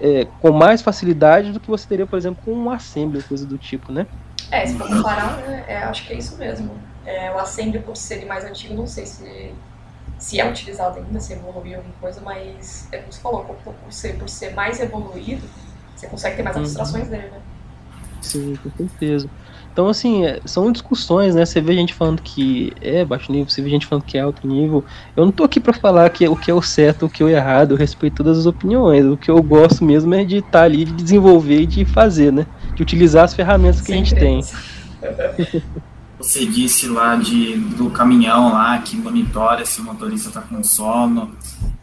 é, 0.00 0.26
com 0.40 0.50
mais 0.52 0.80
facilidade 0.80 1.52
do 1.52 1.60
que 1.60 1.68
você 1.68 1.86
teria, 1.86 2.06
por 2.06 2.16
exemplo, 2.16 2.42
com 2.44 2.52
um 2.52 2.70
assembly, 2.70 3.22
coisa 3.22 3.46
do 3.46 3.58
tipo, 3.58 3.92
né? 3.92 4.06
É, 4.50 4.64
se 4.66 4.78
for 4.78 4.88
comparar, 4.88 5.36
né, 5.38 5.64
é, 5.68 5.76
acho 5.78 6.06
que 6.06 6.14
é 6.14 6.16
isso 6.16 6.38
mesmo. 6.38 6.70
É, 7.08 7.32
o 7.34 7.38
Assembly, 7.38 7.78
por 7.78 7.96
ser 7.96 8.26
mais 8.26 8.44
antigo, 8.44 8.74
não 8.74 8.86
sei 8.86 9.06
se, 9.06 9.54
se 10.18 10.38
é 10.38 10.46
utilizado 10.46 10.98
ainda, 10.98 11.18
se 11.18 11.32
evoluiu 11.32 11.76
alguma 11.76 11.94
coisa, 12.02 12.20
mas 12.20 12.86
é 12.92 12.98
como 12.98 13.10
você 13.10 13.20
falou, 13.20 13.44
por 13.44 13.74
ser, 13.90 14.18
por 14.18 14.28
ser 14.28 14.54
mais 14.54 14.78
evoluído, 14.78 15.48
você 15.96 16.06
consegue 16.06 16.36
ter 16.36 16.42
mais 16.42 16.56
uhum. 16.56 16.62
abstrações 16.64 17.08
dele, 17.08 17.30
né? 17.30 17.40
Sim, 18.20 18.56
com 18.56 18.70
certeza. 18.76 19.26
Então, 19.72 19.88
assim, 19.88 20.26
é, 20.26 20.38
são 20.44 20.70
discussões, 20.70 21.34
né? 21.34 21.46
Você 21.46 21.62
vê 21.62 21.72
gente 21.72 21.94
falando 21.94 22.20
que 22.20 22.74
é 22.82 23.06
baixo 23.06 23.32
nível, 23.32 23.48
você 23.48 23.62
vê 23.62 23.70
gente 23.70 23.86
falando 23.86 24.04
que 24.04 24.18
é 24.18 24.20
alto 24.20 24.46
nível. 24.46 24.84
Eu 25.16 25.24
não 25.24 25.32
tô 25.32 25.44
aqui 25.44 25.58
para 25.58 25.72
falar 25.72 26.10
que, 26.10 26.28
o 26.28 26.36
que 26.36 26.50
é 26.50 26.54
o 26.54 26.60
certo, 26.60 27.06
o 27.06 27.08
que 27.08 27.22
é 27.22 27.26
o 27.26 27.28
errado, 27.30 27.72
eu 27.72 27.78
respeito 27.78 28.16
todas 28.16 28.36
as 28.36 28.44
opiniões. 28.44 29.06
O 29.06 29.16
que 29.16 29.30
eu 29.30 29.42
gosto 29.42 29.82
mesmo 29.82 30.12
é 30.14 30.24
de 30.24 30.38
estar 30.38 30.50
tá 30.50 30.62
ali, 30.64 30.84
de 30.84 30.92
desenvolver 30.92 31.62
e 31.62 31.66
de 31.66 31.84
fazer, 31.86 32.30
né? 32.30 32.46
De 32.74 32.82
utilizar 32.82 33.24
as 33.24 33.32
ferramentas 33.32 33.80
que 33.80 33.86
Sem 33.86 33.94
a 33.94 33.98
gente 34.04 34.14
tem. 34.14 34.44
você 36.18 36.44
disse 36.44 36.88
lá 36.88 37.14
de, 37.14 37.56
do 37.56 37.90
caminhão 37.90 38.52
lá 38.52 38.76
que 38.78 38.96
monitora 38.96 39.64
se 39.64 39.80
o 39.80 39.84
motorista 39.84 40.28
está 40.28 40.40
com 40.40 40.62
sono. 40.64 41.30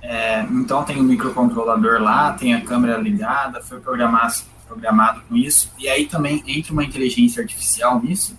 É, 0.01 0.41
então 0.51 0.83
tem 0.83 0.97
o 0.97 0.99
um 0.99 1.03
microcontrolador 1.03 2.01
lá, 2.01 2.33
tem 2.33 2.53
a 2.53 2.61
câmera 2.61 2.97
ligada, 2.97 3.61
foi 3.61 3.79
programado, 3.79 4.33
programado 4.67 5.21
com 5.27 5.35
isso. 5.35 5.71
E 5.79 5.87
aí 5.87 6.05
também 6.05 6.43
entra 6.45 6.73
uma 6.73 6.83
inteligência 6.83 7.41
artificial 7.41 8.01
nisso? 8.01 8.37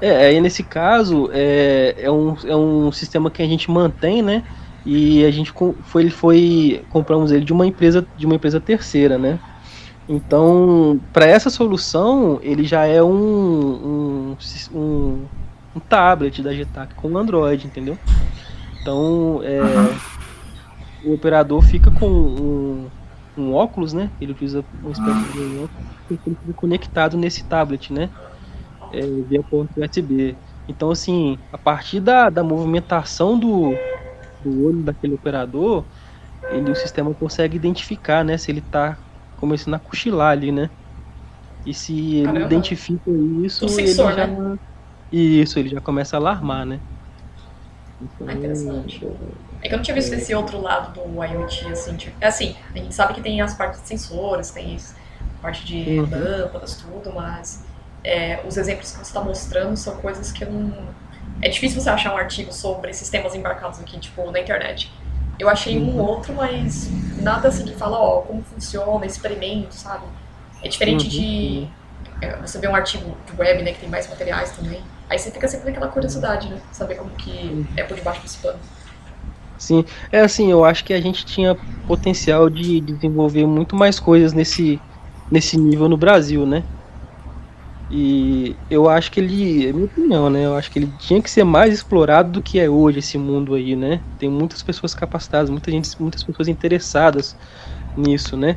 É, 0.00 0.28
aí 0.28 0.40
nesse 0.40 0.62
caso 0.62 1.28
é, 1.32 1.94
é, 1.98 2.10
um, 2.10 2.34
é 2.44 2.56
um 2.56 2.90
sistema 2.90 3.30
que 3.30 3.42
a 3.42 3.46
gente 3.46 3.70
mantém, 3.70 4.22
né? 4.22 4.42
E 4.84 5.22
a 5.26 5.30
gente 5.30 5.52
foi, 5.84 6.02
ele 6.02 6.10
foi 6.10 6.82
compramos 6.88 7.30
ele 7.30 7.44
de 7.44 7.52
uma 7.52 7.66
empresa 7.66 8.06
de 8.16 8.24
uma 8.24 8.34
empresa 8.34 8.58
terceira, 8.58 9.18
né? 9.18 9.38
Então, 10.12 11.00
para 11.12 11.24
essa 11.24 11.48
solução, 11.48 12.40
ele 12.42 12.64
já 12.64 12.84
é 12.84 13.00
um, 13.00 14.34
um, 14.34 14.36
um, 14.74 15.24
um 15.76 15.80
tablet 15.88 16.42
da 16.42 16.52
Getac 16.52 16.96
com 16.96 17.16
Android, 17.16 17.64
entendeu? 17.64 17.96
Então, 18.82 19.40
é, 19.44 19.60
o 21.04 21.14
operador 21.14 21.62
fica 21.62 21.92
com 21.92 22.10
um, 22.10 22.90
um, 23.38 23.54
óculos, 23.54 23.92
né? 23.92 24.10
Ele 24.20 24.32
utiliza 24.32 24.64
um 24.82 24.90
espécie 24.90 25.32
de 25.32 25.58
óculos, 25.58 25.70
ele 26.10 26.18
fica 26.24 26.52
conectado 26.56 27.16
nesse 27.16 27.44
tablet, 27.44 27.92
né? 27.92 28.10
É, 28.92 29.02
via 29.28 29.44
porta 29.44 29.80
USB. 29.80 30.34
Então, 30.66 30.90
assim, 30.90 31.38
a 31.52 31.58
partir 31.58 32.00
da, 32.00 32.28
da 32.28 32.42
movimentação 32.42 33.38
do, 33.38 33.76
do 34.44 34.66
olho 34.66 34.82
daquele 34.82 35.14
operador, 35.14 35.84
ele, 36.50 36.68
o 36.68 36.74
sistema 36.74 37.14
consegue 37.14 37.54
identificar, 37.54 38.24
né? 38.24 38.36
Se 38.36 38.50
ele 38.50 38.58
está 38.58 38.98
começando 39.40 39.74
a 39.74 39.78
cochilar 39.78 40.32
ali, 40.32 40.52
né? 40.52 40.70
E 41.64 41.74
se 41.74 42.16
ele 42.16 42.26
Caramba. 42.26 42.46
identifica 42.46 43.10
isso, 43.44 43.68
sensor, 43.68 44.10
ele 44.10 44.16
já. 44.16 44.26
Né? 44.26 44.58
Isso, 45.10 45.58
ele 45.58 45.68
já 45.68 45.80
começa 45.80 46.16
a 46.16 46.20
alarmar, 46.20 46.64
né? 46.64 46.80
Então, 48.00 48.28
ah, 48.28 48.32
interessante. 48.32 49.06
É 49.62 49.68
que 49.68 49.74
eu 49.74 49.76
não 49.76 49.82
tinha 49.82 49.94
visto 49.94 50.12
esse 50.14 50.34
outro 50.34 50.60
lado 50.60 50.92
do 50.94 51.22
IoT, 51.22 51.66
assim, 51.66 51.96
tipo, 51.96 52.16
é 52.20 52.28
assim, 52.28 52.56
a 52.74 52.78
gente 52.78 52.94
sabe 52.94 53.14
que 53.14 53.20
tem 53.20 53.40
as 53.42 53.54
partes 53.54 53.82
de 53.82 53.88
sensores, 53.88 54.50
tem 54.50 54.76
a 54.76 55.42
parte 55.42 55.66
de 55.66 55.98
uhum. 55.98 56.08
lâmpadas, 56.10 56.76
tudo, 56.76 57.12
mas 57.14 57.64
é, 58.02 58.42
os 58.46 58.56
exemplos 58.56 58.90
que 58.90 58.96
você 58.96 59.02
está 59.02 59.22
mostrando 59.22 59.76
são 59.76 59.96
coisas 59.96 60.32
que 60.32 60.44
eu 60.44 60.50
não. 60.50 60.72
É 61.42 61.48
difícil 61.48 61.80
você 61.80 61.90
achar 61.90 62.14
um 62.14 62.16
artigo 62.16 62.52
sobre 62.52 62.92
sistemas 62.92 63.34
embarcados 63.34 63.80
aqui, 63.80 63.98
tipo, 63.98 64.30
na 64.30 64.40
internet. 64.40 64.90
Eu 65.40 65.48
achei 65.48 65.78
um 65.78 65.96
uhum. 65.96 66.04
outro, 66.04 66.34
mas 66.34 66.90
nada 67.22 67.48
assim 67.48 67.64
que 67.64 67.74
fala, 67.74 67.98
ó, 67.98 68.20
como 68.20 68.42
funciona, 68.42 69.06
experimento, 69.06 69.74
sabe? 69.74 70.04
É 70.62 70.68
diferente 70.68 71.04
uhum. 71.04 71.08
de 71.08 71.68
é, 72.20 72.36
você 72.36 72.58
ver 72.58 72.68
um 72.68 72.74
artigo 72.74 73.16
de 73.26 73.40
web, 73.40 73.62
né, 73.62 73.72
que 73.72 73.80
tem 73.80 73.88
mais 73.88 74.06
materiais 74.06 74.50
também. 74.50 74.82
Aí 75.08 75.18
você 75.18 75.30
fica 75.30 75.48
sempre 75.48 75.70
naquela 75.70 75.88
curiosidade, 75.88 76.48
né? 76.48 76.60
Saber 76.70 76.96
como 76.96 77.10
que 77.10 77.30
uhum. 77.30 77.66
é 77.74 77.82
por 77.82 77.96
debaixo 77.96 78.20
desse 78.20 78.36
pano. 78.38 78.58
Sim, 79.56 79.84
é 80.12 80.20
assim, 80.20 80.50
eu 80.50 80.64
acho 80.64 80.84
que 80.84 80.92
a 80.92 81.00
gente 81.00 81.24
tinha 81.24 81.56
potencial 81.86 82.48
de 82.50 82.80
desenvolver 82.80 83.46
muito 83.46 83.74
mais 83.74 83.98
coisas 83.98 84.32
nesse, 84.32 84.80
nesse 85.30 85.58
nível 85.58 85.88
no 85.88 85.96
Brasil, 85.96 86.46
né? 86.46 86.62
E 87.92 88.60
eu 88.70 88.88
acho 88.88 89.10
que 89.10 89.18
ele, 89.18 89.66
é 89.68 89.72
minha 89.72 89.86
opinião, 89.86 90.30
né? 90.30 90.46
Eu 90.46 90.54
acho 90.54 90.70
que 90.70 90.78
ele 90.78 90.92
tinha 90.96 91.20
que 91.20 91.28
ser 91.30 91.42
mais 91.44 91.74
explorado 91.74 92.30
do 92.30 92.42
que 92.42 92.60
é 92.60 92.70
hoje 92.70 93.00
esse 93.00 93.18
mundo 93.18 93.52
aí, 93.54 93.74
né? 93.74 94.04
Tem 94.16 94.28
muitas 94.30 94.62
pessoas 94.62 94.94
capacitadas, 94.94 95.50
muita 95.50 95.70
gente, 95.72 95.90
muitas 96.00 96.22
pessoas 96.22 96.46
interessadas 96.48 97.36
nisso, 97.96 98.36
né? 98.36 98.56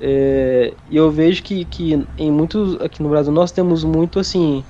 É, 0.00 0.76
e 0.86 0.96
eu 0.96 1.10
vejo 1.10 1.42
que, 1.42 1.64
que 1.66 2.06
em 2.18 2.30
muitos 2.30 2.76
aqui 2.82 3.02
no 3.02 3.08
Brasil 3.08 3.32
nós 3.32 3.50
temos 3.52 3.82
muito 3.84 4.18
assim 4.18 4.66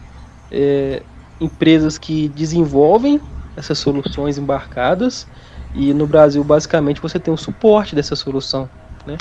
é, 0.50 1.04
empresas 1.40 1.98
que 1.98 2.28
desenvolvem 2.28 3.20
essas 3.56 3.78
soluções 3.78 4.38
embarcadas 4.38 5.28
e 5.74 5.92
no 5.94 6.06
Brasil 6.06 6.44
basicamente 6.44 7.00
você 7.02 7.18
tem 7.20 7.34
o 7.34 7.36
suporte 7.36 7.94
dessa 7.96 8.16
solução, 8.16 8.70
né? 9.06 9.16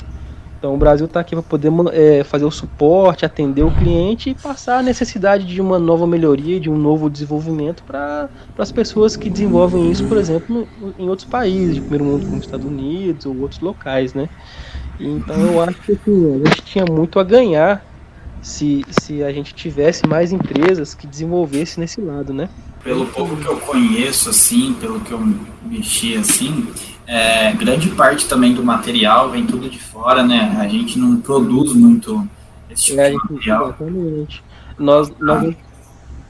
Então 0.58 0.74
o 0.74 0.78
Brasil 0.78 1.06
está 1.06 1.20
aqui 1.20 1.34
para 1.34 1.42
poder 1.42 1.70
é, 1.92 2.24
fazer 2.24 2.44
o 2.44 2.50
suporte, 2.50 3.24
atender 3.24 3.62
o 3.62 3.70
cliente 3.70 4.30
e 4.30 4.34
passar 4.34 4.78
a 4.78 4.82
necessidade 4.82 5.44
de 5.44 5.60
uma 5.60 5.78
nova 5.78 6.06
melhoria, 6.06 6.58
de 6.58 6.70
um 6.70 6.76
novo 6.76 7.10
desenvolvimento 7.10 7.82
para 7.82 8.28
as 8.58 8.72
pessoas 8.72 9.16
que 9.16 9.28
desenvolvem 9.28 9.90
isso, 9.90 10.06
por 10.06 10.16
exemplo, 10.16 10.66
no, 10.80 10.94
em 10.98 11.08
outros 11.08 11.28
países, 11.28 11.74
de 11.74 11.80
primeiro 11.80 12.04
mundo 12.04 12.26
como 12.26 12.38
Estados 12.38 12.66
Unidos 12.66 13.26
ou 13.26 13.38
outros 13.38 13.60
locais, 13.60 14.14
né? 14.14 14.28
Então 14.98 15.36
eu 15.36 15.62
acho 15.62 15.80
que 15.82 15.92
assim, 15.92 16.34
a 16.34 16.48
gente 16.48 16.62
tinha 16.62 16.84
muito 16.86 17.20
a 17.20 17.24
ganhar 17.24 17.84
se, 18.40 18.84
se 18.88 19.22
a 19.22 19.32
gente 19.32 19.54
tivesse 19.54 20.06
mais 20.06 20.32
empresas 20.32 20.94
que 20.94 21.06
desenvolvessem 21.06 21.82
nesse 21.82 22.00
lado, 22.00 22.32
né? 22.32 22.48
Pelo 22.82 23.04
pouco 23.06 23.36
que 23.36 23.46
eu 23.46 23.56
conheço, 23.58 24.30
assim, 24.30 24.74
pelo 24.80 25.00
que 25.00 25.12
eu 25.12 25.20
mexi, 25.64 26.16
assim, 26.16 26.68
é, 27.06 27.52
grande 27.52 27.90
parte 27.90 28.28
também 28.28 28.52
do 28.52 28.64
material 28.64 29.30
vem 29.30 29.46
tudo 29.46 29.70
de 29.70 29.78
fora, 29.78 30.24
né? 30.24 30.56
A 30.60 30.66
gente 30.66 30.98
não 30.98 31.16
produz 31.18 31.72
muito 31.72 32.26
esse 32.68 32.86
tipo 32.86 33.00
é, 33.00 33.10
de 33.10 33.16
material. 33.16 33.68
Exatamente. 33.68 34.44
Nós, 34.76 35.12
nós 35.20 35.48
ah. 35.48 35.54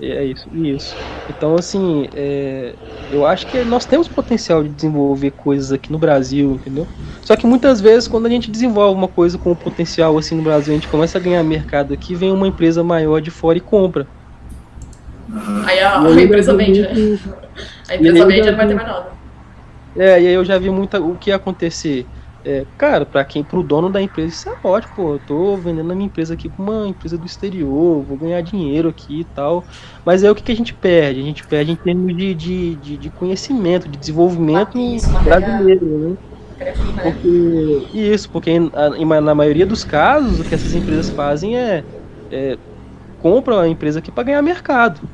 é 0.04 0.24
isso, 0.24 0.48
isso. 0.54 0.94
Então, 1.30 1.54
assim, 1.54 2.08
é, 2.14 2.74
eu 3.10 3.26
acho 3.26 3.46
que 3.46 3.64
nós 3.64 3.86
temos 3.86 4.06
potencial 4.06 4.62
de 4.62 4.68
desenvolver 4.68 5.30
coisas 5.30 5.72
aqui 5.72 5.90
no 5.90 5.98
Brasil, 5.98 6.52
entendeu? 6.52 6.86
Só 7.22 7.34
que 7.36 7.46
muitas 7.46 7.80
vezes, 7.80 8.06
quando 8.06 8.26
a 8.26 8.30
gente 8.30 8.50
desenvolve 8.50 8.98
uma 8.98 9.08
coisa 9.08 9.38
com 9.38 9.54
potencial 9.54 10.18
assim 10.18 10.36
no 10.36 10.42
Brasil, 10.42 10.74
a 10.74 10.76
gente 10.76 10.88
começa 10.88 11.16
a 11.16 11.20
ganhar 11.20 11.42
mercado 11.42 11.94
aqui, 11.94 12.14
vem 12.14 12.30
uma 12.30 12.46
empresa 12.46 12.84
maior 12.84 13.20
de 13.20 13.30
fora 13.30 13.56
e 13.56 13.62
compra. 13.62 14.06
Aí 15.64 15.80
a, 15.80 16.00
a 16.00 16.22
empresa 16.22 16.54
vende, 16.54 16.82
né? 16.82 17.18
A 17.88 17.94
empresa 17.96 18.26
vende 18.26 18.50
não 18.50 18.56
vai 18.56 18.68
ter 18.68 18.74
mais 18.74 18.88
nada. 18.88 19.15
É, 19.98 20.20
e 20.22 20.26
aí 20.28 20.34
eu 20.34 20.44
já 20.44 20.58
vi 20.58 20.68
muita 20.70 21.00
o 21.00 21.16
que 21.16 21.30
ia 21.30 21.36
acontecer. 21.36 22.10
É, 22.44 22.66
cara, 22.76 23.04
para 23.06 23.24
quem, 23.24 23.42
pro 23.44 23.62
dono 23.62 23.90
da 23.90 24.00
empresa, 24.00 24.28
isso 24.32 24.48
é 24.48 24.54
ótimo, 24.62 24.92
pô. 24.94 25.14
Eu 25.14 25.20
tô 25.20 25.58
vendendo 25.58 25.90
a 25.92 25.94
minha 25.96 26.06
empresa 26.06 26.34
aqui 26.34 26.48
com 26.48 26.62
uma 26.62 26.86
empresa 26.88 27.18
do 27.18 27.26
exterior, 27.26 28.04
vou 28.04 28.16
ganhar 28.18 28.40
dinheiro 28.42 28.88
aqui 28.88 29.20
e 29.20 29.24
tal. 29.24 29.66
Mas 30.04 30.22
aí 30.22 30.30
o 30.30 30.34
que, 30.34 30.42
que 30.42 30.52
a 30.52 30.54
gente 30.56 30.74
perde? 30.74 31.20
A 31.20 31.22
gente 31.24 31.44
perde 31.46 31.72
em 31.72 31.76
termos 31.76 32.14
de, 32.16 32.34
de, 32.34 32.76
de, 32.76 32.98
de 32.98 33.10
conhecimento, 33.10 33.88
de 33.88 33.98
desenvolvimento 33.98 34.78
isso, 34.78 35.18
brasileiro, 35.22 36.10
né? 36.12 36.16
Porque, 37.00 37.28
isso, 37.92 38.30
porque 38.30 38.52
na, 39.22 39.34
maioria 39.34 39.66
dos 39.66 39.84
casos 39.84 40.40
o 40.40 40.44
que 40.44 40.54
essas 40.54 40.74
empresas 40.74 41.10
fazem 41.10 41.58
é, 41.58 41.86
é 42.30 42.58
compram 43.18 43.60
a 43.60 43.68
empresa 43.68 44.00
aqui 44.00 44.12
para 44.12 44.24
ganhar 44.24 44.42
mercado, 44.42 45.10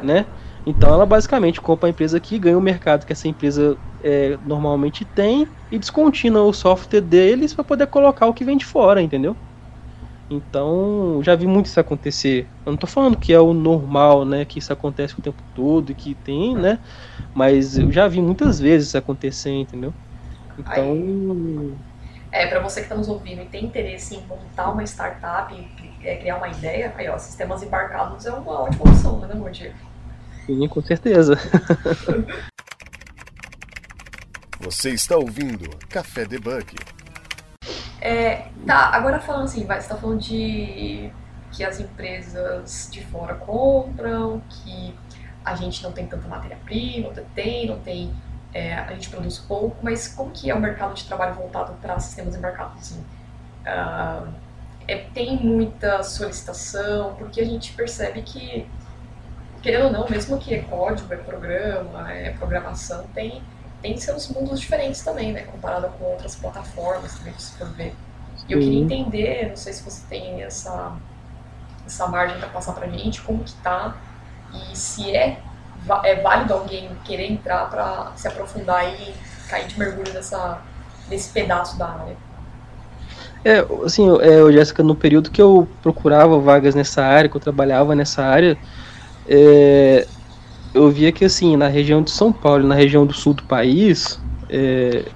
né? 0.00 0.26
Então 0.68 0.92
ela 0.92 1.06
basicamente 1.06 1.62
compra 1.62 1.88
a 1.88 1.90
empresa 1.90 2.18
aqui, 2.18 2.38
ganha 2.38 2.58
o 2.58 2.60
mercado 2.60 3.06
que 3.06 3.12
essa 3.12 3.26
empresa 3.26 3.78
é, 4.02 4.36
normalmente 4.42 5.02
tem 5.04 5.50
e 5.70 5.78
descontina 5.78 6.42
o 6.42 6.52
software 6.52 7.00
deles 7.00 7.54
para 7.54 7.64
poder 7.64 7.86
colocar 7.86 8.26
o 8.26 8.34
que 8.34 8.44
vem 8.44 8.56
de 8.58 8.66
fora, 8.66 9.00
entendeu? 9.00 9.34
Então, 10.30 11.22
já 11.22 11.34
vi 11.34 11.46
muito 11.46 11.66
isso 11.66 11.80
acontecer. 11.80 12.52
Eu 12.66 12.72
não 12.72 12.74
estou 12.74 12.88
falando 12.88 13.16
que 13.16 13.32
é 13.32 13.40
o 13.40 13.54
normal, 13.54 14.26
né, 14.26 14.44
que 14.44 14.58
isso 14.58 14.70
acontece 14.70 15.18
o 15.18 15.22
tempo 15.22 15.42
todo 15.54 15.90
e 15.90 15.94
que 15.94 16.14
tem, 16.14 16.54
né? 16.54 16.78
Mas 17.34 17.78
eu 17.78 17.90
já 17.90 18.06
vi 18.06 18.20
muitas 18.20 18.60
vezes 18.60 18.88
isso 18.88 18.98
acontecer, 18.98 19.50
entendeu? 19.52 19.94
Então, 20.58 20.92
Aí, 20.92 21.78
é 22.30 22.46
para 22.46 22.60
você 22.60 22.80
que 22.80 22.86
está 22.86 22.94
nos 22.94 23.08
ouvindo 23.08 23.40
e 23.40 23.48
tem 23.48 23.64
interesse 23.64 24.16
em 24.16 24.26
montar 24.26 24.70
uma 24.70 24.84
startup, 24.84 25.54
é, 26.02 26.16
criar 26.18 26.36
uma 26.36 26.48
ideia, 26.48 26.92
aí 26.94 27.08
ó, 27.08 27.16
sistemas 27.16 27.62
embarcados 27.62 28.26
é 28.26 28.32
uma 28.32 28.64
ótima 28.64 28.82
opção, 28.84 29.18
né, 29.20 29.50
Diego? 29.50 29.87
Sim, 30.48 30.66
com 30.66 30.80
certeza. 30.80 31.36
Você 34.58 34.90
está 34.90 35.14
ouvindo 35.14 35.68
Café 35.90 36.24
Debug. 36.24 36.74
É, 38.00 38.48
tá, 38.66 38.90
agora 38.94 39.20
falando 39.20 39.44
assim, 39.44 39.66
vai, 39.66 39.78
você 39.78 39.84
está 39.84 39.96
falando 39.96 40.20
de 40.20 41.12
que 41.52 41.62
as 41.62 41.78
empresas 41.78 42.88
de 42.90 43.04
fora 43.04 43.34
compram, 43.34 44.40
que 44.48 44.94
a 45.44 45.54
gente 45.54 45.82
não 45.82 45.92
tem 45.92 46.06
tanta 46.06 46.26
matéria-prima, 46.26 47.12
tem, 47.34 47.66
não 47.66 47.78
tem, 47.80 48.14
é, 48.54 48.74
a 48.74 48.94
gente 48.94 49.10
produz 49.10 49.38
pouco, 49.38 49.76
mas 49.82 50.08
como 50.08 50.30
que 50.30 50.50
é 50.50 50.54
o 50.54 50.60
mercado 50.60 50.94
de 50.94 51.04
trabalho 51.04 51.34
voltado 51.34 51.74
para 51.74 52.00
sistemas 52.00 52.34
embarcados? 52.34 52.80
Assim? 52.80 53.04
Uh, 53.66 54.32
é, 54.86 54.96
tem 55.12 55.36
muita 55.36 56.02
solicitação, 56.02 57.14
porque 57.16 57.40
a 57.40 57.44
gente 57.44 57.74
percebe 57.74 58.22
que 58.22 58.66
querendo 59.62 59.86
ou 59.86 59.92
não, 59.92 60.08
mesmo 60.08 60.38
que 60.38 60.54
é 60.54 60.62
código, 60.62 61.12
é 61.12 61.16
programa, 61.16 62.12
é 62.12 62.30
programação, 62.30 63.04
tem, 63.14 63.42
tem 63.82 63.96
seus 63.96 64.28
mundos 64.28 64.60
diferentes 64.60 65.02
também, 65.02 65.32
né? 65.32 65.42
Comparado 65.42 65.88
com 65.98 66.04
outras 66.04 66.34
plataformas 66.36 67.14
também, 67.14 67.34
se 67.38 67.56
for 67.56 67.68
ver. 67.72 67.94
E 68.48 68.52
eu 68.52 68.60
queria 68.60 68.80
entender, 68.80 69.48
não 69.48 69.56
sei 69.56 69.72
se 69.72 69.82
você 69.82 70.02
tem 70.08 70.42
essa, 70.42 70.92
essa 71.86 72.06
margem 72.06 72.38
para 72.38 72.48
passar 72.48 72.72
pra 72.72 72.86
gente, 72.88 73.20
como 73.20 73.44
que 73.44 73.52
tá 73.54 73.96
e 74.54 74.76
se 74.76 75.14
é, 75.14 75.40
é 76.04 76.16
válido 76.16 76.54
alguém 76.54 76.90
querer 77.04 77.30
entrar 77.30 77.68
para 77.68 78.12
se 78.16 78.26
aprofundar 78.26 78.86
e 78.88 79.14
cair 79.48 79.66
de 79.66 79.78
mergulho 79.78 80.12
nessa, 80.12 80.60
nesse 81.08 81.30
pedaço 81.30 81.78
da 81.78 81.88
área. 81.88 82.16
É, 83.44 83.58
assim, 83.84 84.08
é, 84.20 84.52
Jéssica, 84.52 84.82
no 84.82 84.94
período 84.94 85.30
que 85.30 85.40
eu 85.40 85.68
procurava 85.82 86.38
vagas 86.38 86.74
nessa 86.74 87.02
área, 87.04 87.30
que 87.30 87.36
eu 87.36 87.40
trabalhava 87.40 87.94
nessa 87.94 88.22
área, 88.22 88.58
é, 89.28 90.08
eu 90.74 90.90
via 90.90 91.12
que 91.12 91.24
assim, 91.24 91.56
na 91.56 91.68
região 91.68 92.02
de 92.02 92.10
São 92.12 92.32
Paulo, 92.32 92.66
na 92.66 92.74
região 92.74 93.06
do 93.06 93.14
sul 93.14 93.34
do 93.34 93.44
país, 93.44 94.20
é, 94.50 95.12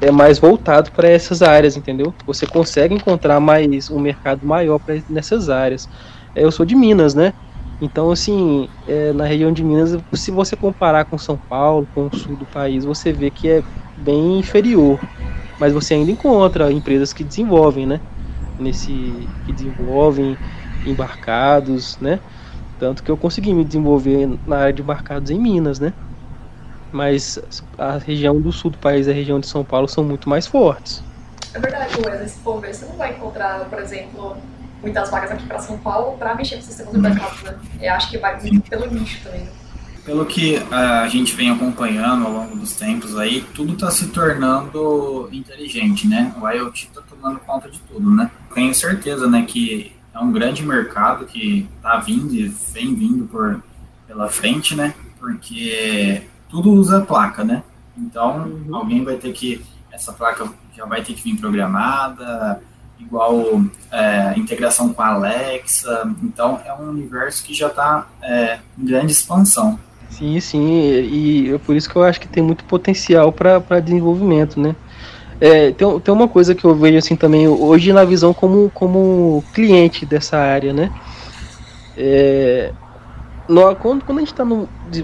é 0.00 0.10
mais 0.10 0.38
voltado 0.38 0.92
para 0.92 1.08
essas 1.08 1.42
áreas, 1.42 1.76
entendeu? 1.76 2.14
Você 2.26 2.46
consegue 2.46 2.94
encontrar 2.94 3.38
mais 3.40 3.90
um 3.90 4.00
mercado 4.00 4.46
maior 4.46 4.78
pra, 4.78 4.94
nessas 5.08 5.48
áreas. 5.48 5.86
É, 6.34 6.44
eu 6.44 6.50
sou 6.52 6.64
de 6.64 6.74
Minas, 6.74 7.14
né? 7.14 7.34
Então, 7.80 8.10
assim, 8.10 8.68
é, 8.86 9.12
na 9.12 9.24
região 9.24 9.52
de 9.52 9.64
Minas, 9.64 9.90
se 10.14 10.30
você 10.30 10.56
comparar 10.56 11.04
com 11.06 11.18
São 11.18 11.38
Paulo, 11.48 11.86
com 11.94 12.06
o 12.06 12.14
sul 12.14 12.36
do 12.36 12.46
país, 12.46 12.84
você 12.84 13.12
vê 13.12 13.30
que 13.30 13.48
é 13.48 13.64
bem 13.96 14.38
inferior. 14.38 15.06
Mas 15.58 15.72
você 15.72 15.94
ainda 15.94 16.10
encontra 16.10 16.72
empresas 16.72 17.12
que 17.12 17.24
desenvolvem, 17.24 17.86
né? 17.86 18.00
Nesse, 18.58 19.30
que 19.42 19.52
desenvolvem 19.52 20.38
embarcados, 20.84 21.96
né? 22.00 22.20
Tanto 22.80 23.02
que 23.02 23.10
eu 23.10 23.16
consegui 23.16 23.52
me 23.52 23.62
desenvolver 23.62 24.26
na 24.46 24.56
área 24.56 24.72
de 24.72 24.80
embarcados 24.80 25.30
em 25.30 25.38
Minas, 25.38 25.78
né? 25.78 25.92
Mas 26.90 27.38
a 27.78 27.98
região 27.98 28.40
do 28.40 28.50
sul 28.50 28.70
do 28.70 28.78
país 28.78 29.06
e 29.06 29.10
a 29.10 29.12
região 29.12 29.38
de 29.38 29.46
São 29.46 29.62
Paulo 29.62 29.86
são 29.86 30.02
muito 30.02 30.28
mais 30.30 30.46
fortes. 30.46 31.04
É 31.52 31.60
verdade, 31.60 31.94
Wesley, 32.04 32.28
se 32.28 32.38
for 32.38 32.58
ver, 32.58 32.74
você 32.74 32.86
não 32.86 32.96
vai 32.96 33.12
encontrar, 33.12 33.66
por 33.66 33.78
exemplo, 33.78 34.36
muitas 34.80 35.10
vagas 35.10 35.30
aqui 35.32 35.46
para 35.46 35.58
São 35.58 35.76
Paulo 35.78 36.16
para 36.16 36.34
mexer 36.34 36.56
no 36.56 36.62
sistema 36.62 36.90
de 36.90 36.98
mercado, 36.98 37.44
né? 37.44 37.58
Eu 37.82 37.92
acho 37.92 38.10
que 38.10 38.16
vai 38.16 38.40
muito 38.40 38.70
pelo 38.70 38.86
nicho 38.86 39.22
também. 39.22 39.40
Né? 39.42 39.50
Pelo 40.02 40.24
que 40.24 40.56
a 40.70 41.06
gente 41.08 41.36
vem 41.36 41.50
acompanhando 41.50 42.26
ao 42.26 42.32
longo 42.32 42.56
dos 42.56 42.72
tempos 42.72 43.16
aí, 43.18 43.42
tudo 43.54 43.74
está 43.74 43.90
se 43.90 44.08
tornando 44.08 45.28
inteligente, 45.30 46.08
né? 46.08 46.34
O 46.40 46.48
IoT 46.48 46.88
está 46.88 47.02
tomando 47.02 47.38
conta 47.40 47.68
de 47.68 47.78
tudo, 47.80 48.10
né? 48.10 48.30
Tenho 48.54 48.74
certeza, 48.74 49.28
né, 49.28 49.44
que 49.46 49.92
é 50.12 50.18
um 50.18 50.32
grande 50.32 50.64
mercado 50.64 51.24
que 51.24 51.68
está 51.76 51.98
vindo 51.98 52.34
e 52.34 52.48
vem 52.48 52.94
vindo 52.94 53.26
por 53.26 53.62
pela 54.06 54.28
frente, 54.28 54.74
né? 54.74 54.92
Porque 55.20 56.22
tudo 56.48 56.72
usa 56.72 57.00
placa, 57.00 57.44
né? 57.44 57.62
Então, 57.96 58.48
uhum. 58.48 58.74
alguém 58.74 59.04
vai 59.04 59.16
ter 59.16 59.32
que 59.32 59.64
essa 59.92 60.12
placa 60.12 60.48
já 60.76 60.84
vai 60.84 61.02
ter 61.02 61.14
que 61.14 61.22
vir 61.22 61.36
programada, 61.36 62.60
igual 62.98 63.62
é, 63.90 64.34
integração 64.36 64.92
com 64.92 65.02
a 65.02 65.08
Alexa. 65.08 66.12
Então, 66.22 66.60
é 66.64 66.72
um 66.74 66.90
universo 66.90 67.44
que 67.44 67.54
já 67.54 67.68
está 67.68 68.08
é, 68.22 68.58
em 68.76 68.84
grande 68.84 69.12
expansão. 69.12 69.78
Sim, 70.08 70.40
sim, 70.40 70.68
e 70.68 71.54
é 71.54 71.58
por 71.58 71.76
isso 71.76 71.88
que 71.88 71.94
eu 71.94 72.02
acho 72.02 72.20
que 72.20 72.26
tem 72.26 72.42
muito 72.42 72.64
potencial 72.64 73.32
para 73.32 73.78
desenvolvimento, 73.78 74.58
né? 74.58 74.74
É, 75.40 75.70
tem, 75.72 76.00
tem 76.00 76.14
uma 76.14 76.28
coisa 76.28 76.54
que 76.54 76.64
eu 76.64 76.74
vejo 76.74 76.98
assim 76.98 77.16
também 77.16 77.48
hoje 77.48 77.92
na 77.92 78.04
visão 78.04 78.34
como, 78.34 78.70
como 78.74 79.42
cliente 79.54 80.04
dessa 80.04 80.36
área, 80.36 80.72
né? 80.72 80.92
É, 81.96 82.72
no, 83.48 83.74
quando, 83.76 84.04
quando 84.04 84.18
a 84.18 84.20
gente 84.20 84.32
está 84.32 84.44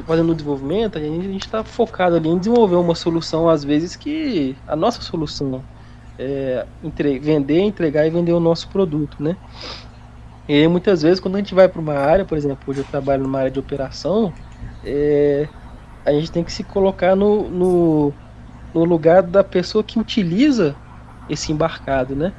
fazendo 0.07 0.31
o 0.31 0.35
desenvolvimento, 0.35 0.99
a 0.99 1.01
gente 1.01 1.46
está 1.46 1.64
focado 1.64 2.16
ali 2.16 2.29
em 2.29 2.38
desenvolver 2.38 2.77
uma 2.77 2.94
solução, 2.94 3.49
às 3.49 3.64
vezes, 3.64 3.96
que 3.96 4.57
a 4.68 4.77
nossa 4.77 5.01
solução 5.03 5.62
é, 6.18 6.66
entre, 6.85 7.18
vender, 7.18 7.61
entregar 7.61 8.07
e 8.07 8.11
vender 8.11 8.33
o 8.33 8.40
nosso 8.40 8.68
produto, 8.68 9.22
né? 9.22 9.37
E 10.49 10.68
muitas 10.68 11.03
vezes, 11.03 11.18
quando 11.18 11.35
a 11.35 11.38
gente 11.38 11.55
vai 11.55 11.66
para 11.66 11.81
uma 11.81 11.94
área, 11.94 12.25
por 12.25 12.38
exemplo, 12.38 12.59
hoje 12.68 12.81
eu 12.81 12.85
trabalho 12.85 13.25
numa 13.25 13.38
área 13.38 13.51
de 13.51 13.59
operação, 13.59 14.33
é, 14.85 15.49
a 16.05 16.12
gente 16.12 16.31
tem 16.31 16.44
que 16.44 16.53
se 16.53 16.62
colocar 16.62 17.16
no, 17.16 17.49
no, 17.49 18.14
no, 18.79 18.85
lugar 18.85 19.23
da 19.23 19.43
pessoa 19.43 19.83
que 19.83 19.99
utiliza 19.99 20.77
esse 21.29 21.53
embarcado, 21.53 22.15
né? 22.15 22.33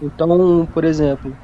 Então, 0.00 0.68
por 0.72 0.84
exemplo, 0.84 1.36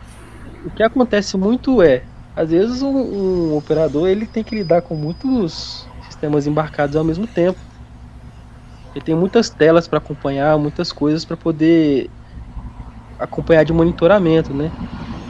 o 0.64 0.70
que 0.70 0.82
acontece 0.82 1.36
muito 1.36 1.82
é, 1.82 2.04
às 2.36 2.50
vezes 2.50 2.82
um, 2.82 2.96
um 2.96 3.56
operador 3.56 4.08
ele 4.08 4.26
tem 4.26 4.44
que 4.44 4.54
lidar 4.54 4.82
com 4.82 4.94
muitos 4.94 5.86
sistemas 6.06 6.46
embarcados 6.46 6.96
ao 6.96 7.04
mesmo 7.04 7.26
tempo. 7.26 7.58
Ele 8.94 9.04
tem 9.04 9.14
muitas 9.14 9.48
telas 9.48 9.86
para 9.86 9.98
acompanhar, 9.98 10.58
muitas 10.58 10.92
coisas 10.92 11.24
para 11.24 11.36
poder 11.36 12.10
acompanhar 13.18 13.64
de 13.64 13.72
monitoramento, 13.72 14.52
né? 14.52 14.70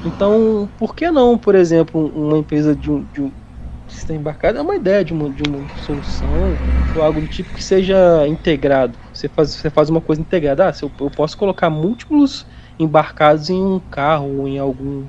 Então, 0.05 0.69
por 0.79 0.95
que 0.95 1.11
não, 1.11 1.37
por 1.37 1.55
exemplo, 1.55 2.07
uma 2.15 2.39
empresa 2.39 2.75
de 2.75 2.91
um, 2.91 3.05
de 3.05 3.21
um 3.21 3.33
sistema 3.93 4.19
embarcado 4.21 4.59
é 4.59 4.63
uma 4.63 4.77
ideia 4.77 5.05
de 5.05 5.13
uma, 5.13 5.31
de 5.31 5.43
uma 5.43 5.69
solução 5.75 6.61
ou 6.93 7.03
algo 7.03 7.21
do 7.21 7.29
tipo 7.29 7.53
que 7.53 7.63
seja 7.63 8.27
integrado. 8.29 8.99
Você 9.13 9.29
faz, 9.29 9.55
você 9.55 9.71
faz 9.71 9.89
uma 9.91 10.01
coisa 10.01 10.21
integrada. 10.21 10.69
Ah, 10.69 10.73
eu, 10.83 10.93
eu 11.01 11.11
posso 11.11 11.37
colocar 11.37 11.71
múltiplos 11.71 12.47
embarcados 12.79 13.51
em 13.51 13.63
um 13.63 13.81
carro 13.81 14.29
ou 14.39 14.49
em 14.49 14.59
algum, 14.59 15.09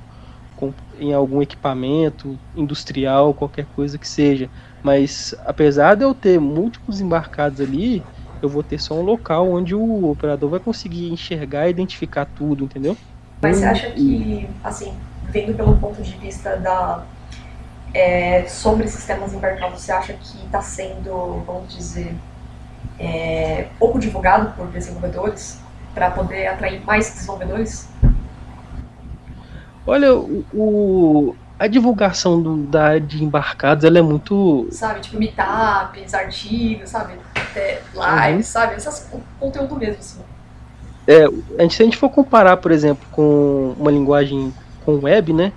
em 0.94 1.14
algum 1.14 1.42
equipamento 1.42 2.40
industrial, 2.54 3.34
qualquer 3.34 3.66
coisa 3.68 3.98
que 3.98 4.08
seja. 4.08 4.50
Mas 4.84 5.34
apesar 5.46 5.96
de 5.96 6.04
eu 6.04 6.14
ter 6.14 6.40
múltiplos 6.40 7.00
embarcados 7.02 7.60
ali, 7.62 8.08
eu 8.42 8.50
vou 8.50 8.64
ter 8.64 8.80
só 8.80 8.96
um 9.00 9.02
local 9.02 9.50
onde 9.52 9.74
o 9.76 10.06
operador 10.06 10.50
vai 10.50 10.60
conseguir 10.60 11.12
enxergar 11.12 11.68
e 11.68 11.72
identificar 11.72 12.26
tudo, 12.26 12.64
entendeu? 12.64 13.00
Mas 13.42 13.58
você 13.58 13.66
acha 13.66 13.92
que, 13.92 14.48
assim, 14.64 15.00
vendo 15.24 15.56
pelo 15.56 15.78
ponto 15.80 16.02
de 16.02 16.12
vista 16.18 16.58
da 16.58 17.08
é, 17.94 18.46
sobre 18.48 18.88
sistemas 18.88 19.34
embarcados, 19.34 19.82
você 19.82 19.92
acha 19.92 20.14
que 20.14 20.46
está 20.46 20.62
sendo, 20.62 21.44
vamos 21.46 21.76
dizer, 21.76 22.16
é, 23.00 23.68
pouco 23.80 24.00
divulgado 24.00 24.52
por 24.54 24.68
desenvolvedores 24.68 25.60
para 25.94 26.12
poder 26.12 26.48
atrair 26.48 26.84
mais 26.86 27.14
desenvolvedores? 27.14 27.90
Olha, 29.86 30.16
o, 30.16 30.46
o 30.54 31.36
a 31.62 31.68
divulgação 31.68 32.42
do, 32.42 32.58
da 32.58 32.98
de 32.98 33.24
embarcados 33.24 33.84
ela 33.84 34.00
é 34.00 34.02
muito. 34.02 34.68
Sabe, 34.72 35.00
tipo 35.02 35.20
meetups, 35.20 36.12
artigos, 36.12 36.90
sabe? 36.90 37.14
Até 37.36 37.82
lives, 37.94 38.48
uhum. 38.48 38.52
sabe? 38.52 38.74
Essas 38.74 39.12
conteúdo 39.40 39.76
mesmo, 39.76 40.00
assim. 40.00 40.22
É, 41.08 41.28
se 41.70 41.82
a 41.82 41.86
gente 41.86 41.98
for 41.98 42.10
comparar, 42.10 42.58
por 42.58 42.72
exemplo, 42.72 43.06
com 43.12 43.76
uma 43.78 43.92
linguagem 43.92 44.52
com 44.84 45.00
web, 45.04 45.34
né? 45.34 45.52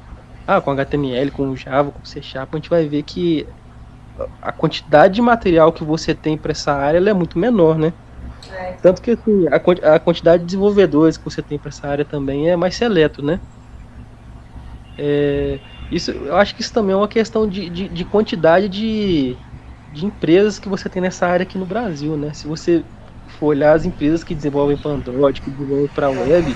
Ah, 0.47 0.61
com 0.61 0.71
HTML, 0.71 1.31
com 1.31 1.57
Java, 1.57 1.91
com 1.91 2.05
C 2.05 2.21
Sharp, 2.21 2.55
a 2.55 2.57
gente 2.57 2.69
vai 2.69 2.87
ver 2.87 3.03
que 3.03 3.47
a 4.43 4.53
quantidade 4.53 5.15
de 5.15 5.23
material 5.23 5.73
que 5.73 5.83
você 5.85 6.15
tem 6.15 6.37
para 6.37 6.53
essa 6.53 6.73
área 6.73 6.99
é 6.99 7.13
muito 7.13 7.39
menor, 7.39 7.79
né? 7.79 7.93
É. 8.53 8.73
Tanto 8.75 9.01
que 9.01 9.11
assim, 9.13 9.47
a, 9.49 9.95
a 9.95 9.99
quantidade 9.99 10.43
de 10.43 10.47
desenvolvedores 10.47 11.17
que 11.17 11.25
você 11.25 11.43
tem 11.43 11.59
para 11.59 11.71
essa 11.71 11.89
área 11.89 12.05
também 12.05 12.51
é 12.51 12.57
mais 12.57 12.77
seleto, 12.77 13.23
né? 13.23 13.41
É, 14.97 15.59
isso, 15.91 16.11
eu 16.11 16.37
acho 16.37 16.55
que 16.55 16.61
isso 16.61 16.73
também 16.73 16.93
é 16.93 16.97
uma 16.97 17.09
questão 17.09 17.49
de, 17.49 17.69
de, 17.69 17.89
de, 17.89 18.05
quantidade 18.05 18.69
de, 18.69 19.37
de 19.91 20.07
empresas 20.07 20.59
que 20.59 20.69
você 20.69 20.89
tem 20.89 21.03
nessa 21.03 21.27
área 21.27 21.45
aqui 21.45 21.59
no 21.59 21.67
Brasil, 21.67 22.17
né? 22.17 22.33
Se 22.33 22.47
você 22.47 22.85
for 23.27 23.47
olhar 23.47 23.75
as 23.75 23.85
empresas 23.85 24.23
que 24.23 24.35
desenvolvem 24.35 24.77
para 24.77 24.93
Android, 24.93 25.41
que 25.41 25.51
desenvolvem 25.51 25.89
para 25.89 26.11
web, 26.11 26.55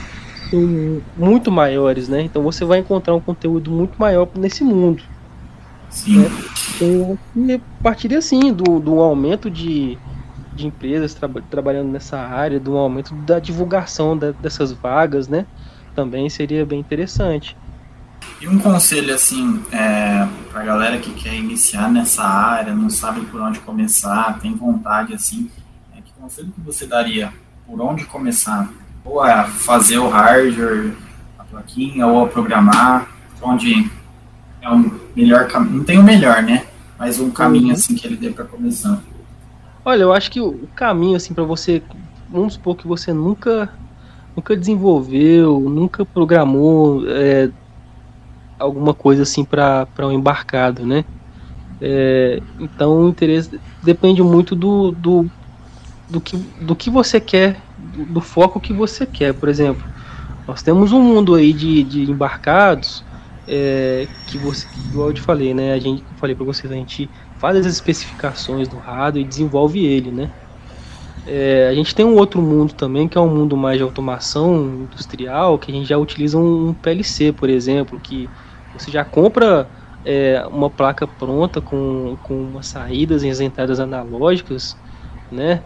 são 0.50 1.02
muito 1.16 1.50
maiores, 1.50 2.08
né? 2.08 2.22
Então 2.22 2.42
você 2.42 2.64
vai 2.64 2.78
encontrar 2.78 3.14
um 3.14 3.20
conteúdo 3.20 3.70
muito 3.70 3.98
maior 3.98 4.28
nesse 4.34 4.64
mundo. 4.64 5.02
Sim. 5.90 6.18
Né? 6.18 6.30
Então, 6.76 7.18
partiria 7.82 8.18
assim 8.18 8.52
do, 8.52 8.78
do 8.78 9.00
aumento 9.00 9.50
de, 9.50 9.98
de 10.54 10.66
empresas 10.66 11.14
tra 11.14 11.28
trabalhando 11.50 11.90
nessa 11.90 12.18
área, 12.18 12.60
do 12.60 12.76
aumento 12.76 13.14
da 13.14 13.38
divulgação 13.38 14.16
da, 14.16 14.32
dessas 14.32 14.72
vagas, 14.72 15.28
né? 15.28 15.46
Também 15.94 16.28
seria 16.28 16.64
bem 16.64 16.80
interessante. 16.80 17.56
E 18.40 18.46
um 18.46 18.58
conselho, 18.58 19.14
assim, 19.14 19.64
é, 19.72 20.26
pra 20.52 20.62
galera 20.62 20.98
que 20.98 21.12
quer 21.12 21.34
iniciar 21.34 21.90
nessa 21.90 22.22
área, 22.22 22.72
não 22.74 22.88
sabe 22.88 23.22
por 23.22 23.40
onde 23.40 23.58
começar, 23.60 24.38
tem 24.40 24.54
vontade, 24.54 25.12
assim, 25.12 25.50
é, 25.96 26.00
que 26.00 26.12
conselho 26.12 26.52
que 26.52 26.60
você 26.60 26.86
daria? 26.86 27.32
Por 27.66 27.80
onde 27.80 28.04
começar? 28.04 28.70
Ou 29.08 29.20
a 29.20 29.44
fazer 29.44 29.98
o 29.98 30.08
hardware, 30.08 30.92
a 31.38 31.44
plaquinha, 31.44 32.06
ou 32.06 32.24
a 32.24 32.28
programar, 32.28 33.08
onde 33.40 33.90
é 34.60 34.70
o 34.70 35.00
melhor 35.16 35.48
caminho, 35.48 35.78
não 35.78 35.84
tem 35.84 35.98
o 35.98 36.02
melhor, 36.02 36.42
né? 36.42 36.66
Mas 36.98 37.18
um 37.18 37.30
caminho, 37.30 37.68
uhum. 37.68 37.72
assim, 37.72 37.94
que 37.94 38.06
ele 38.06 38.16
dê 38.16 38.30
para 38.30 38.44
começar. 38.44 39.00
Olha, 39.84 40.02
eu 40.02 40.12
acho 40.12 40.30
que 40.30 40.40
o 40.40 40.68
caminho, 40.74 41.16
assim, 41.16 41.32
para 41.32 41.44
você, 41.44 41.82
vamos 42.28 42.54
supor 42.54 42.76
que 42.76 42.86
você 42.86 43.12
nunca 43.12 43.70
nunca 44.38 44.56
desenvolveu, 44.56 45.58
nunca 45.58 46.04
programou, 46.04 47.02
é, 47.08 47.50
alguma 48.56 48.94
coisa 48.94 49.22
assim 49.24 49.44
para 49.44 49.88
um 50.00 50.12
embarcado, 50.12 50.86
né? 50.86 51.04
É, 51.80 52.40
então 52.60 53.04
o 53.04 53.08
interesse 53.08 53.60
depende 53.82 54.22
muito 54.22 54.54
do, 54.54 54.92
do, 54.92 55.28
do, 56.08 56.20
que, 56.20 56.36
do 56.36 56.76
que 56.76 56.88
você 56.88 57.20
quer, 57.20 57.60
do, 58.06 58.20
foco 58.20 58.60
que 58.60 58.72
você 58.72 59.06
quer. 59.06 59.34
Por 59.34 59.48
exemplo, 59.48 59.86
nós 60.46 60.62
temos 60.62 60.92
um 60.92 61.02
mundo 61.02 61.34
aí 61.34 61.52
de, 61.52 61.82
de 61.84 62.10
embarcados 62.10 63.04
é, 63.46 64.08
que 64.26 64.38
você, 64.38 64.68
igual 64.76 65.08
eu 65.08 65.14
te 65.14 65.20
falei, 65.20 65.54
né? 65.54 65.72
A 65.72 65.78
gente 65.78 66.04
falei 66.16 66.36
para 66.36 66.44
vocês, 66.44 66.70
a 66.72 66.76
gente 66.76 67.10
faz 67.38 67.56
as 67.56 67.66
especificações 67.66 68.68
do 68.68 68.78
rádio 68.78 69.20
e 69.20 69.24
desenvolve 69.24 69.84
ele, 69.84 70.12
né? 70.12 70.32
É, 71.26 71.68
a 71.68 71.74
gente 71.74 71.94
tem 71.94 72.04
um 72.06 72.16
outro 72.16 72.40
mundo 72.40 72.72
também, 72.74 73.08
que 73.08 73.18
é 73.18 73.20
um 73.20 73.28
mundo 73.34 73.56
mais 73.56 73.76
de 73.76 73.82
automação 73.82 74.84
industrial, 74.84 75.58
que 75.58 75.70
a 75.70 75.74
gente 75.74 75.86
já 75.86 75.98
utiliza 75.98 76.38
um, 76.38 76.68
um 76.68 76.74
PLC, 76.74 77.32
por 77.32 77.50
exemplo, 77.50 78.00
que 78.00 78.32
você 78.72 78.90
já 78.90 79.04
compra 79.04 79.70
é, 80.04 80.44
uma 80.46 80.70
placa 80.70 81.06
pronta 81.06 81.60
com, 81.60 82.18
com 82.22 82.34
umas 82.42 82.66
saídas 82.68 83.22
e 83.22 83.30
as 83.30 83.40
entradas 83.40 83.80
analógicas, 83.80 84.80
né? 85.30 85.64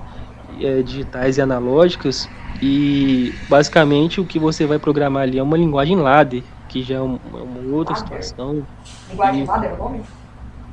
É, 0.61 0.83
digitais 0.83 1.39
e 1.39 1.41
analógicas. 1.41 2.29
E 2.61 3.35
basicamente 3.49 4.21
o 4.21 4.27
que 4.27 4.39
você 4.39 4.67
vai 4.67 4.79
programar 4.79 5.25
ali 5.25 5.39
é 5.39 5.43
uma 5.43 5.57
linguagem 5.57 5.97
ladder, 5.97 6.45
que 6.69 6.83
já 6.83 6.97
é 6.97 7.01
uma, 7.01 7.19
é 7.35 7.43
uma 7.43 7.61
outra 7.75 7.95
ladder. 7.95 7.97
situação. 7.97 8.67
Linguagem 9.11 9.43
e, 9.43 9.47
ladder 9.47 9.71
é 9.71 9.75
o 9.75 9.79
nome? 9.79 10.03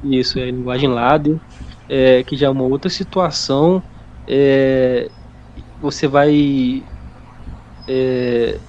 Isso, 0.04 0.40
é 0.40 0.52
linguagem 0.52 0.90
ladder, 0.90 1.40
é, 1.88 2.24
que 2.24 2.38
já 2.38 2.48
é 2.48 2.50
uma 2.50 2.64
outra 2.64 2.90
situação. 2.90 3.82
É, 4.28 5.10
você 5.82 6.08
vai. 6.08 6.84
É, 7.88 8.60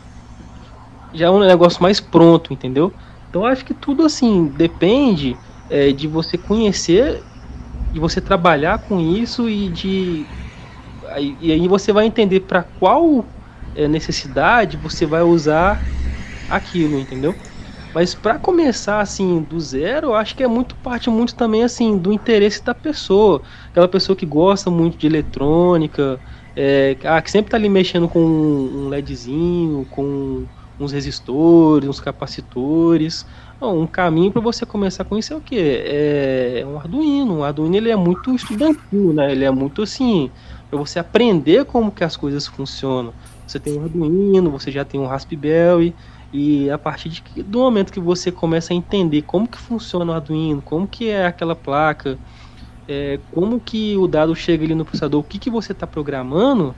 já 1.12 1.26
é 1.26 1.30
um 1.30 1.40
negócio 1.40 1.82
mais 1.82 2.00
pronto, 2.00 2.52
entendeu? 2.52 2.94
Então 3.28 3.44
acho 3.44 3.64
que 3.64 3.74
tudo 3.74 4.04
assim 4.04 4.46
depende 4.48 5.36
é, 5.68 5.92
de 5.92 6.08
você 6.08 6.38
conhecer, 6.38 7.22
de 7.92 8.00
você 8.00 8.20
trabalhar 8.20 8.78
com 8.78 8.98
isso 9.00 9.48
e 9.48 9.68
de 9.68 10.26
e 11.40 11.52
aí 11.52 11.66
você 11.66 11.92
vai 11.92 12.06
entender 12.06 12.40
para 12.40 12.62
qual 12.62 13.24
é, 13.74 13.88
necessidade 13.88 14.76
você 14.76 15.06
vai 15.06 15.22
usar 15.22 15.80
aquilo, 16.48 16.98
entendeu? 16.98 17.34
Mas 17.92 18.14
para 18.14 18.38
começar 18.38 19.00
assim 19.00 19.44
do 19.48 19.58
zero, 19.58 20.08
eu 20.08 20.14
acho 20.14 20.36
que 20.36 20.42
é 20.42 20.46
muito 20.46 20.76
parte 20.76 21.10
muito 21.10 21.34
também 21.34 21.64
assim 21.64 21.98
do 21.98 22.12
interesse 22.12 22.62
da 22.62 22.74
pessoa, 22.74 23.42
aquela 23.68 23.88
pessoa 23.88 24.14
que 24.14 24.24
gosta 24.24 24.70
muito 24.70 24.96
de 24.96 25.06
eletrônica, 25.06 26.20
é, 26.56 26.96
ah, 27.04 27.20
que 27.20 27.30
sempre 27.30 27.48
está 27.48 27.56
ali 27.56 27.68
mexendo 27.68 28.08
com 28.08 28.20
um 28.20 28.88
LEDzinho, 28.88 29.86
com 29.90 30.44
uns 30.78 30.92
resistores, 30.92 31.88
uns 31.88 32.00
capacitores. 32.00 33.26
Bom, 33.60 33.82
um 33.82 33.86
caminho 33.86 34.32
para 34.32 34.40
você 34.40 34.64
começar 34.64 35.04
com 35.04 35.18
isso 35.18 35.32
é 35.32 35.36
o 35.36 35.40
que? 35.40 35.58
É, 35.58 36.60
é 36.60 36.66
um 36.66 36.78
Arduino. 36.78 37.38
Um 37.38 37.44
Arduino 37.44 37.76
ele 37.76 37.90
é 37.90 37.96
muito 37.96 38.34
estudantil, 38.34 39.12
né? 39.12 39.32
Ele 39.32 39.44
é 39.44 39.50
muito 39.50 39.82
assim 39.82 40.30
para 40.70 40.78
você 40.78 41.00
aprender 41.00 41.64
como 41.64 41.90
que 41.90 42.04
as 42.04 42.16
coisas 42.16 42.46
funcionam. 42.46 43.12
Você 43.46 43.58
tem 43.58 43.78
um 43.78 43.82
Arduino, 43.82 44.50
você 44.50 44.70
já 44.70 44.84
tem 44.84 45.00
um 45.00 45.06
Raspberry 45.06 45.94
e 46.32 46.70
a 46.70 46.78
partir 46.78 47.08
de, 47.08 47.42
do 47.42 47.58
momento 47.58 47.92
que 47.92 47.98
você 47.98 48.30
começa 48.30 48.72
a 48.72 48.76
entender 48.76 49.22
como 49.22 49.48
que 49.48 49.58
funciona 49.58 50.12
o 50.12 50.14
Arduino, 50.14 50.62
como 50.62 50.86
que 50.86 51.08
é 51.08 51.26
aquela 51.26 51.56
placa, 51.56 52.16
é, 52.86 53.18
como 53.32 53.58
que 53.58 53.96
o 53.96 54.06
dado 54.06 54.34
chega 54.36 54.64
ali 54.64 54.74
no 54.74 54.84
processador, 54.84 55.20
o 55.20 55.24
que 55.24 55.40
que 55.40 55.50
você 55.50 55.72
está 55.72 55.86
programando, 55.88 56.74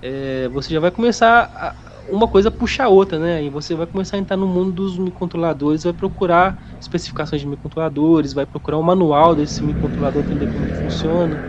é, 0.00 0.48
você 0.48 0.72
já 0.72 0.78
vai 0.78 0.92
começar 0.92 1.50
a, 1.56 1.93
uma 2.08 2.28
coisa 2.28 2.50
puxa 2.50 2.84
a 2.84 2.88
outra, 2.88 3.18
né? 3.18 3.44
E 3.44 3.50
você 3.50 3.74
vai 3.74 3.86
começar 3.86 4.16
a 4.16 4.20
entrar 4.20 4.36
no 4.36 4.46
mundo 4.46 4.72
dos 4.72 4.98
microcontroladores, 4.98 5.84
vai 5.84 5.92
procurar 5.92 6.56
especificações 6.80 7.40
de 7.42 7.46
microcontroladores, 7.48 8.32
vai 8.32 8.46
procurar 8.46 8.78
um 8.78 8.82
manual 8.82 9.34
desse 9.34 9.64
microcontrolador, 9.64 10.22
entender 10.22 10.48
como 10.48 10.64
ele 10.66 10.72
funciona. 10.74 11.40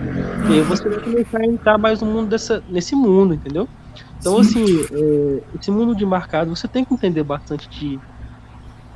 E 0.48 0.54
aí 0.54 0.64
você 0.64 0.90
vai 0.90 1.00
começar 1.02 1.40
a 1.40 1.46
entrar 1.48 1.78
mais 1.78 2.02
no 2.02 2.08
mundo 2.08 2.30
dessa, 2.30 2.64
nesse 2.68 2.96
mundo, 2.96 3.34
entendeu? 3.34 3.70
Então, 4.20 4.36
Sim. 4.36 4.42
assim, 4.42 4.88
é, 4.92 5.44
esse 5.54 5.72
mundo 5.72 5.96
de 5.96 6.06
mercado, 6.06 6.56
você 6.56 6.68
tem 6.68 6.86
que 6.86 6.94
entender 6.94 7.24
bastante 7.24 7.70
de, 7.70 8.04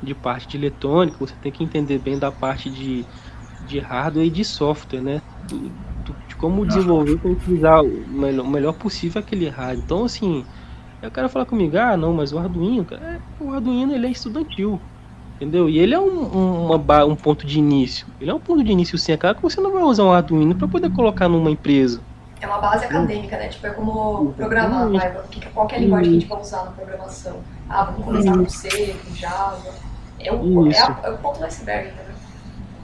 de 0.02 0.14
parte 0.14 0.48
de 0.48 0.56
eletrônica, 0.56 1.18
você 1.18 1.36
tem 1.40 1.52
que 1.52 1.62
entender 1.64 1.98
bem 1.98 2.18
da 2.18 2.32
parte 2.32 2.70
de, 2.70 3.08
de 3.60 3.78
hardware 3.78 4.26
e 4.26 4.30
de 4.30 4.44
software, 4.44 5.02
né? 5.02 5.22
Do, 5.42 5.70
do, 5.70 6.16
de 6.28 6.36
como 6.36 6.66
desenvolver 6.66 7.18
para 7.18 7.30
utilizar 7.30 7.82
o 7.82 8.06
melhor, 8.08 8.44
o 8.46 8.50
melhor 8.50 8.72
possível 8.74 9.20
aquele 9.20 9.48
hardware. 9.48 9.82
Então, 9.84 10.04
assim, 10.04 10.46
Aí 11.02 11.08
o 11.08 11.10
cara 11.10 11.28
fala 11.28 11.46
comigo, 11.46 11.76
ah, 11.78 11.96
não, 11.96 12.12
mas 12.12 12.32
o 12.32 12.38
Arduino, 12.38 12.84
cara, 12.84 13.02
é, 13.02 13.42
o 13.42 13.52
Arduino 13.52 13.94
ele 13.94 14.06
é 14.06 14.10
estudantil, 14.10 14.80
entendeu? 15.36 15.68
E 15.68 15.78
ele 15.78 15.94
é 15.94 15.98
um, 15.98 16.36
um, 16.36 16.66
uma, 16.66 17.04
um 17.04 17.16
ponto 17.16 17.46
de 17.46 17.58
início. 17.58 18.06
Ele 18.20 18.30
é 18.30 18.34
um 18.34 18.40
ponto 18.40 18.62
de 18.62 18.70
início 18.70 18.98
sim, 18.98 19.12
é 19.12 19.16
claro 19.16 19.36
que 19.36 19.42
você 19.42 19.60
não 19.60 19.72
vai 19.72 19.82
usar 19.82 20.04
um 20.04 20.12
Arduino 20.12 20.54
para 20.54 20.68
poder 20.68 20.90
colocar 20.90 21.28
numa 21.28 21.50
empresa. 21.50 22.00
É 22.40 22.46
uma 22.46 22.58
base 22.58 22.86
acadêmica, 22.86 23.36
né? 23.36 23.48
Tipo, 23.48 23.66
é 23.66 23.70
como 23.70 24.32
programar, 24.32 24.88
vai, 24.88 25.12
qual 25.52 25.68
é 25.70 25.74
a 25.74 25.78
linguagem 25.78 26.12
que 26.12 26.16
a 26.16 26.20
gente 26.20 26.28
vai 26.28 26.40
usar 26.40 26.64
na 26.64 26.70
programação? 26.70 27.36
Ah, 27.68 27.84
vamos 27.84 28.04
começar 28.04 28.36
com 28.36 28.48
C, 28.48 28.96
com 29.06 29.14
Java. 29.14 29.74
É 30.18 30.32
o, 30.32 30.70
é, 30.70 30.78
a, 30.78 31.00
é 31.04 31.10
o 31.10 31.18
ponto 31.18 31.38
do 31.38 31.44
iceberg, 31.44 31.88
entendeu? 31.88 32.14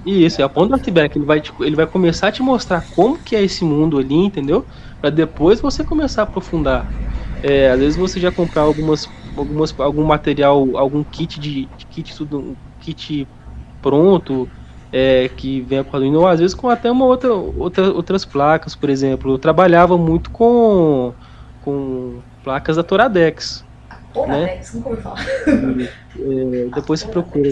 Isso, 0.05 0.41
é 0.41 0.45
a 0.45 0.49
ponta 0.49 0.69
do 0.69 0.75
iceberg. 0.81 1.19
Ele 1.19 1.25
vai, 1.25 1.41
tipo, 1.41 1.65
ele 1.65 1.75
vai 1.75 1.87
começar 1.87 2.29
a 2.29 2.33
te 2.33 2.43
mostrar 2.43 2.85
como 2.95 3.19
que 3.19 3.35
é 3.35 3.43
esse 3.43 3.65
mundo 3.65 3.99
ali, 3.99 4.15
entendeu? 4.15 4.65
Para 5.01 5.11
depois 5.11 5.61
você 5.61 5.83
começar 5.83 6.23
a 6.23 6.25
aprofundar. 6.25 6.87
É, 7.49 7.71
às 7.71 7.79
vezes 7.79 7.97
você 7.97 8.19
já 8.19 8.33
comprar 8.33 8.63
algumas, 8.63 9.07
algumas, 9.37 9.73
algum 9.79 10.05
material, 10.05 10.77
algum 10.77 11.05
kit 11.05 11.39
de, 11.39 11.67
de 11.77 11.87
kit 11.87 12.17
tudo, 12.17 12.41
um 12.41 12.57
kit 12.81 13.29
pronto 13.81 14.51
é, 14.91 15.29
que 15.29 15.61
vem 15.61 15.85
com 15.85 15.95
Arduino, 15.97 16.19
ou 16.19 16.27
às 16.27 16.41
vezes 16.41 16.57
com 16.57 16.69
até 16.69 16.91
uma 16.91 17.05
outra, 17.05 17.33
outra 17.33 17.93
outras 17.93 18.25
placas, 18.25 18.75
por 18.75 18.91
exemplo. 18.91 19.33
Eu 19.33 19.39
trabalhava 19.39 19.97
muito 19.97 20.29
com, 20.33 21.15
com 21.61 22.21
placas 22.43 22.75
da 22.75 22.83
Toradex. 22.83 23.65
Toradex, 24.13 24.75
né? 24.75 24.81
nunca 24.81 24.89
ouvi 24.89 25.03
falar. 25.03 25.25
É, 26.19 26.71
depois 26.75 26.99
você 27.01 27.09
procura. 27.09 27.51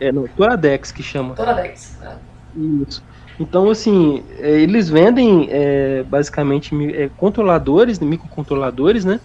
É, 0.00 0.10
não, 0.10 0.26
Toradex 0.26 0.90
que 0.90 1.02
chama. 1.02 1.36
Toradex. 1.36 2.00
É. 2.02 2.16
Isso. 2.56 3.04
Então, 3.38 3.70
assim, 3.70 4.24
é, 4.30 4.60
eles 4.60 4.88
vendem 4.88 5.46
é, 5.50 6.02
basicamente 6.02 6.74
é, 6.94 7.08
controladores, 7.08 7.98
microcontroladores, 8.00 9.04
né? 9.04 9.20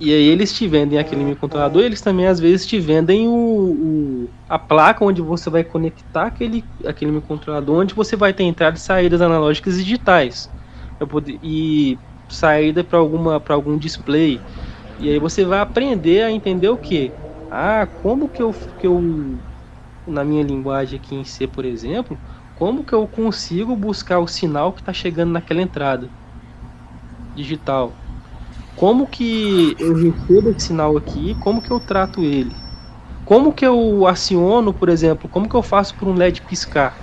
E 0.00 0.12
aí 0.12 0.24
eles 0.24 0.52
te 0.52 0.66
vendem 0.66 0.98
aquele 0.98 1.24
microcontrolador, 1.24 1.82
eles 1.82 2.00
também 2.00 2.26
às 2.26 2.40
vezes 2.40 2.66
te 2.66 2.80
vendem 2.80 3.28
o, 3.28 3.32
o, 3.32 4.34
a 4.48 4.58
placa 4.58 5.04
onde 5.04 5.22
você 5.22 5.48
vai 5.48 5.62
conectar 5.62 6.24
aquele, 6.26 6.68
aquele 6.84 7.12
microcontrolador, 7.12 7.78
onde 7.78 7.94
você 7.94 8.16
vai 8.16 8.34
ter 8.34 8.42
entradas 8.42 8.80
e 8.80 8.84
saídas 8.84 9.20
analógicas 9.20 9.76
e 9.78 9.84
digitais. 9.84 10.48
Poder, 11.08 11.38
e 11.42 12.00
saída 12.30 12.84
para 12.84 12.98
alguma 12.98 13.40
para 13.40 13.54
algum 13.54 13.76
display. 13.78 14.44
E 14.98 15.10
aí 15.10 15.18
você 15.18 15.44
vai 15.44 15.60
aprender 15.60 16.22
a 16.24 16.32
entender 16.32 16.68
o 16.68 16.78
que? 16.78 17.16
Ah, 17.50 17.86
como 17.86 18.28
que 18.30 18.42
eu, 18.42 18.52
que 18.78 18.86
eu 18.86 19.00
na 20.06 20.24
minha 20.24 20.42
linguagem 20.42 20.98
aqui 20.98 21.14
em 21.14 21.24
C, 21.24 21.46
por 21.46 21.64
exemplo, 21.64 22.20
como 22.54 22.84
que 22.84 22.94
eu 22.94 23.06
consigo 23.08 23.76
buscar 23.76 24.18
o 24.20 24.26
sinal 24.28 24.72
que 24.74 24.80
está 24.80 24.92
chegando 24.92 25.32
naquela 25.32 25.62
entrada 25.62 26.12
digital? 27.34 28.02
Como 28.74 29.08
que 29.08 29.76
eu 29.80 29.94
recebo 29.94 30.50
esse 30.50 30.66
sinal 30.68 30.96
aqui? 30.96 31.34
Como 31.36 31.62
que 31.62 31.70
eu 31.72 31.80
trato 31.80 32.24
ele? 32.24 32.62
Como 33.24 33.54
que 33.54 33.66
eu 33.66 34.06
aciono, 34.06 34.74
por 34.74 34.88
exemplo? 34.88 35.28
Como 35.30 35.48
que 35.48 35.56
eu 35.56 35.62
faço 35.62 35.96
para 35.96 36.08
um 36.08 36.14
LED 36.16 36.42
piscar? 36.42 37.02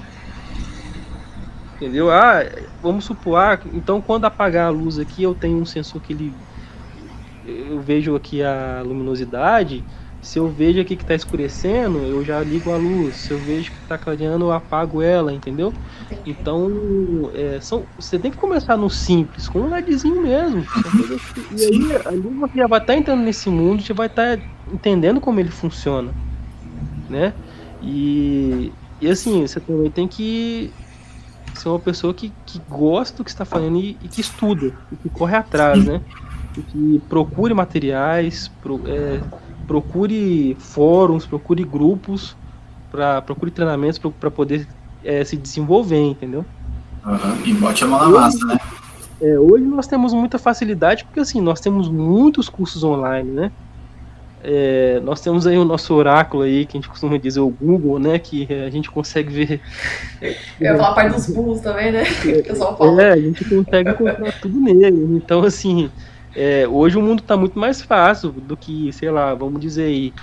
Entendeu? 1.81 2.11
Ah, 2.11 2.41
vamos 2.81 3.05
supor, 3.05 3.37
ah, 3.37 3.59
então 3.71 4.01
quando 4.01 4.25
apagar 4.25 4.67
a 4.67 4.69
luz 4.69 4.99
aqui, 4.99 5.23
eu 5.23 5.33
tenho 5.33 5.57
um 5.61 5.65
sensor 5.65 6.01
que 6.01 6.11
ele 6.11 6.37
eu 7.43 7.79
vejo 7.81 8.15
aqui 8.15 8.43
a 8.43 8.81
luminosidade 8.83 9.85
se 10.21 10.37
eu 10.37 10.49
vejo 10.49 10.81
aqui 10.81 10.95
que 10.95 11.03
está 11.03 11.15
escurecendo, 11.15 11.99
eu 11.99 12.23
já 12.25 12.41
ligo 12.41 12.71
a 12.71 12.77
luz. 12.77 13.15
Se 13.15 13.31
eu 13.31 13.39
vejo 13.39 13.71
que 13.71 13.77
está 13.77 13.97
clareando, 13.97 14.45
eu 14.45 14.51
apago 14.51 15.01
ela, 15.01 15.31
entendeu? 15.31 15.73
Então, 16.25 16.69
é, 17.33 17.59
são, 17.61 17.83
você 17.97 18.19
tem 18.19 18.29
que 18.29 18.37
começar 18.37 18.75
no 18.75 18.89
simples, 18.89 19.47
com 19.47 19.59
um 19.59 19.69
LEDzinho 19.69 20.21
mesmo. 20.21 20.65
E 21.55 21.63
aí, 21.63 22.07
ali 22.07 22.21
você 22.21 22.57
já 22.57 22.67
vai 22.67 22.79
estar 22.79 22.93
tá 22.93 22.99
entrando 22.99 23.21
nesse 23.21 23.49
mundo, 23.49 23.81
já 23.81 23.93
vai 23.93 24.07
estar 24.07 24.37
tá 24.37 24.43
entendendo 24.71 25.21
como 25.21 25.39
ele 25.39 25.51
funciona, 25.51 26.13
né? 27.09 27.33
E, 27.81 28.73
e 28.99 29.07
assim, 29.07 29.47
você 29.47 29.59
também 29.59 29.89
tem 29.89 30.07
que 30.07 30.71
ser 31.55 31.69
uma 31.69 31.79
pessoa 31.79 32.13
que, 32.13 32.31
que 32.45 32.59
gosta 32.69 33.17
do 33.17 33.23
que 33.23 33.29
está 33.29 33.45
fazendo 33.45 33.77
e, 33.77 33.97
e 34.03 34.07
que 34.09 34.19
estuda, 34.19 34.73
e 34.91 34.95
que 34.97 35.09
corre 35.09 35.35
atrás, 35.35 35.83
né? 35.85 36.01
E 36.57 36.61
que 36.61 37.01
procure 37.07 37.53
materiais, 37.53 38.49
pro, 38.61 38.81
é, 38.85 39.21
procure 39.69 40.57
fóruns, 40.59 41.27
procure 41.27 41.63
grupos, 41.63 42.35
pra, 42.91 43.21
procure 43.21 43.51
treinamentos 43.51 43.99
para 43.99 44.31
poder 44.31 44.67
é, 45.03 45.23
se 45.23 45.37
desenvolver, 45.37 46.01
entendeu? 46.01 46.43
Uhum. 47.05 47.45
E 47.45 47.53
bote 47.53 47.83
a 47.83 47.87
mão 47.87 47.99
na 47.99 48.09
massa, 48.09 48.43
né? 48.47 48.59
É, 49.21 49.37
hoje 49.37 49.63
nós 49.65 49.85
temos 49.85 50.11
muita 50.11 50.39
facilidade 50.39 51.05
porque 51.05 51.19
assim 51.19 51.39
nós 51.39 51.59
temos 51.59 51.87
muitos 51.87 52.49
cursos 52.49 52.83
online, 52.83 53.29
né? 53.29 53.51
É, 54.43 54.99
nós 55.03 55.21
temos 55.21 55.45
aí 55.45 55.57
o 55.57 55.65
nosso 55.65 55.93
oráculo 55.93 56.43
aí 56.43 56.65
que 56.65 56.75
a 56.75 56.79
gente 56.79 56.89
costuma 56.89 57.17
dizer 57.17 57.41
o 57.41 57.49
Google, 57.49 57.99
né? 57.99 58.17
Que 58.17 58.47
a 58.51 58.71
gente 58.71 58.89
consegue 58.89 59.31
ver. 59.31 59.61
Eu 60.19 60.31
ia 60.61 60.75
falar 60.77 60.89
a 60.89 60.93
parte 60.95 61.15
dos 61.15 61.27
bulls 61.27 61.61
também, 61.61 61.91
né? 61.91 62.05
Que 62.05 62.39
o 62.39 62.43
pessoal 62.43 62.75
fala. 62.75 63.03
É, 63.03 63.11
a 63.11 63.17
gente 63.17 63.45
consegue 63.45 63.91
encontrar 63.91 64.31
tudo 64.41 64.59
nele. 64.59 65.15
Então 65.15 65.43
assim 65.43 65.91
é, 66.35 66.67
hoje 66.67 66.97
o 66.97 67.01
mundo 67.01 67.19
está 67.21 67.35
muito 67.35 67.57
mais 67.57 67.81
fácil 67.81 68.31
do 68.31 68.55
que, 68.55 68.91
sei 68.93 69.09
lá, 69.09 69.33
vamos 69.33 69.59
dizer 69.59 69.83
aí. 69.83 70.13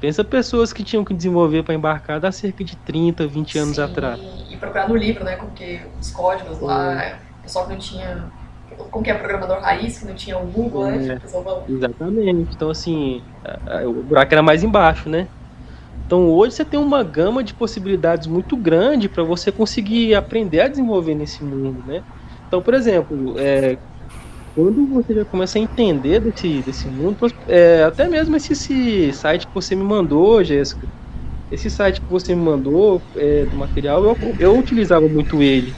Pensa 0.00 0.22
pessoas 0.24 0.72
que 0.72 0.82
tinham 0.82 1.04
que 1.04 1.14
desenvolver 1.14 1.62
para 1.62 1.74
embarcar 1.74 2.24
há 2.24 2.32
cerca 2.32 2.62
de 2.62 2.76
30, 2.76 3.26
20 3.26 3.58
anos 3.58 3.76
Sim, 3.76 3.82
atrás. 3.82 4.20
E 4.50 4.56
procurar 4.56 4.88
no 4.88 4.96
livro, 4.96 5.24
né? 5.24 5.36
Porque 5.36 5.80
os 6.00 6.10
códigos 6.10 6.60
lá, 6.60 7.02
é. 7.02 7.18
o 7.40 7.42
pessoal 7.42 7.66
que 7.66 7.72
não 7.72 7.78
tinha. 7.78 8.24
Como 8.90 9.04
que 9.04 9.10
é 9.10 9.14
programador 9.14 9.60
raiz, 9.60 9.98
que 9.98 10.06
não 10.06 10.14
tinha 10.14 10.36
o 10.36 10.46
Google, 10.46 10.86
né? 10.86 10.96
é, 10.96 11.00
né? 11.00 11.20
Exatamente. 11.68 12.54
Então, 12.54 12.70
assim, 12.70 13.22
o 13.86 14.02
buraco 14.02 14.34
era 14.34 14.42
mais 14.42 14.64
embaixo, 14.64 15.08
né? 15.08 15.28
Então 16.06 16.28
hoje 16.30 16.54
você 16.54 16.64
tem 16.64 16.78
uma 16.78 17.02
gama 17.02 17.42
de 17.42 17.54
possibilidades 17.54 18.26
muito 18.26 18.56
grande 18.56 19.08
para 19.08 19.22
você 19.22 19.50
conseguir 19.50 20.14
aprender 20.14 20.60
a 20.60 20.68
desenvolver 20.68 21.14
nesse 21.14 21.42
mundo, 21.42 21.82
né? 21.86 22.02
Então, 22.46 22.60
por 22.60 22.74
exemplo, 22.74 23.34
é, 23.38 23.78
quando 24.54 24.86
você 24.88 25.14
já 25.14 25.24
começa 25.24 25.58
a 25.58 25.62
entender 25.62 26.20
desse, 26.20 26.62
desse 26.62 26.88
mundo, 26.88 27.26
é, 27.46 27.82
até 27.82 28.08
mesmo 28.08 28.36
esse, 28.36 28.52
esse, 28.52 29.12
site 29.12 29.46
que 29.46 29.54
você 29.54 29.74
me 29.74 29.82
mandou, 29.82 30.42
Jéssica, 30.44 30.88
esse 31.50 31.68
site 31.68 32.00
que 32.00 32.08
você 32.08 32.34
me 32.34 32.42
mandou 32.42 33.04
é, 33.16 33.44
do 33.46 33.56
material, 33.56 34.04
eu, 34.04 34.18
eu 34.38 34.56
utilizava 34.58 35.08
muito 35.08 35.42
ele, 35.42 35.76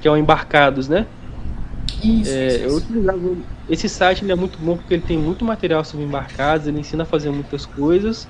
que 0.00 0.08
é 0.08 0.10
o 0.10 0.16
Embarcados, 0.16 0.88
né? 0.88 1.06
Isso, 2.02 2.30
é, 2.30 2.46
isso, 2.46 2.64
eu 2.64 2.76
utilizava 2.76 3.20
esse 3.68 3.88
site 3.88 4.24
ele 4.24 4.32
é 4.32 4.36
muito 4.36 4.60
bom 4.60 4.76
porque 4.76 4.94
ele 4.94 5.02
tem 5.02 5.18
muito 5.18 5.44
material 5.44 5.84
sobre 5.84 6.04
embarcados, 6.04 6.66
ele 6.66 6.80
ensina 6.80 7.02
a 7.02 7.06
fazer 7.06 7.30
muitas 7.30 7.64
coisas 7.64 8.28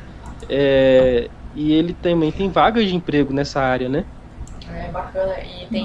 é, 0.48 1.30
e 1.52 1.72
ele 1.72 1.92
também 1.94 2.30
tem 2.30 2.50
vagas 2.50 2.86
de 2.86 2.94
emprego 2.94 3.32
nessa 3.32 3.60
área, 3.60 3.88
né? 3.88 4.04
É 4.68 4.90
bacana. 4.90 5.34
E 5.40 5.66
tem. 5.68 5.84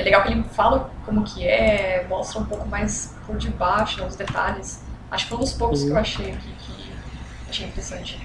É 0.00 0.02
legal 0.02 0.22
que 0.22 0.32
ele 0.32 0.42
fala 0.54 0.90
como 1.04 1.22
que 1.24 1.46
é, 1.46 2.06
mostra 2.08 2.40
um 2.40 2.44
pouco 2.46 2.66
mais 2.66 3.14
por 3.26 3.36
debaixo, 3.36 4.00
né, 4.00 4.06
os 4.06 4.16
detalhes. 4.16 4.80
Acho 5.10 5.24
que 5.24 5.28
foi 5.28 5.38
um 5.38 5.42
dos 5.42 5.52
poucos 5.52 5.80
Uhum. 5.80 5.86
que 5.88 5.92
eu 5.92 5.98
achei 5.98 6.30
aqui 6.32 6.48
que 6.58 6.92
achei 7.50 7.66
interessante. 7.66 8.18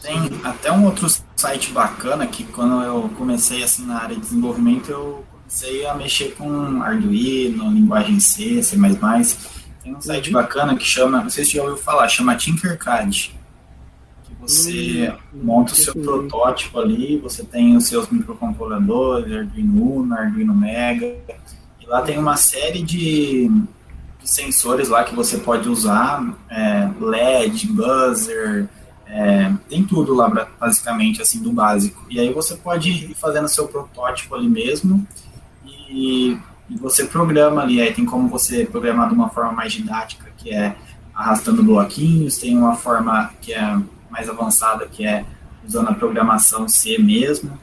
Tem 0.00 0.40
até 0.44 0.70
um 0.70 0.84
outro 0.84 1.08
site 1.34 1.72
bacana 1.72 2.28
que 2.28 2.44
quando 2.44 2.80
eu 2.82 3.10
comecei 3.18 3.64
assim 3.64 3.84
na 3.86 3.98
área 4.02 4.14
de 4.14 4.20
desenvolvimento 4.20 4.88
eu 4.88 5.24
comecei 5.32 5.84
a 5.84 5.94
mexer 5.94 6.36
com 6.36 6.80
Arduino, 6.80 7.72
linguagem 7.72 8.20
C, 8.20 8.62
C++. 8.62 8.76
Tem 9.82 9.96
um 9.96 10.00
site 10.00 10.30
bacana 10.30 10.76
que 10.76 10.84
chama, 10.84 11.22
não 11.22 11.30
sei 11.30 11.44
se 11.44 11.50
você 11.52 11.56
já 11.56 11.62
ouviu 11.64 11.76
falar, 11.76 12.06
chama 12.08 12.36
Tinkercad. 12.36 13.34
Você 14.46 15.12
Hum, 15.32 15.40
monta 15.42 15.72
o 15.72 15.76
seu 15.76 15.94
protótipo 15.94 16.78
ali, 16.78 17.18
você 17.18 17.42
tem 17.42 17.76
os 17.76 17.86
seus 17.86 18.08
microcontroladores, 18.08 19.32
Arduino 19.32 19.96
Uno, 19.96 20.14
Arduino 20.14 20.54
Mega. 20.54 21.16
E 21.80 21.86
lá 21.86 22.02
tem 22.02 22.18
uma 22.18 22.36
série 22.36 22.82
de, 22.82 23.50
de 24.20 24.30
sensores 24.30 24.88
lá 24.88 25.04
que 25.04 25.14
você 25.14 25.38
pode 25.38 25.68
usar, 25.68 26.36
é, 26.50 26.90
LED, 27.00 27.66
buzzer, 27.68 28.68
é, 29.06 29.52
tem 29.68 29.84
tudo 29.84 30.14
lá, 30.14 30.48
basicamente, 30.58 31.20
assim, 31.20 31.42
do 31.42 31.52
básico. 31.52 32.04
E 32.10 32.18
aí 32.18 32.32
você 32.32 32.56
pode 32.56 32.90
ir 32.90 33.14
fazendo 33.14 33.48
seu 33.48 33.68
protótipo 33.68 34.34
ali 34.34 34.48
mesmo 34.48 35.06
e, 35.64 36.38
e 36.68 36.76
você 36.76 37.04
programa 37.04 37.62
ali. 37.62 37.80
Aí 37.80 37.92
tem 37.92 38.04
como 38.04 38.28
você 38.28 38.64
programar 38.64 39.08
de 39.08 39.14
uma 39.14 39.28
forma 39.28 39.52
mais 39.52 39.72
didática, 39.72 40.32
que 40.36 40.50
é 40.50 40.74
arrastando 41.14 41.62
bloquinhos, 41.62 42.38
tem 42.38 42.56
uma 42.56 42.74
forma 42.74 43.30
que 43.40 43.52
é 43.52 43.78
mais 44.14 44.28
avançada, 44.30 44.86
que 44.86 45.04
é 45.04 45.24
usando 45.66 45.88
a 45.90 45.94
programação 45.94 46.68
C 46.68 46.96
mesmo. 46.98 47.58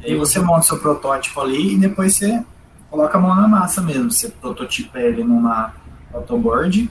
E 0.00 0.06
aí 0.12 0.16
você 0.16 0.38
monta 0.38 0.62
seu 0.62 0.78
protótipo 0.78 1.40
ali 1.40 1.74
e 1.74 1.78
depois 1.78 2.16
você 2.16 2.42
coloca 2.88 3.18
a 3.18 3.20
mão 3.20 3.34
na 3.34 3.48
massa 3.48 3.82
mesmo. 3.82 4.10
Você 4.10 4.28
prototipa 4.28 5.00
ele 5.00 5.24
numa 5.24 5.74
autoboard 6.14 6.88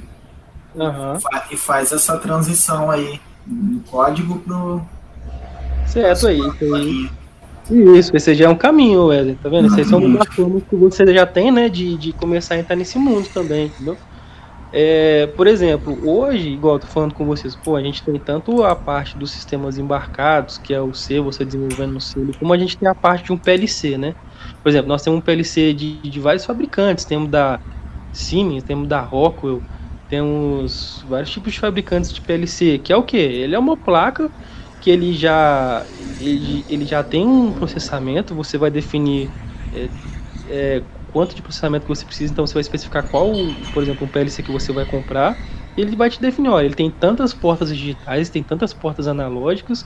fa- 1.20 1.48
e 1.50 1.56
faz 1.58 1.92
essa 1.92 2.18
transição 2.18 2.92
aí 2.92 3.20
do 3.46 3.80
código 3.90 4.40
pro 4.40 4.82
Certo 5.88 6.28
aí, 6.28 6.42
isso 7.72 8.16
esse 8.16 8.36
já 8.36 8.46
é 8.46 8.50
um 8.50 8.56
caminho, 8.56 9.06
Wesley, 9.08 9.36
tá 9.42 9.50
vendo? 9.50 9.68
Esses 9.68 9.88
são 9.88 10.00
Uhum. 10.00 10.14
bacanas 10.14 10.64
que 10.70 10.76
você 10.76 11.14
já 11.14 11.26
tem, 11.26 11.52
né, 11.52 11.70
de, 11.70 11.98
de 11.98 12.14
começar 12.14 12.56
a 12.56 12.60
entrar 12.60 12.76
nesse 12.76 12.98
mundo 13.00 13.28
também, 13.34 13.68
entendeu? 13.68 13.98
É, 14.72 15.28
por 15.28 15.48
exemplo, 15.48 16.00
hoje, 16.08 16.50
igual 16.50 16.76
eu 16.76 16.80
tô 16.80 16.88
falando 16.88 17.14
com 17.16 17.26
vocês, 17.26 17.56
pô, 17.56 17.76
a 17.76 17.82
gente 17.82 18.04
tem 18.04 18.20
tanto 18.20 18.64
a 18.64 18.76
parte 18.76 19.18
dos 19.18 19.32
sistemas 19.32 19.80
embarcados, 19.80 20.60
que 20.60 20.74
é 20.74 20.82
o 20.82 20.94
C, 20.94 21.20
você 21.20 21.44
desenvolvendo 21.44 21.94
no 21.94 22.02
C, 22.02 22.20
como 22.38 22.54
a 22.54 22.58
gente 22.58 22.78
tem 22.78 22.88
a 22.88 22.94
parte 22.94 23.26
de 23.26 23.34
um 23.34 23.38
PLC, 23.40 23.98
né? 23.98 24.16
Por 24.62 24.70
exemplo, 24.70 24.88
nós 24.88 25.02
temos 25.02 25.20
um 25.20 25.22
PLC 25.22 25.74
de, 25.74 26.00
de 26.02 26.20
vários 26.20 26.46
fabricantes, 26.46 27.06
temos 27.06 27.30
da 27.30 27.60
Siemens, 28.12 28.64
temos 28.64 28.88
da 28.88 29.02
Rockwell, 29.02 29.66
temos 30.08 31.04
vários 31.08 31.32
tipos 31.32 31.54
de 31.54 31.60
fabricantes 31.60 32.14
de 32.14 32.22
PLC, 32.22 32.80
que 32.80 32.94
é 32.94 32.96
o 32.96 33.04
que? 33.04 33.18
Ele 33.18 33.56
é 33.56 33.60
uma 33.60 33.78
placa 33.78 34.32
que 34.80 34.90
ele 34.90 35.14
já 35.14 35.92
ele, 36.20 36.66
ele 36.70 36.86
já 36.86 37.04
tem 37.04 37.26
um 37.28 37.54
processamento, 37.54 38.36
você 38.36 38.58
vai 38.58 38.72
definir 38.72 39.34
é, 39.72 39.92
é, 40.46 40.86
quanto 41.10 41.36
de 41.36 41.42
processamento 41.42 41.86
que 41.86 41.90
você 41.96 42.06
precisa, 42.06 42.32
então 42.32 42.46
você 42.48 42.54
vai 42.54 42.62
especificar 42.62 43.08
qual, 43.10 43.56
por 43.72 43.84
exemplo, 43.84 44.06
um 44.08 44.10
PLC 44.10 44.44
que 44.44 44.52
você 44.52 44.72
vai 44.74 44.86
comprar, 44.86 45.40
e 45.78 45.82
ele 45.82 45.96
vai 45.96 46.10
te 46.10 46.22
definir, 46.22 46.50
olha, 46.50 46.66
ele 46.66 46.76
tem 46.76 46.92
tantas 46.92 47.34
portas 47.34 47.70
digitais, 47.76 48.30
tem 48.30 48.44
tantas 48.44 48.74
portas 48.74 49.08
analógicas, 49.08 49.86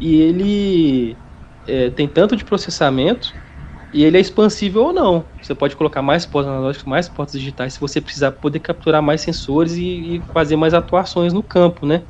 e 0.00 0.16
ele 0.20 1.20
é, 1.66 1.90
tem 1.90 2.08
tanto 2.08 2.36
de 2.36 2.44
processamento, 2.44 3.34
e 3.92 4.04
ele 4.04 4.16
é 4.18 4.20
expansível 4.20 4.82
ou 4.84 4.92
não. 4.92 5.30
Você 5.40 5.54
pode 5.54 5.76
colocar 5.76 6.02
mais 6.02 6.26
portas 6.26 6.50
analógicas, 6.52 6.84
mais 6.86 7.08
portas 7.08 7.38
digitais, 7.40 7.74
se 7.74 7.80
você 7.80 8.00
precisar 8.00 8.32
poder 8.32 8.60
capturar 8.60 9.00
mais 9.02 9.20
sensores 9.22 9.74
e, 9.74 10.18
e 10.18 10.26
fazer 10.32 10.56
mais 10.56 10.74
atuações 10.74 11.32
no 11.32 11.42
campo, 11.42 11.86
né? 11.86 12.06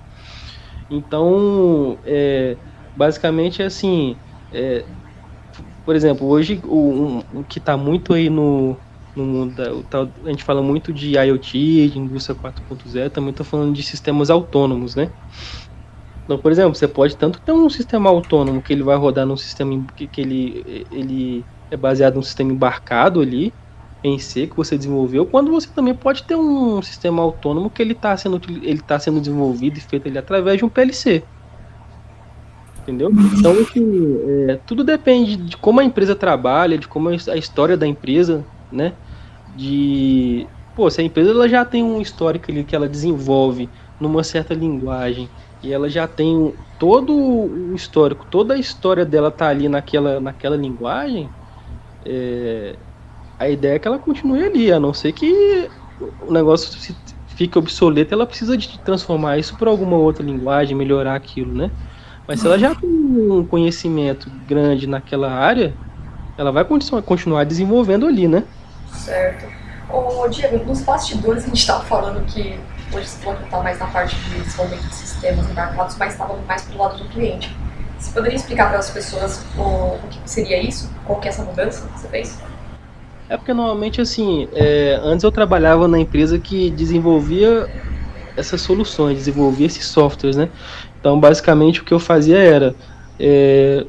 Então, 0.88 2.00
é, 2.04 2.60
basicamente 2.94 3.62
é 3.62 3.66
assim, 3.66 4.20
é, 4.50 4.88
por 5.84 5.94
exemplo, 5.96 6.26
hoje 6.26 6.60
o, 6.64 7.18
um, 7.18 7.40
o 7.40 7.44
que 7.44 7.58
está 7.58 7.76
muito 7.76 8.12
aí 8.14 8.30
no, 8.30 8.82
no 9.14 9.24
mundo, 9.24 9.54
da, 9.54 10.02
a 10.26 10.30
gente 10.30 10.44
fala 10.44 10.62
muito 10.62 10.92
de 10.92 11.12
IoT, 11.16 11.90
de 11.90 11.98
indústria 11.98 12.34
4.0, 12.36 13.10
também 13.10 13.30
está 13.30 13.44
falando 13.44 13.74
de 13.74 13.82
sistemas 13.82 14.30
autônomos, 14.30 14.94
né? 14.96 15.12
Então, 16.24 16.40
por 16.40 16.50
exemplo, 16.52 16.74
você 16.74 16.88
pode 16.88 17.16
tanto 17.18 17.40
ter 17.42 17.52
um 17.52 17.68
sistema 17.68 18.08
autônomo 18.10 18.62
que 18.62 18.72
ele 18.72 18.82
vai 18.82 18.96
rodar 18.96 19.26
num 19.26 19.36
sistema 19.36 19.74
em- 19.74 19.86
que, 19.94 20.08
que 20.08 20.20
ele, 20.20 20.62
ele 20.90 21.46
é 21.70 21.76
baseado 21.76 22.14
num 22.16 22.22
sistema 22.22 22.52
embarcado 22.52 23.20
ali, 23.20 23.54
em 24.02 24.18
C 24.18 24.46
que 24.46 24.56
você 24.56 24.76
desenvolveu, 24.76 25.26
quando 25.26 25.50
você 25.50 25.72
também 25.72 25.94
pode 25.94 26.26
ter 26.26 26.36
um 26.36 26.80
sistema 26.82 27.22
autônomo 27.22 27.70
que 27.70 27.80
ele 27.82 27.92
está 27.94 28.14
sendo, 28.16 28.38
ele 28.62 28.82
tá 28.82 28.98
sendo 28.98 29.18
desenvolvido 29.20 29.78
e 29.78 29.80
feito 29.80 30.08
ali 30.08 30.18
através 30.18 30.58
de 30.58 30.64
um 30.64 30.68
PLC. 30.70 31.28
Entendeu? 32.84 33.18
Então, 33.32 33.58
assim, 33.60 33.82
é, 34.50 34.56
tudo 34.66 34.84
depende 34.84 35.36
de 35.36 35.56
como 35.56 35.80
a 35.80 35.84
empresa 35.84 36.14
trabalha, 36.14 36.76
de 36.78 36.86
como 36.86 37.08
a 37.08 37.14
história 37.36 37.76
da 37.78 37.86
empresa, 37.86 38.46
né? 38.70 38.98
De. 39.46 40.50
Pô, 40.74 40.90
se 40.90 41.00
a 41.00 41.04
empresa 41.04 41.30
ela 41.30 41.48
já 41.48 41.64
tem 41.64 41.82
um 41.82 42.00
histórico 42.00 42.50
ali 42.50 42.64
que 42.64 42.74
ela 42.76 42.88
desenvolve 42.88 43.72
numa 43.98 44.22
certa 44.24 44.52
linguagem 44.54 45.32
e 45.62 45.72
ela 45.72 45.88
já 45.88 46.06
tem 46.08 46.58
todo 46.76 47.14
o 47.16 47.74
histórico, 47.74 48.26
toda 48.26 48.54
a 48.54 48.58
história 48.58 49.04
dela 49.06 49.30
tá 49.30 49.48
ali 49.48 49.68
naquela, 49.68 50.20
naquela 50.20 50.56
linguagem, 50.56 51.32
é, 52.04 52.78
a 53.38 53.48
ideia 53.50 53.74
é 53.76 53.78
que 53.78 53.88
ela 53.88 53.98
continue 53.98 54.42
ali, 54.44 54.72
a 54.72 54.80
não 54.80 54.94
ser 54.94 55.12
que 55.12 55.70
o 56.18 56.32
negócio 56.32 56.72
se- 56.78 57.02
fique 57.26 57.58
obsoleto, 57.58 58.14
ela 58.14 58.26
precisa 58.26 58.56
de 58.56 58.78
transformar 58.78 59.38
isso 59.38 59.56
para 59.56 59.70
alguma 59.70 59.96
outra 59.98 60.24
linguagem, 60.24 60.76
melhorar 60.76 61.14
aquilo, 61.16 61.54
né? 61.54 61.72
Mas 62.26 62.40
se 62.40 62.46
ela 62.46 62.58
já 62.58 62.74
tem 62.74 62.88
um 62.90 63.44
conhecimento 63.46 64.30
grande 64.46 64.86
naquela 64.86 65.30
área, 65.30 65.74
ela 66.38 66.50
vai 66.50 66.64
continuar, 66.64 67.02
continuar 67.02 67.44
desenvolvendo 67.44 68.06
ali, 68.06 68.26
né? 68.26 68.44
Certo. 68.92 69.46
Ô, 69.90 70.26
Diego, 70.28 70.64
nos 70.64 70.82
bastidores 70.82 71.44
a 71.44 71.46
gente 71.46 71.58
estava 71.58 71.84
falando 71.84 72.24
que 72.26 72.58
hoje 72.92 73.06
você 73.06 73.18
falou 73.22 73.38
que 73.38 73.44
está 73.44 73.62
mais 73.62 73.78
na 73.78 73.86
parte 73.86 74.16
de 74.16 74.40
desenvolvimento 74.40 74.88
de 74.88 74.94
sistemas 74.94 75.48
embarcados, 75.50 75.96
mas 75.98 76.12
estava 76.12 76.36
mais 76.48 76.62
pro 76.62 76.78
lado 76.78 77.02
do 77.02 77.08
cliente. 77.10 77.54
Você 77.98 78.10
poderia 78.12 78.36
explicar 78.36 78.70
para 78.70 78.78
as 78.78 78.90
pessoas 78.90 79.44
o, 79.56 79.62
o 79.62 80.08
que 80.10 80.18
seria 80.28 80.62
isso? 80.62 80.90
Qual 81.04 81.20
que 81.20 81.28
é 81.28 81.30
essa 81.30 81.44
mudança 81.44 81.86
que 81.88 82.00
você 82.00 82.08
fez? 82.08 82.38
É 83.28 83.36
porque 83.36 83.54
normalmente 83.54 84.00
assim, 84.00 84.48
é, 84.52 84.98
antes 85.02 85.24
eu 85.24 85.32
trabalhava 85.32 85.88
na 85.88 85.98
empresa 85.98 86.38
que 86.38 86.70
desenvolvia 86.70 87.68
essas 88.36 88.60
soluções, 88.60 89.18
desenvolvia 89.18 89.66
esses 89.66 89.86
softwares, 89.86 90.36
né? 90.36 90.48
Então 91.04 91.20
basicamente 91.20 91.82
o 91.82 91.84
que 91.84 91.92
eu 91.92 91.98
fazia 92.00 92.38
era 92.38 92.74
é, 93.20 93.86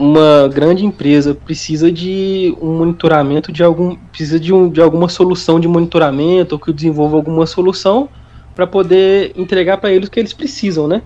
uma 0.00 0.48
grande 0.48 0.84
empresa 0.84 1.34
precisa 1.34 1.92
de 1.92 2.52
um 2.60 2.76
monitoramento 2.78 3.52
de 3.52 3.62
algum 3.62 3.96
precisa 4.08 4.40
de, 4.40 4.52
um, 4.52 4.70
de 4.70 4.80
alguma 4.80 5.08
solução 5.08 5.60
de 5.60 5.68
monitoramento 5.68 6.56
ou 6.56 6.60
que 6.60 6.72
desenvolva 6.72 7.16
alguma 7.16 7.46
solução 7.46 8.10
para 8.54 8.66
poder 8.66 9.32
entregar 9.36 9.78
para 9.78 9.92
eles 9.92 10.08
o 10.08 10.10
que 10.12 10.20
eles 10.20 10.34
precisam, 10.34 10.88
né? 10.88 11.02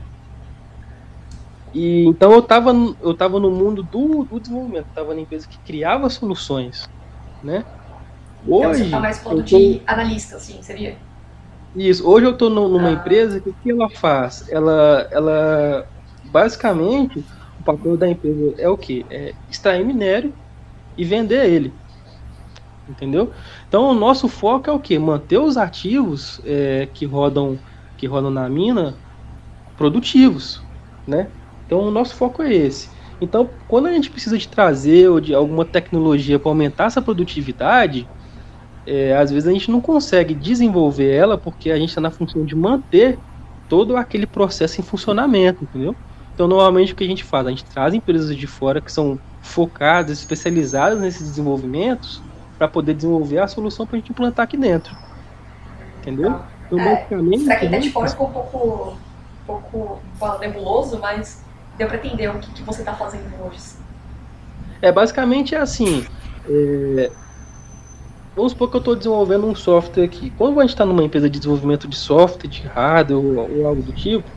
E 1.75 2.05
então 2.07 2.33
eu 2.33 2.39
estava 2.41 2.73
eu 3.03 3.17
tava 3.17 3.41
no 3.41 3.51
mundo 3.51 3.83
do, 3.83 4.25
do 4.25 4.41
desenvolvimento, 4.41 4.87
estava 4.89 5.15
na 5.15 5.21
empresa 5.21 5.47
que 5.49 5.59
criava 5.65 6.09
soluções, 6.09 6.89
né? 7.43 7.67
então 8.43 8.73
você 8.73 8.83
Hoje, 8.83 8.85
está 8.85 9.01
mais 9.01 9.23
tô- 9.23 9.43
de 9.43 9.83
analista, 9.87 10.37
assim, 10.37 10.63
seria? 10.63 10.99
Isso, 11.75 12.09
hoje 12.09 12.27
eu 12.27 12.33
estou 12.33 12.51
numa 12.51 12.89
Ah. 12.89 12.93
empresa 12.93 13.41
que 13.41 13.49
o 13.51 13.55
que 13.55 13.71
ela 13.73 13.89
faz? 13.91 14.45
Ela, 14.49 15.09
ela 15.11 15.87
basicamente 16.23 17.27
o 17.59 17.65
papel 17.65 17.97
da 17.97 18.09
empresa 18.09 18.55
é 18.59 18.69
o 18.69 18.79
que? 18.79 19.07
É 19.11 19.35
extrair 19.49 19.85
minério 19.85 20.35
e 20.97 21.05
vender 21.05 21.49
ele. 21.51 21.81
Entendeu? 22.87 23.33
Então 23.67 23.85
o 23.91 23.95
nosso 23.95 24.29
foco 24.29 24.69
é 24.69 24.73
o 24.73 24.81
que? 24.81 24.99
Manter 24.99 25.39
os 25.39 25.57
ativos 25.57 26.41
é, 26.45 26.87
que 26.87 27.07
rodam 27.07 27.63
que 27.97 28.07
rodam 28.07 28.31
na 28.31 28.49
mina 28.49 29.01
produtivos, 29.77 30.69
né? 31.07 31.33
Então 31.67 31.81
o 31.81 31.91
nosso 31.91 32.15
foco 32.17 32.43
é 32.43 32.53
esse. 32.53 32.91
Então, 33.21 33.59
quando 33.69 33.87
a 33.87 33.93
gente 33.93 34.11
precisa 34.11 34.37
de 34.37 34.49
trazer 34.49 35.09
ou 35.09 35.21
de 35.21 35.35
alguma 35.35 35.65
tecnologia 35.65 36.39
para 36.39 36.51
aumentar 36.51 36.87
essa 36.87 37.01
produtividade, 37.03 38.11
é, 38.87 39.17
às 39.17 39.31
vezes 39.31 39.49
a 39.49 39.53
gente 39.53 39.71
não 39.71 39.81
consegue 39.81 40.35
desenvolver 40.35 41.11
ela 41.11 41.39
porque 41.39 41.71
a 41.71 41.77
gente 41.77 41.89
está 41.89 42.01
na 42.01 42.11
função 42.11 42.45
de 42.45 42.55
manter 42.55 43.19
todo 43.69 43.97
aquele 43.97 44.27
processo 44.27 44.81
em 44.81 44.85
funcionamento, 44.85 45.65
entendeu? 45.65 45.97
Então, 46.35 46.49
normalmente 46.49 46.93
o 46.93 46.97
que 46.97 47.05
a 47.05 47.07
gente 47.07 47.25
faz? 47.25 47.47
A 47.47 47.51
gente 47.51 47.65
traz 47.65 47.95
empresas 47.95 48.37
de 48.37 48.47
fora 48.47 48.81
que 48.81 48.93
são 48.93 49.19
focadas, 49.41 50.19
especializadas 50.19 51.01
nesses 51.01 51.29
desenvolvimentos, 51.29 52.21
para 52.59 52.69
poder 52.69 52.95
desenvolver 52.95 53.39
a 53.39 53.47
solução 53.47 53.87
para 53.87 53.97
a 53.97 54.01
gente 54.01 54.11
implantar 54.11 54.45
aqui 54.45 54.57
dentro. 54.57 54.97
Entendeu? 56.01 56.41
Então, 56.67 56.79
é, 56.79 56.95
basicamente. 56.95 57.45
Para 57.45 57.57
quem 57.57 57.67
está 57.67 57.79
de 57.79 57.91
fora 57.91 58.09
ficou 58.09 58.29
um 58.29 58.33
pouco, 58.33 58.97
um 59.43 59.47
pouco 59.47 60.01
nebuloso, 60.41 60.99
mas 60.99 61.43
deu 61.79 61.87
para 61.87 61.97
entender 61.97 62.29
o 62.29 62.39
que, 62.39 62.51
que 62.53 62.63
você 62.63 62.81
está 62.81 62.95
fazendo 62.95 63.33
hoje. 63.45 63.61
É, 64.83 64.91
basicamente 64.93 65.55
é 65.55 65.59
assim. 65.59 66.05
É, 66.49 67.11
vamos 68.35 68.53
supor 68.53 68.71
que 68.71 68.77
eu 68.77 68.81
estou 68.81 68.97
desenvolvendo 68.97 69.47
um 69.47 69.55
software 69.55 70.05
aqui. 70.05 70.33
Quando 70.37 70.59
a 70.59 70.63
gente 70.63 70.71
está 70.71 70.85
numa 70.85 71.03
empresa 71.03 71.29
de 71.31 71.39
desenvolvimento 71.39 71.87
de 71.87 71.97
software, 71.97 72.49
de 72.49 72.63
hardware 72.63 73.19
ou, 73.19 73.59
ou, 73.59 73.67
algo 73.67 73.83
do 73.83 73.93
tipo, 73.93 74.29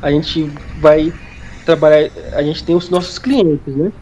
a 0.00 0.10
gente 0.10 0.44
vai 0.78 1.12
trabalhar, 1.64 2.10
a 2.32 2.42
gente 2.42 2.64
tem 2.64 2.74
os 2.74 2.88
nossos 2.88 3.18
clientes, 3.18 3.74
né? 3.74 3.92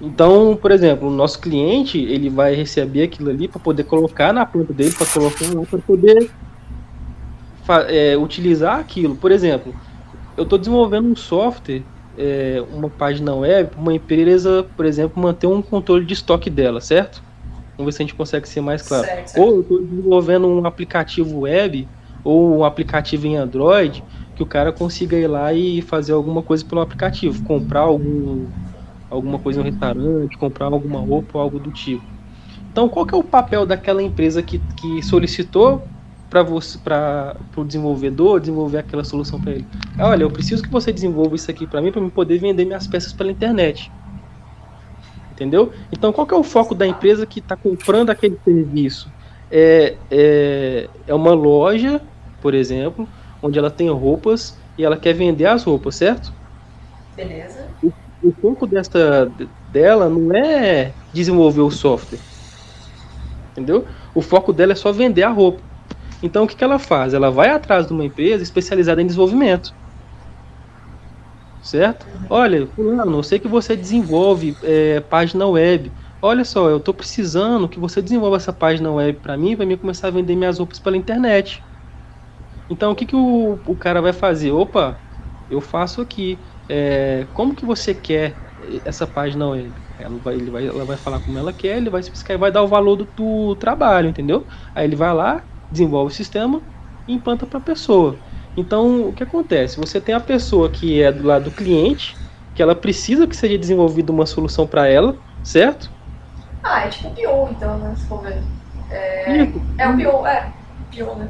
Então, 0.00 0.58
por 0.60 0.70
exemplo, 0.70 1.08
o 1.08 1.10
nosso 1.10 1.38
cliente 1.38 1.98
ele 1.98 2.30
vai 2.30 2.54
receber 2.54 3.02
aquilo 3.02 3.28
ali 3.28 3.46
para 3.46 3.60
poder 3.60 3.84
colocar 3.84 4.32
na 4.32 4.46
planta 4.46 4.72
dele, 4.72 4.92
para 4.92 5.06
colocar 5.06 5.44
para 5.68 5.78
poder 5.80 6.30
é, 7.88 8.16
utilizar 8.16 8.78
aquilo. 8.78 9.14
Por 9.14 9.30
exemplo, 9.30 9.74
eu 10.36 10.44
estou 10.44 10.58
desenvolvendo 10.58 11.06
um 11.06 11.16
software, 11.16 11.82
é, 12.16 12.64
uma 12.72 12.88
página 12.88 13.34
web, 13.34 13.72
uma 13.76 13.92
empresa, 13.92 14.66
por 14.74 14.86
exemplo, 14.86 15.22
manter 15.22 15.46
um 15.46 15.60
controle 15.60 16.04
de 16.06 16.14
estoque 16.14 16.48
dela, 16.48 16.80
certo? 16.80 17.22
Vamos 17.80 17.94
ver 17.94 17.96
se 17.96 18.02
a 18.02 18.06
gente 18.06 18.14
consegue 18.16 18.48
ser 18.48 18.60
mais 18.60 18.82
claro. 18.82 19.08
Certo, 19.08 19.28
certo. 19.30 19.38
Ou 19.40 19.56
eu 19.56 19.60
estou 19.62 19.82
desenvolvendo 19.86 20.46
um 20.48 20.64
aplicativo 20.66 21.40
web 21.40 21.90
ou 22.24 22.56
um 22.58 22.64
aplicativo 22.64 23.26
em 23.26 23.36
Android 23.36 24.04
que 24.34 24.42
o 24.42 24.46
cara 24.46 24.72
consiga 24.72 25.16
ir 25.18 25.26
lá 25.28 25.52
e 25.52 25.82
fazer 25.82 26.12
alguma 26.12 26.42
coisa 26.42 26.64
pelo 26.64 26.80
aplicativo, 26.80 27.42
comprar 27.42 27.80
algum, 27.80 28.52
alguma 29.10 29.38
coisa 29.40 29.60
no 29.60 29.66
restaurante, 29.66 30.36
comprar 30.38 30.66
alguma 30.66 31.00
roupa 31.00 31.38
ou 31.38 31.42
algo 31.44 31.60
do 31.60 31.72
tipo. 31.72 32.06
Então, 32.70 32.88
qual 32.88 33.06
que 33.06 33.14
é 33.14 33.18
o 33.18 33.24
papel 33.24 33.66
daquela 33.66 34.02
empresa 34.02 34.42
que, 34.42 34.60
que 34.76 35.02
solicitou 35.02 35.88
para 36.28 36.42
você 36.42 36.78
para 36.78 37.36
o 37.56 37.64
desenvolvedor 37.64 38.40
desenvolver 38.40 38.78
aquela 38.78 39.04
solução 39.04 39.40
para 39.40 39.52
ele? 39.52 39.68
Olha, 39.98 40.22
eu 40.24 40.30
preciso 40.30 40.62
que 40.62 40.70
você 40.70 40.92
desenvolva 40.92 41.36
isso 41.36 41.50
aqui 41.50 41.66
para 41.66 41.82
mim 41.82 41.92
para 41.92 42.00
eu 42.02 42.10
poder 42.12 42.38
vender 42.38 42.64
minhas 42.64 42.86
peças 42.86 43.12
pela 43.12 43.32
internet. 43.32 43.92
Entendeu? 45.40 45.72
Então, 45.90 46.12
qual 46.12 46.26
que 46.26 46.34
é 46.34 46.36
o 46.36 46.42
foco 46.42 46.74
da 46.74 46.86
empresa 46.86 47.24
que 47.24 47.38
está 47.38 47.56
comprando 47.56 48.10
aquele 48.10 48.38
serviço? 48.44 49.10
É, 49.50 49.96
é, 50.10 50.86
é 51.06 51.14
uma 51.14 51.32
loja, 51.32 51.98
por 52.42 52.52
exemplo, 52.52 53.08
onde 53.42 53.58
ela 53.58 53.70
tem 53.70 53.88
roupas 53.88 54.54
e 54.76 54.84
ela 54.84 54.98
quer 54.98 55.14
vender 55.14 55.46
as 55.46 55.64
roupas, 55.64 55.96
certo? 55.96 56.30
Beleza. 57.16 57.68
O, 57.82 57.90
o 58.22 58.32
foco 58.32 58.66
dessa, 58.66 59.32
dela 59.72 60.10
não 60.10 60.36
é 60.36 60.92
desenvolver 61.10 61.62
o 61.62 61.70
software. 61.70 62.20
Entendeu? 63.52 63.86
O 64.14 64.20
foco 64.20 64.52
dela 64.52 64.72
é 64.72 64.76
só 64.76 64.92
vender 64.92 65.22
a 65.22 65.30
roupa. 65.30 65.62
Então 66.22 66.44
o 66.44 66.46
que, 66.46 66.54
que 66.54 66.62
ela 66.62 66.78
faz? 66.78 67.14
Ela 67.14 67.30
vai 67.30 67.48
atrás 67.48 67.86
de 67.86 67.94
uma 67.94 68.04
empresa 68.04 68.42
especializada 68.42 69.00
em 69.00 69.06
desenvolvimento. 69.06 69.74
Certo? 71.60 72.06
Olha, 72.28 72.66
fulano, 72.68 73.18
eu 73.18 73.22
sei 73.22 73.38
que 73.38 73.46
você 73.48 73.76
desenvolve 73.76 74.58
é, 74.62 75.00
página 75.00 75.46
web. 75.46 75.94
Olha 76.20 76.44
só, 76.44 76.70
eu 76.70 76.78
estou 76.78 76.94
precisando 76.94 77.68
que 77.68 77.78
você 77.78 78.00
desenvolva 78.00 78.36
essa 78.36 78.52
página 78.52 78.90
web 78.92 79.20
para 79.20 79.36
mim, 79.36 79.56
para 79.56 79.66
mim 79.66 79.76
começar 79.76 80.08
a 80.08 80.10
vender 80.10 80.36
minhas 80.36 80.58
roupas 80.58 80.78
pela 80.80 80.96
internet. 80.96 81.66
Então 82.68 82.92
o 82.92 82.96
que, 82.96 83.06
que 83.06 83.16
o, 83.16 83.62
o 83.66 83.76
cara 83.76 84.00
vai 84.00 84.12
fazer? 84.12 84.52
Opa, 84.52 85.02
eu 85.48 85.60
faço 85.60 86.00
aqui. 86.00 86.46
É, 86.68 87.26
como 87.32 87.54
que 87.54 87.64
você 87.64 87.94
quer 87.94 88.40
essa 88.84 89.06
página 89.06 89.48
web? 89.48 89.82
Ela 89.98 90.18
vai, 90.20 90.36
ele 90.36 90.50
vai, 90.50 90.66
ela 90.66 90.84
vai 90.84 90.96
falar 90.96 91.20
como 91.20 91.38
ela 91.38 91.52
quer, 91.52 91.76
ele 91.78 91.90
vai 91.90 92.00
especificar 92.00 92.36
e 92.36 92.38
vai 92.40 92.52
dar 92.52 92.62
o 92.62 92.68
valor 92.68 92.96
do, 92.96 93.04
do 93.16 93.56
trabalho, 93.56 94.08
entendeu? 94.08 94.46
Aí 94.74 94.84
ele 94.84 94.96
vai 94.96 95.12
lá, 95.14 95.46
desenvolve 95.70 96.12
o 96.12 96.16
sistema 96.16 96.64
e 97.06 97.14
implanta 97.14 97.46
para 97.46 97.58
a 97.58 97.62
pessoa. 97.62 98.22
Então, 98.56 99.08
o 99.08 99.12
que 99.12 99.22
acontece? 99.22 99.78
Você 99.78 100.00
tem 100.00 100.14
a 100.14 100.20
pessoa 100.20 100.68
que 100.68 101.02
é 101.02 101.12
do 101.12 101.26
lado 101.26 101.44
do 101.44 101.50
cliente, 101.50 102.16
que 102.54 102.62
ela 102.62 102.74
precisa 102.74 103.26
que 103.26 103.36
seja 103.36 103.56
desenvolvida 103.56 104.12
uma 104.12 104.26
solução 104.26 104.66
para 104.66 104.86
ela, 104.88 105.16
certo? 105.42 105.90
Ah, 106.62 106.86
é 106.86 106.88
tipo 106.88 107.08
o 107.08 107.10
PO, 107.12 107.48
então, 107.50 107.78
né? 107.78 107.94
Se 107.96 108.06
for 108.06 108.22
ver. 108.22 108.42
É, 108.90 109.42
é 109.78 109.88
o 109.88 109.96
PO, 109.96 110.26
é. 110.26 110.52
PO, 110.92 111.14
né? 111.14 111.28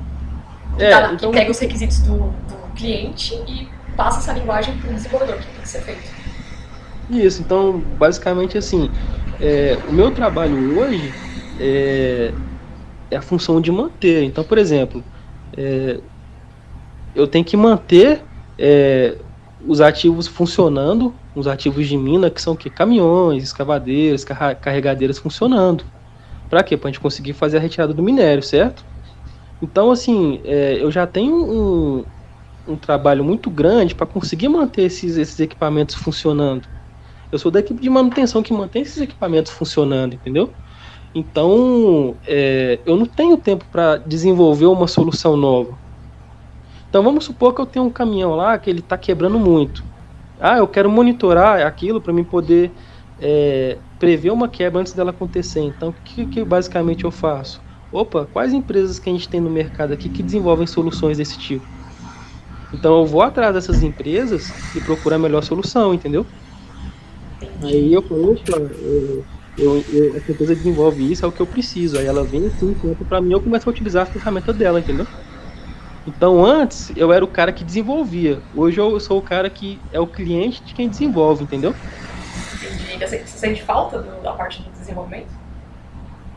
que, 0.76 0.84
é, 0.84 0.90
tá, 0.90 1.12
então... 1.12 1.30
que 1.30 1.38
pega 1.38 1.50
os 1.50 1.58
requisitos 1.58 1.98
do, 2.00 2.16
do 2.16 2.74
cliente 2.74 3.34
e 3.46 3.68
passa 3.96 4.18
essa 4.18 4.38
linguagem 4.38 4.76
para 4.78 4.90
o 4.90 4.94
desenvolvedor, 4.94 5.36
que 5.36 5.46
tem 5.46 5.60
que 5.60 5.68
ser 5.68 5.80
feito. 5.82 6.10
Isso, 7.10 7.42
então, 7.42 7.78
basicamente 7.98 8.56
assim, 8.56 8.90
é, 9.40 9.78
o 9.88 9.92
meu 9.92 10.10
trabalho 10.12 10.78
hoje 10.78 11.12
é, 11.58 12.32
é, 13.10 13.16
a 13.16 13.22
função 13.22 13.60
de 13.60 13.70
manter. 13.70 14.24
Então, 14.24 14.44
por 14.44 14.58
exemplo, 14.58 15.04
é, 15.56 16.00
eu 17.14 17.26
tenho 17.26 17.44
que 17.44 17.56
manter 17.56 18.24
é, 18.58 19.18
os 19.66 19.80
ativos 19.80 20.26
funcionando, 20.26 21.14
os 21.34 21.46
ativos 21.46 21.86
de 21.88 21.96
mina, 21.96 22.30
que 22.30 22.40
são 22.40 22.56
que 22.56 22.70
caminhões, 22.70 23.42
escavadeiras, 23.42 24.24
carregadeiras 24.60 25.18
funcionando. 25.18 25.84
Para 26.48 26.62
quê? 26.62 26.76
Para 26.76 26.88
a 26.88 26.92
gente 26.92 27.00
conseguir 27.00 27.32
fazer 27.32 27.58
a 27.58 27.60
retirada 27.60 27.94
do 27.94 28.02
minério, 28.02 28.42
certo? 28.42 28.84
Então, 29.62 29.90
assim, 29.90 30.40
é, 30.44 30.82
eu 30.82 30.90
já 30.90 31.06
tenho 31.06 31.36
um, 31.36 32.04
um 32.66 32.76
trabalho 32.76 33.24
muito 33.24 33.50
grande 33.50 33.94
para 33.94 34.06
conseguir 34.06 34.48
manter 34.48 34.82
esses, 34.82 35.16
esses 35.16 35.38
equipamentos 35.38 35.94
funcionando. 35.94 36.68
Eu 37.30 37.38
sou 37.38 37.50
da 37.50 37.60
equipe 37.60 37.80
de 37.80 37.90
manutenção 37.90 38.42
que 38.42 38.52
mantém 38.52 38.82
esses 38.82 39.00
equipamentos 39.00 39.52
funcionando, 39.52 40.14
entendeu? 40.14 40.52
Então, 41.14 42.18
é, 42.26 42.80
eu 42.86 42.96
não 42.96 43.06
tenho 43.06 43.36
tempo 43.36 43.64
para 43.70 43.96
desenvolver 43.98 44.66
uma 44.66 44.88
solução 44.88 45.36
nova. 45.36 45.78
Então, 46.90 47.02
vamos 47.02 47.24
supor 47.24 47.54
que 47.54 47.60
eu 47.62 47.66
tenho 47.66 47.86
um 47.86 47.90
caminhão 47.90 48.34
lá 48.34 48.58
que 48.58 48.68
ele 48.68 48.80
está 48.80 48.98
quebrando 48.98 49.38
muito. 49.38 49.82
Ah, 50.38 50.58
eu 50.58 50.68
quero 50.68 50.90
monitorar 50.90 51.66
aquilo 51.66 52.00
para 52.00 52.12
mim 52.12 52.24
poder 52.24 52.70
é, 53.18 53.78
prever 53.98 54.30
uma 54.30 54.48
quebra 54.48 54.80
antes 54.80 54.92
dela 54.92 55.10
acontecer. 55.10 55.60
Então, 55.60 55.90
o 55.90 55.94
que, 56.04 56.26
que 56.26 56.44
basicamente 56.44 57.04
eu 57.04 57.10
faço? 57.10 57.62
opa, 57.92 58.26
quais 58.32 58.52
empresas 58.52 58.98
que 58.98 59.10
a 59.10 59.12
gente 59.12 59.28
tem 59.28 59.40
no 59.40 59.50
mercado 59.50 59.92
aqui 59.92 60.08
que 60.08 60.22
desenvolvem 60.22 60.66
soluções 60.66 61.18
desse 61.18 61.38
tipo? 61.38 61.66
Então 62.72 63.00
eu 63.00 63.06
vou 63.06 63.22
atrás 63.22 63.52
dessas 63.52 63.82
empresas 63.82 64.52
e 64.76 64.80
procurar 64.80 65.16
a 65.16 65.18
melhor 65.18 65.42
solução, 65.42 65.92
entendeu? 65.92 66.24
Aí 67.62 67.92
eu 67.92 68.02
falo, 68.02 68.32
opa, 68.32 68.56
eu, 68.56 69.24
eu, 69.58 69.84
eu, 69.92 70.16
essa 70.16 70.30
empresa 70.30 70.54
desenvolve 70.54 71.10
isso, 71.10 71.24
é 71.24 71.28
o 71.28 71.32
que 71.32 71.40
eu 71.40 71.46
preciso. 71.46 71.98
Aí 71.98 72.06
ela 72.06 72.22
vem 72.22 72.46
assim, 72.46 72.72
conta 72.74 73.04
pra 73.04 73.20
mim, 73.20 73.32
eu 73.32 73.40
começo 73.40 73.68
a 73.68 73.72
utilizar 73.72 74.04
a 74.04 74.06
ferramenta 74.06 74.52
dela, 74.52 74.78
entendeu? 74.78 75.06
Então 76.06 76.44
antes 76.44 76.92
eu 76.96 77.12
era 77.12 77.24
o 77.24 77.28
cara 77.28 77.52
que 77.52 77.64
desenvolvia. 77.64 78.42
Hoje 78.54 78.80
eu 78.80 78.98
sou 78.98 79.18
o 79.18 79.22
cara 79.22 79.50
que 79.50 79.80
é 79.92 80.00
o 80.00 80.06
cliente 80.06 80.64
de 80.64 80.74
quem 80.74 80.88
desenvolve, 80.88 81.44
entendeu? 81.44 81.74
Entendi. 82.54 82.98
Você 82.98 83.26
sente 83.26 83.62
falta 83.62 84.02
do, 84.02 84.22
da 84.22 84.32
parte 84.32 84.62
do 84.62 84.70
desenvolvimento? 84.70 85.30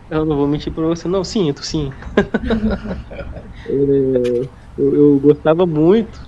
Eu 0.09 0.25
não 0.25 0.35
vou 0.37 0.47
mentir 0.47 0.71
pra 0.71 0.85
você, 0.85 1.07
não, 1.07 1.23
sinto, 1.23 1.63
sim. 1.63 1.89
é, 3.67 3.71
eu, 4.77 4.95
eu, 4.95 5.19
gostava 5.19 5.65
muito, 5.65 6.19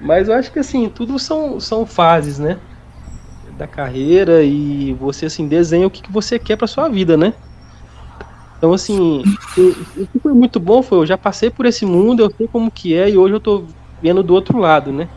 mas 0.00 0.28
eu 0.28 0.34
acho 0.34 0.52
que 0.52 0.58
assim, 0.58 0.88
tudo 0.88 1.18
são, 1.18 1.58
são 1.58 1.86
fases, 1.86 2.38
né? 2.38 2.60
Da 3.56 3.66
carreira 3.66 4.42
e 4.42 4.92
você 4.94 5.26
assim, 5.26 5.46
desenha 5.48 5.86
o 5.86 5.90
que, 5.90 6.02
que 6.02 6.12
você 6.12 6.38
quer 6.38 6.56
pra 6.56 6.66
sua 6.66 6.88
vida, 6.88 7.16
né? 7.16 7.32
Então 8.62 8.72
assim, 8.72 9.24
o, 9.56 10.06
que 10.06 10.20
foi 10.22 10.32
muito 10.34 10.60
bom 10.60 10.84
foi, 10.84 10.98
eu 10.98 11.06
já 11.06 11.18
passei 11.18 11.50
por 11.50 11.66
esse 11.66 11.84
mundo, 11.84 12.22
eu 12.22 12.30
sei 12.30 12.46
como 12.46 12.70
que 12.70 12.94
é 12.94 13.10
e 13.10 13.18
hoje 13.18 13.34
eu 13.34 13.40
tô 13.40 13.66
vendo 14.00 14.22
do 14.22 14.32
outro 14.32 14.56
lado, 14.56 14.92
né? 14.92 15.08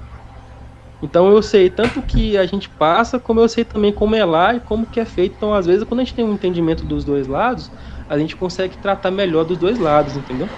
Então 0.99 1.31
eu 1.31 1.43
sei 1.43 1.69
tanto 1.69 2.01
que 2.01 2.35
a 2.37 2.45
gente 2.47 2.67
passa, 2.67 3.19
como 3.19 3.39
eu 3.39 3.47
sei 3.47 3.63
também 3.63 3.93
como 3.93 4.15
é 4.15 4.25
lá 4.25 4.55
e 4.55 4.59
como 4.59 4.87
que 4.87 4.99
é 4.99 5.05
feito. 5.05 5.35
Então, 5.35 5.53
às 5.53 5.67
vezes, 5.67 5.83
quando 5.83 5.99
a 5.99 6.03
gente 6.03 6.15
tem 6.15 6.25
um 6.25 6.33
entendimento 6.33 6.87
dos 6.87 7.05
dois 7.05 7.27
lados, 7.27 7.71
a 8.09 8.17
gente 8.17 8.35
consegue 8.35 8.77
tratar 8.79 9.11
melhor 9.11 9.43
dos 9.43 9.59
dois 9.59 9.77
lados, 9.77 10.15
entendeu? 10.17 10.49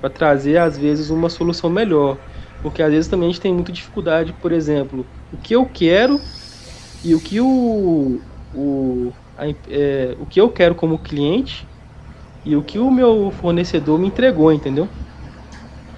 Para 0.00 0.10
trazer, 0.10 0.58
às 0.58 0.78
vezes, 0.78 1.10
uma 1.10 1.28
solução 1.28 1.68
melhor. 1.68 2.22
Porque 2.62 2.80
às 2.82 2.92
vezes 2.92 3.10
também 3.10 3.28
a 3.28 3.32
gente 3.32 3.42
tem 3.42 3.52
muita 3.52 3.72
dificuldade, 3.72 4.32
por 4.34 4.52
exemplo, 4.52 5.10
o 5.32 5.38
que 5.38 5.56
eu 5.56 5.66
quero 5.66 6.20
e 7.02 7.14
o 7.14 7.20
que 7.20 7.40
o, 7.40 8.22
o, 8.52 9.12
a, 9.36 9.48
é, 9.68 10.16
o 10.18 10.26
que 10.26 10.40
eu 10.40 10.50
quero 10.50 10.74
como 10.76 10.98
cliente 11.02 11.73
e 12.44 12.54
o 12.56 12.62
que 12.62 12.78
o 12.78 12.90
meu 12.90 13.32
fornecedor 13.40 13.98
me 13.98 14.08
entregou, 14.08 14.52
entendeu? 14.52 14.88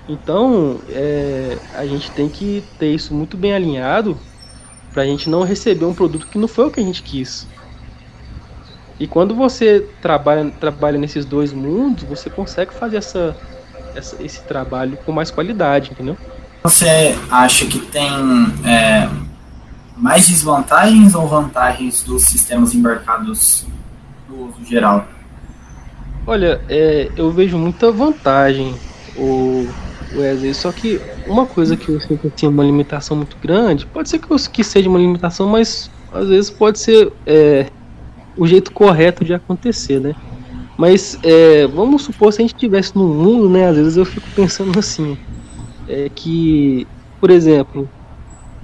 Então, 0.09 0.79
é, 0.89 1.59
a 1.75 1.85
gente 1.85 2.11
tem 2.13 2.29
que 2.29 2.63
ter 2.79 2.95
isso 2.95 3.13
muito 3.13 3.37
bem 3.37 3.53
alinhado 3.53 4.17
Pra 4.97 5.05
gente 5.05 5.29
não 5.29 5.43
receber 5.43 5.85
um 5.85 5.93
produto 5.93 6.27
que 6.27 6.39
não 6.39 6.49
foi 6.49 6.69
o 6.69 6.71
que 6.71 6.81
a 6.81 6.83
gente 6.83 7.03
quis. 7.03 7.47
E 8.99 9.07
quando 9.07 9.35
você 9.35 9.87
trabalha, 10.01 10.51
trabalha 10.59 10.97
nesses 10.97 11.27
dois 11.27 11.53
mundos, 11.53 12.05
você 12.05 12.31
consegue 12.31 12.73
fazer 12.73 12.97
essa, 12.97 13.37
essa 13.95 14.17
esse 14.23 14.41
trabalho 14.45 14.97
com 15.05 15.13
mais 15.13 15.31
qualidade, 15.31 15.91
entendeu? 15.91 16.17
Você 16.63 17.15
acha 17.31 17.67
que 17.67 17.79
tem 17.79 18.11
é, 18.65 19.07
mais 19.95 20.29
desvantagens 20.29 21.15
ou 21.15 21.29
vantagens 21.29 22.03
dos 22.03 22.23
sistemas 22.23 22.73
embarcados 22.73 23.67
no 24.27 24.47
uso 24.47 24.65
geral? 24.65 25.07
Olha, 26.27 26.65
é, 26.69 27.13
eu 27.17 27.31
vejo 27.31 27.57
muita 27.57 27.93
vantagem, 27.93 28.83
o 29.15 29.77
Wesley, 30.13 30.55
só 30.55 30.73
que 30.73 31.01
uma 31.25 31.47
coisa 31.47 31.77
que 31.77 31.89
eu 31.91 32.01
sinto 32.01 32.27
assim, 32.27 32.49
uma 32.49 32.65
limitação 32.65 33.17
muito 33.17 33.39
grande, 33.39 33.87
pode 33.87 34.09
ser 34.09 34.19
que, 34.19 34.33
eu, 34.33 34.37
que 34.53 34.65
seja 34.65 34.89
uma 34.89 34.99
limitação, 34.99 35.49
mas 35.49 35.89
às 36.11 36.29
vezes 36.29 36.51
pode 36.51 36.81
ser 36.81 37.13
é, 37.27 37.71
o 38.37 38.47
jeito 38.47 38.73
correto 38.73 39.25
de 39.25 39.35
acontecer, 39.35 40.01
né? 40.01 40.15
Mas 40.79 41.19
é, 41.25 41.67
vamos 41.69 42.05
supor 42.05 42.33
se 42.33 42.41
a 42.43 42.45
gente 42.45 42.55
estivesse 42.55 42.97
no 42.97 43.09
mundo, 43.09 43.49
né? 43.51 43.69
Às 43.69 43.77
vezes 43.77 43.97
eu 43.97 44.05
fico 44.07 44.31
pensando 44.35 44.77
assim, 44.81 45.19
é 45.87 46.11
que, 46.11 46.89
por 47.21 47.31
exemplo, 47.31 47.91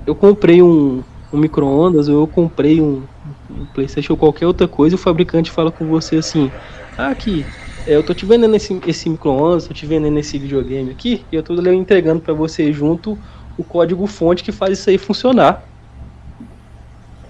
eu 0.06 0.14
comprei 0.14 0.62
um, 0.62 1.04
um 1.32 1.38
micro-ondas 1.38 2.08
ou 2.08 2.20
eu 2.22 2.28
comprei 2.28 2.80
um, 2.80 3.08
um, 3.48 3.66
PlayStation 3.68 4.12
ou 4.14 4.18
qualquer 4.18 4.46
outra 4.46 4.68
coisa 4.68 4.94
e 4.94 4.98
o 4.98 4.98
fabricante 4.98 5.50
fala 5.50 5.70
com 5.72 5.86
você 5.86 6.16
assim: 6.16 6.52
ah, 6.96 7.08
aqui, 7.08 7.46
é, 7.86 7.94
eu 7.96 8.02
tô 8.02 8.14
te 8.14 8.26
vendendo 8.26 8.54
esse, 8.54 8.80
esse 8.86 9.08
micro-ondas, 9.08 9.66
tô 9.66 9.74
te 9.74 9.86
vendendo 9.86 10.18
esse 10.18 10.38
videogame 10.38 10.90
aqui 10.90 11.24
e 11.32 11.36
eu 11.36 11.42
tô 11.42 11.54
entregando 11.72 12.20
para 12.20 12.34
você 12.34 12.72
junto 12.72 13.18
o 13.56 13.64
código 13.64 14.06
fonte 14.06 14.42
que 14.42 14.52
faz 14.52 14.78
isso 14.78 14.90
aí 14.90 14.98
funcionar. 14.98 15.64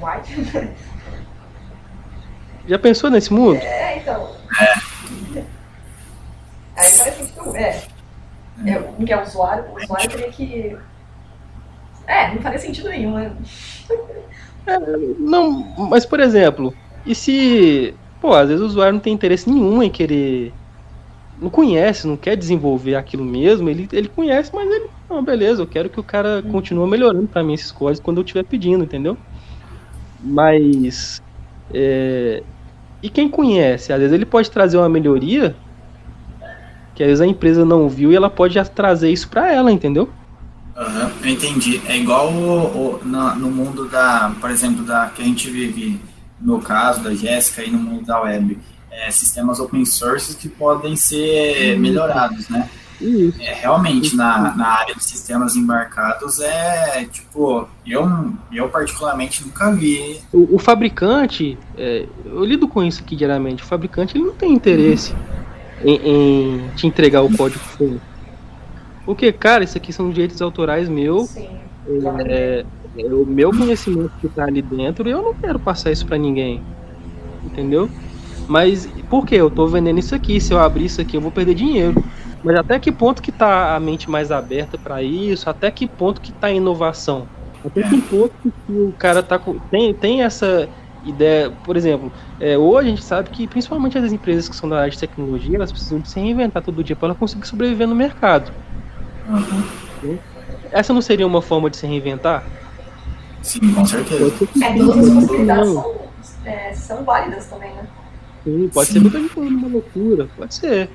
What? 0.01 0.29
Já 2.67 2.79
pensou 2.79 3.11
nesse 3.11 3.33
mundo? 3.33 3.57
É, 3.57 3.99
então. 3.99 4.31
É. 4.61 4.93
Aí 6.77 6.93
parece 6.99 7.33
que 7.33 7.57
é. 7.57 7.83
é. 8.67 8.79
O 8.99 9.05
que 9.05 9.13
é 9.13 9.23
usuário, 9.23 9.65
o 9.73 9.83
usuário 9.83 10.09
teria 10.09 10.31
que. 10.31 10.77
É, 12.07 12.35
não 12.35 12.43
faria 12.43 12.59
sentido 12.59 12.89
nenhum, 12.89 13.15
né? 13.15 13.33
É, 14.67 14.79
não, 15.19 15.51
mas 15.89 16.07
por 16.07 16.21
exemplo, 16.21 16.75
e 17.05 17.15
se. 17.15 17.95
Pô, 18.23 18.33
às 18.35 18.49
vezes 18.49 18.63
o 18.63 18.67
usuário 18.67 18.93
não 18.93 19.01
tem 19.01 19.13
interesse 19.13 19.51
nenhum 19.51 19.83
em 19.83 19.91
querer. 19.91 20.55
Não 21.41 21.51
conhece, 21.51 22.07
não 22.07 22.17
quer 22.17 22.37
desenvolver 22.37 22.95
aquilo 22.95 23.25
mesmo, 23.25 23.69
ele, 23.69 23.89
ele 23.93 24.07
conhece, 24.07 24.53
mas 24.55 24.71
ele. 24.71 24.87
Não, 25.11 25.25
beleza, 25.25 25.61
eu 25.61 25.67
quero 25.67 25.91
que 25.91 25.99
o 25.99 26.05
cara 26.05 26.41
continue 26.53 26.89
melhorando 26.89 27.27
para 27.27 27.43
mim 27.43 27.53
esses 27.53 27.73
códigos 27.73 27.99
quando 27.99 28.19
eu 28.19 28.23
estiver 28.23 28.45
pedindo, 28.45 28.85
entendeu? 28.85 29.19
Mas. 30.23 31.21
É, 31.75 32.45
e 33.03 33.11
quem 33.11 33.29
conhece, 33.29 33.93
às 33.93 33.99
vezes 33.99 34.15
ele 34.15 34.25
pode 34.25 34.49
trazer 34.53 34.77
uma 34.77 34.89
melhoria 34.89 35.57
que 36.95 37.03
às 37.03 37.09
vezes 37.09 37.21
a 37.23 37.27
empresa 37.27 37.65
não 37.65 37.89
viu 37.89 38.13
e 38.13 38.15
ela 38.15 38.31
pode 38.31 38.55
já 38.55 38.65
trazer 38.65 39.11
isso 39.11 39.29
para 39.29 39.53
ela, 39.53 39.73
entendeu? 39.73 40.09
Uhum, 40.77 41.11
eu 41.25 41.31
entendi. 41.31 41.83
É 41.89 41.97
igual 41.97 42.33
o, 42.33 43.01
o, 43.01 43.01
no, 43.05 43.35
no, 43.35 43.51
mundo 43.51 43.89
da, 43.89 44.33
por 44.41 44.49
exemplo, 44.49 44.85
da 44.85 45.07
que 45.07 45.23
a 45.23 45.25
gente 45.25 45.51
vive 45.51 46.01
no 46.43 46.61
caso 46.61 47.03
da 47.03 47.15
Jéssica 47.15 47.63
e 47.63 47.71
no 47.71 47.79
mundo 47.79 48.05
da 48.05 48.21
web, 48.21 48.59
é, 48.91 49.11
sistemas 49.11 49.61
open 49.61 49.85
source 49.85 50.37
que 50.37 50.49
podem 50.49 50.97
ser 50.97 51.79
melhorados, 51.79 52.49
né? 52.49 52.69
É, 53.41 53.55
realmente, 53.55 54.15
na, 54.15 54.55
na 54.55 54.67
área 54.69 54.95
de 54.95 55.03
sistemas 55.03 55.57
embarcados, 55.57 56.39
é 56.39 57.05
tipo, 57.11 57.69
eu, 57.85 58.33
eu 58.53 58.69
particularmente 58.69 59.45
nunca 59.45 59.73
vi. 59.73 60.21
O, 60.33 60.57
o 60.57 60.59
fabricante, 60.59 61.59
é, 61.77 62.07
eu 62.25 62.45
lido 62.45 62.69
com 62.69 62.83
isso 62.83 63.03
aqui 63.03 63.17
diariamente, 63.17 63.63
o 63.63 63.67
fabricante 63.67 64.17
ele 64.17 64.25
não 64.25 64.35
tem 64.35 64.53
interesse 64.53 65.13
em, 65.85 65.95
em 65.95 66.69
te 66.77 66.87
entregar 66.87 67.23
o 67.23 67.37
código 67.37 67.59
full. 67.61 68.01
Porque, 69.05 69.33
cara, 69.33 69.65
isso 69.65 69.77
aqui 69.77 69.93
são 69.93 70.11
direitos 70.11 70.41
autorais 70.41 70.89
meu. 70.89 71.27
Sim. 71.27 71.49
É, 72.25 72.65
é, 72.97 73.05
o 73.07 73.27
meu 73.27 73.51
conhecimento 73.51 74.13
que 74.21 74.29
tá 74.29 74.45
ali 74.45 74.63
dentro 74.63 75.09
e 75.09 75.13
eu 75.13 75.23
não 75.23 75.35
quero 75.35 75.59
passar 75.59 75.91
isso 75.91 76.07
para 76.07 76.19
ninguém. 76.19 76.63
Entendeu? 77.45 77.89
Mas 78.49 78.87
por 79.09 79.27
que? 79.27 79.35
Eu 79.35 79.51
tô 79.51 79.67
vendendo 79.67 79.99
isso 79.99 80.15
aqui. 80.15 80.41
Se 80.41 80.53
eu 80.53 80.59
abrir 80.59 80.87
isso 80.87 81.01
aqui, 81.01 81.17
eu 81.17 81.21
vou 81.21 81.31
perder 81.31 81.55
dinheiro. 81.55 82.03
Mas 82.43 82.57
até 82.57 82.79
que 82.79 82.91
ponto 82.91 83.23
que 83.23 83.31
tá 83.31 83.75
a 83.75 83.81
mente 83.81 84.11
mais 84.11 84.33
aberta 84.33 84.77
para 84.77 85.03
isso? 85.03 85.49
Até 85.49 85.71
que 85.71 85.87
ponto 85.87 86.21
que 86.21 86.33
tá 86.33 86.49
a 86.49 86.53
inovação? 86.53 87.27
Até 87.65 87.83
que 87.83 88.01
ponto 88.01 88.33
que 88.43 88.53
o 88.73 88.93
cara 88.99 89.23
tá 89.23 89.39
com, 89.39 89.59
tem, 89.71 89.95
tem 89.95 90.23
essa 90.23 90.69
ideia, 91.05 91.51
por 91.65 91.77
exemplo, 91.77 92.13
é, 92.41 92.59
hoje 92.59 92.89
a 92.89 92.91
gente 92.91 93.05
sabe 93.05 93.31
que 93.31 93.47
principalmente 93.47 93.97
as 93.99 94.13
empresas 94.13 94.49
que 94.49 94.57
são 94.57 94.69
da 94.69 94.81
área 94.81 94.91
de 94.91 94.99
tecnologia, 94.99 95.57
elas 95.57 95.71
precisam 95.71 96.01
de 96.01 96.09
se 96.09 96.19
reinventar 96.19 96.63
todo 96.63 96.83
dia 96.83 96.97
para 96.97 97.09
ela 97.09 97.15
conseguir 97.15 97.47
sobreviver 97.47 97.87
no 97.87 97.95
mercado. 97.95 98.53
Uhum. 99.29 100.19
Essa 100.73 100.93
não 100.93 101.01
seria 101.01 101.27
uma 101.27 101.43
forma 101.43 101.71
de 101.71 101.77
se 101.77 101.87
reinventar? 101.87 102.45
Sim, 103.43 103.75
com 103.75 103.85
certeza. 103.85 104.33
É, 104.63 104.77
todas 104.77 105.09
as 105.09 105.15
possibilidades 105.15 105.73
são, 105.73 105.97
é, 106.45 106.75
são 106.75 107.05
válidas 107.05 107.47
também, 107.47 107.75
né? 107.75 107.87
Sim, 108.45 108.71
pode 108.73 108.87
Sim. 108.89 108.93
ser 108.93 109.01
muita 109.01 109.41
uma 109.41 109.69
loucura, 109.69 110.29
pode 110.37 110.55
ser. 110.55 110.89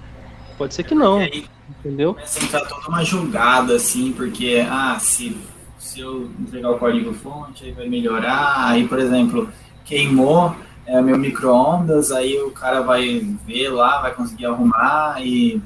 Pode 0.57 0.73
ser 0.73 0.83
que 0.83 0.95
não. 0.95 1.19
Aí, 1.19 1.45
entendeu? 1.69 2.13
Começa 2.13 2.39
a 2.39 2.43
entrar 2.43 2.65
toda 2.65 2.87
uma 2.87 3.03
julgada, 3.03 3.75
assim, 3.75 4.11
porque, 4.11 4.65
ah, 4.69 4.97
se, 4.99 5.37
se 5.77 5.99
eu 5.99 6.29
entregar 6.39 6.71
o 6.71 6.79
código 6.79 7.13
fonte, 7.13 7.65
aí 7.65 7.71
vai 7.71 7.87
melhorar. 7.87 8.69
Aí, 8.69 8.87
por 8.87 8.99
exemplo, 8.99 9.49
queimou 9.85 10.55
é, 10.85 11.01
meu 11.01 11.17
micro-ondas, 11.17 12.11
aí 12.11 12.37
o 12.41 12.51
cara 12.51 12.81
vai 12.81 13.27
ver 13.45 13.69
lá, 13.69 14.01
vai 14.01 14.13
conseguir 14.13 14.45
arrumar 14.45 15.17
e, 15.19 15.61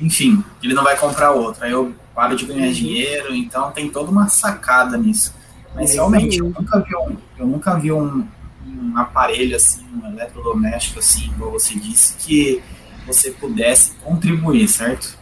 enfim, 0.00 0.44
ele 0.62 0.74
não 0.74 0.84
vai 0.84 0.96
comprar 0.96 1.32
outro. 1.32 1.64
Aí 1.64 1.72
eu 1.72 1.92
paro 2.14 2.36
de 2.36 2.46
ganhar 2.46 2.66
uhum. 2.66 2.72
dinheiro, 2.72 3.34
então 3.34 3.72
tem 3.72 3.90
toda 3.90 4.10
uma 4.10 4.28
sacada 4.28 4.96
nisso. 4.96 5.34
Mas 5.76 5.92
realmente, 5.92 6.38
eu 6.38 6.46
nunca 6.46 6.80
vi 6.80 6.96
um, 6.96 7.16
eu 7.38 7.46
nunca 7.46 7.78
vi 7.78 7.92
um, 7.92 8.26
um 8.66 8.96
aparelho 8.96 9.54
assim, 9.54 9.84
um 9.94 10.06
eletrodoméstico 10.06 11.00
assim, 11.00 11.30
como 11.38 11.50
você 11.50 11.78
disse, 11.78 12.16
que 12.16 12.62
você 13.06 13.30
pudesse 13.30 13.94
contribuir, 13.96 14.66
certo? 14.68 15.18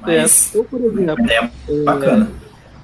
Mas, 0.00 0.54
é, 0.54 0.58
ou 0.58 0.64
por 0.64 0.80
exemplo, 0.80 1.26
é 1.28 1.50
bacana. 1.82 2.30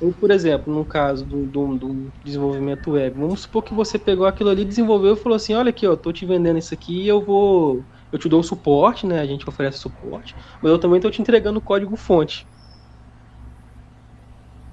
É, 0.00 0.04
ou 0.04 0.12
por 0.12 0.32
exemplo, 0.32 0.74
no 0.74 0.84
caso 0.84 1.24
do, 1.24 1.46
do, 1.46 1.78
do, 1.78 2.12
desenvolvimento 2.24 2.90
web, 2.90 3.16
vamos 3.16 3.42
supor 3.42 3.62
que 3.62 3.72
você 3.72 3.96
pegou 3.96 4.26
aquilo 4.26 4.50
ali, 4.50 4.64
desenvolveu 4.64 5.14
e 5.14 5.16
falou 5.16 5.36
assim, 5.36 5.54
olha 5.54 5.70
aqui, 5.70 5.86
ó, 5.86 5.94
tô 5.94 6.12
te 6.12 6.26
vendendo 6.26 6.58
isso 6.58 6.74
aqui 6.74 7.02
e 7.02 7.08
eu 7.08 7.22
vou. 7.22 7.84
Eu 8.10 8.18
te 8.18 8.28
dou 8.28 8.40
o 8.40 8.44
suporte, 8.44 9.06
né? 9.06 9.20
A 9.20 9.26
gente 9.26 9.48
oferece 9.48 9.78
suporte, 9.78 10.34
mas 10.60 10.70
eu 10.70 10.78
também 10.80 11.00
tô 11.00 11.10
te 11.10 11.22
entregando 11.22 11.60
o 11.60 11.62
código 11.62 11.96
fonte. 11.96 12.44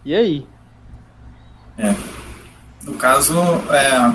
E 0.03 0.15
aí? 0.15 0.47
É. 1.77 2.20
No 2.83 2.93
caso, 2.93 3.35
é, 3.69 4.13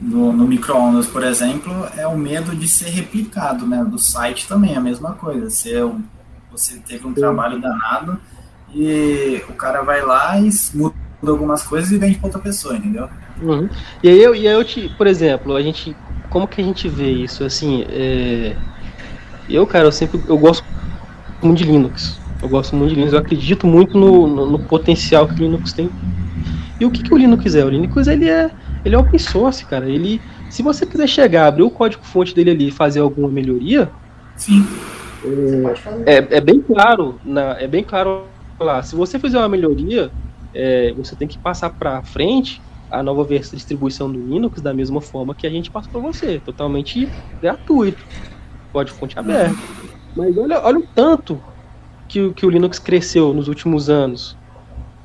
no, 0.00 0.32
no 0.32 0.46
micro-ondas, 0.46 1.06
por 1.06 1.22
exemplo, 1.24 1.72
é 1.96 2.06
o 2.06 2.16
medo 2.16 2.54
de 2.54 2.68
ser 2.68 2.90
replicado, 2.90 3.66
né? 3.66 3.84
Do 3.84 3.98
site 3.98 4.46
também 4.46 4.74
é 4.74 4.76
a 4.76 4.80
mesma 4.80 5.12
coisa. 5.12 5.50
Você, 5.50 5.84
você 6.50 6.76
teve 6.78 7.06
um 7.06 7.12
trabalho 7.12 7.60
danado 7.60 8.18
e 8.74 9.42
o 9.48 9.52
cara 9.52 9.82
vai 9.82 10.02
lá 10.02 10.38
e 10.38 10.50
muda 10.74 10.94
algumas 11.26 11.62
coisas 11.62 11.90
e 11.90 11.98
vende 11.98 12.18
para 12.18 12.26
outra 12.26 12.40
pessoa, 12.40 12.76
entendeu? 12.76 13.08
Uhum. 13.42 13.68
E 14.02 14.08
aí 14.08 14.22
eu, 14.22 14.34
e 14.34 14.46
aí 14.46 14.54
eu 14.54 14.64
te, 14.64 14.88
por 14.96 15.06
exemplo, 15.06 15.56
a 15.56 15.62
gente, 15.62 15.96
como 16.30 16.46
que 16.46 16.60
a 16.60 16.64
gente 16.64 16.88
vê 16.88 17.10
isso? 17.10 17.44
Assim, 17.44 17.84
é, 17.88 18.56
eu, 19.48 19.66
cara, 19.66 19.86
eu 19.86 19.92
sempre, 19.92 20.22
eu 20.28 20.38
gosto 20.38 20.64
muito 21.42 21.58
de 21.58 21.64
Linux. 21.64 22.18
Eu 22.40 22.48
gosto 22.48 22.76
muito 22.76 22.90
de 22.90 22.96
Linux. 22.96 23.12
Eu 23.12 23.20
acredito 23.20 23.66
muito 23.66 23.98
no, 23.98 24.26
no, 24.26 24.46
no 24.46 24.58
potencial 24.58 25.26
que 25.26 25.34
o 25.34 25.38
Linux 25.38 25.72
tem. 25.72 25.90
E 26.80 26.86
o 26.86 26.90
que, 26.90 27.02
que 27.02 27.12
o 27.12 27.16
Linux 27.16 27.54
é? 27.54 27.64
O 27.64 27.68
Linux 27.68 28.06
ele 28.06 28.28
é 28.28 28.50
ele 28.84 28.94
é 28.94 28.98
open 28.98 29.18
source, 29.18 29.64
cara. 29.64 29.88
Ele, 29.88 30.20
se 30.48 30.62
você 30.62 30.86
quiser 30.86 31.08
chegar, 31.08 31.46
abrir 31.46 31.62
o 31.62 31.70
código-fonte 31.70 32.34
dele 32.34 32.50
ali 32.50 32.68
e 32.68 32.70
fazer 32.70 33.00
alguma 33.00 33.28
melhoria, 33.28 33.90
Sim. 34.38 34.64
É, 36.06 36.14
é, 36.14 36.28
é, 36.30 36.40
bem 36.40 36.60
claro, 36.60 37.20
na, 37.24 37.60
é 37.60 37.66
bem 37.66 37.82
claro 37.82 38.24
lá. 38.58 38.82
Se 38.82 38.94
você 38.94 39.18
fizer 39.18 39.36
uma 39.36 39.48
melhoria, 39.48 40.10
é, 40.54 40.92
você 40.96 41.16
tem 41.16 41.26
que 41.26 41.36
passar 41.36 41.70
para 41.70 42.00
frente 42.02 42.62
a 42.90 43.02
nova 43.02 43.26
distribuição 43.26 44.10
do 44.10 44.18
Linux 44.18 44.62
da 44.62 44.72
mesma 44.72 45.00
forma 45.00 45.34
que 45.34 45.46
a 45.46 45.50
gente 45.50 45.70
passa 45.70 45.90
para 45.90 46.00
você, 46.00 46.40
totalmente 46.42 47.08
gratuito, 47.42 48.02
código 48.72 48.96
fonte 48.96 49.18
aberto. 49.18 49.58
Mas 50.16 50.38
olha, 50.38 50.60
olha 50.64 50.78
o 50.78 50.86
tanto 50.94 51.38
que, 52.06 52.32
que 52.32 52.46
o 52.46 52.50
Linux 52.50 52.78
cresceu 52.78 53.34
nos 53.34 53.48
últimos 53.48 53.90
anos. 53.90 54.36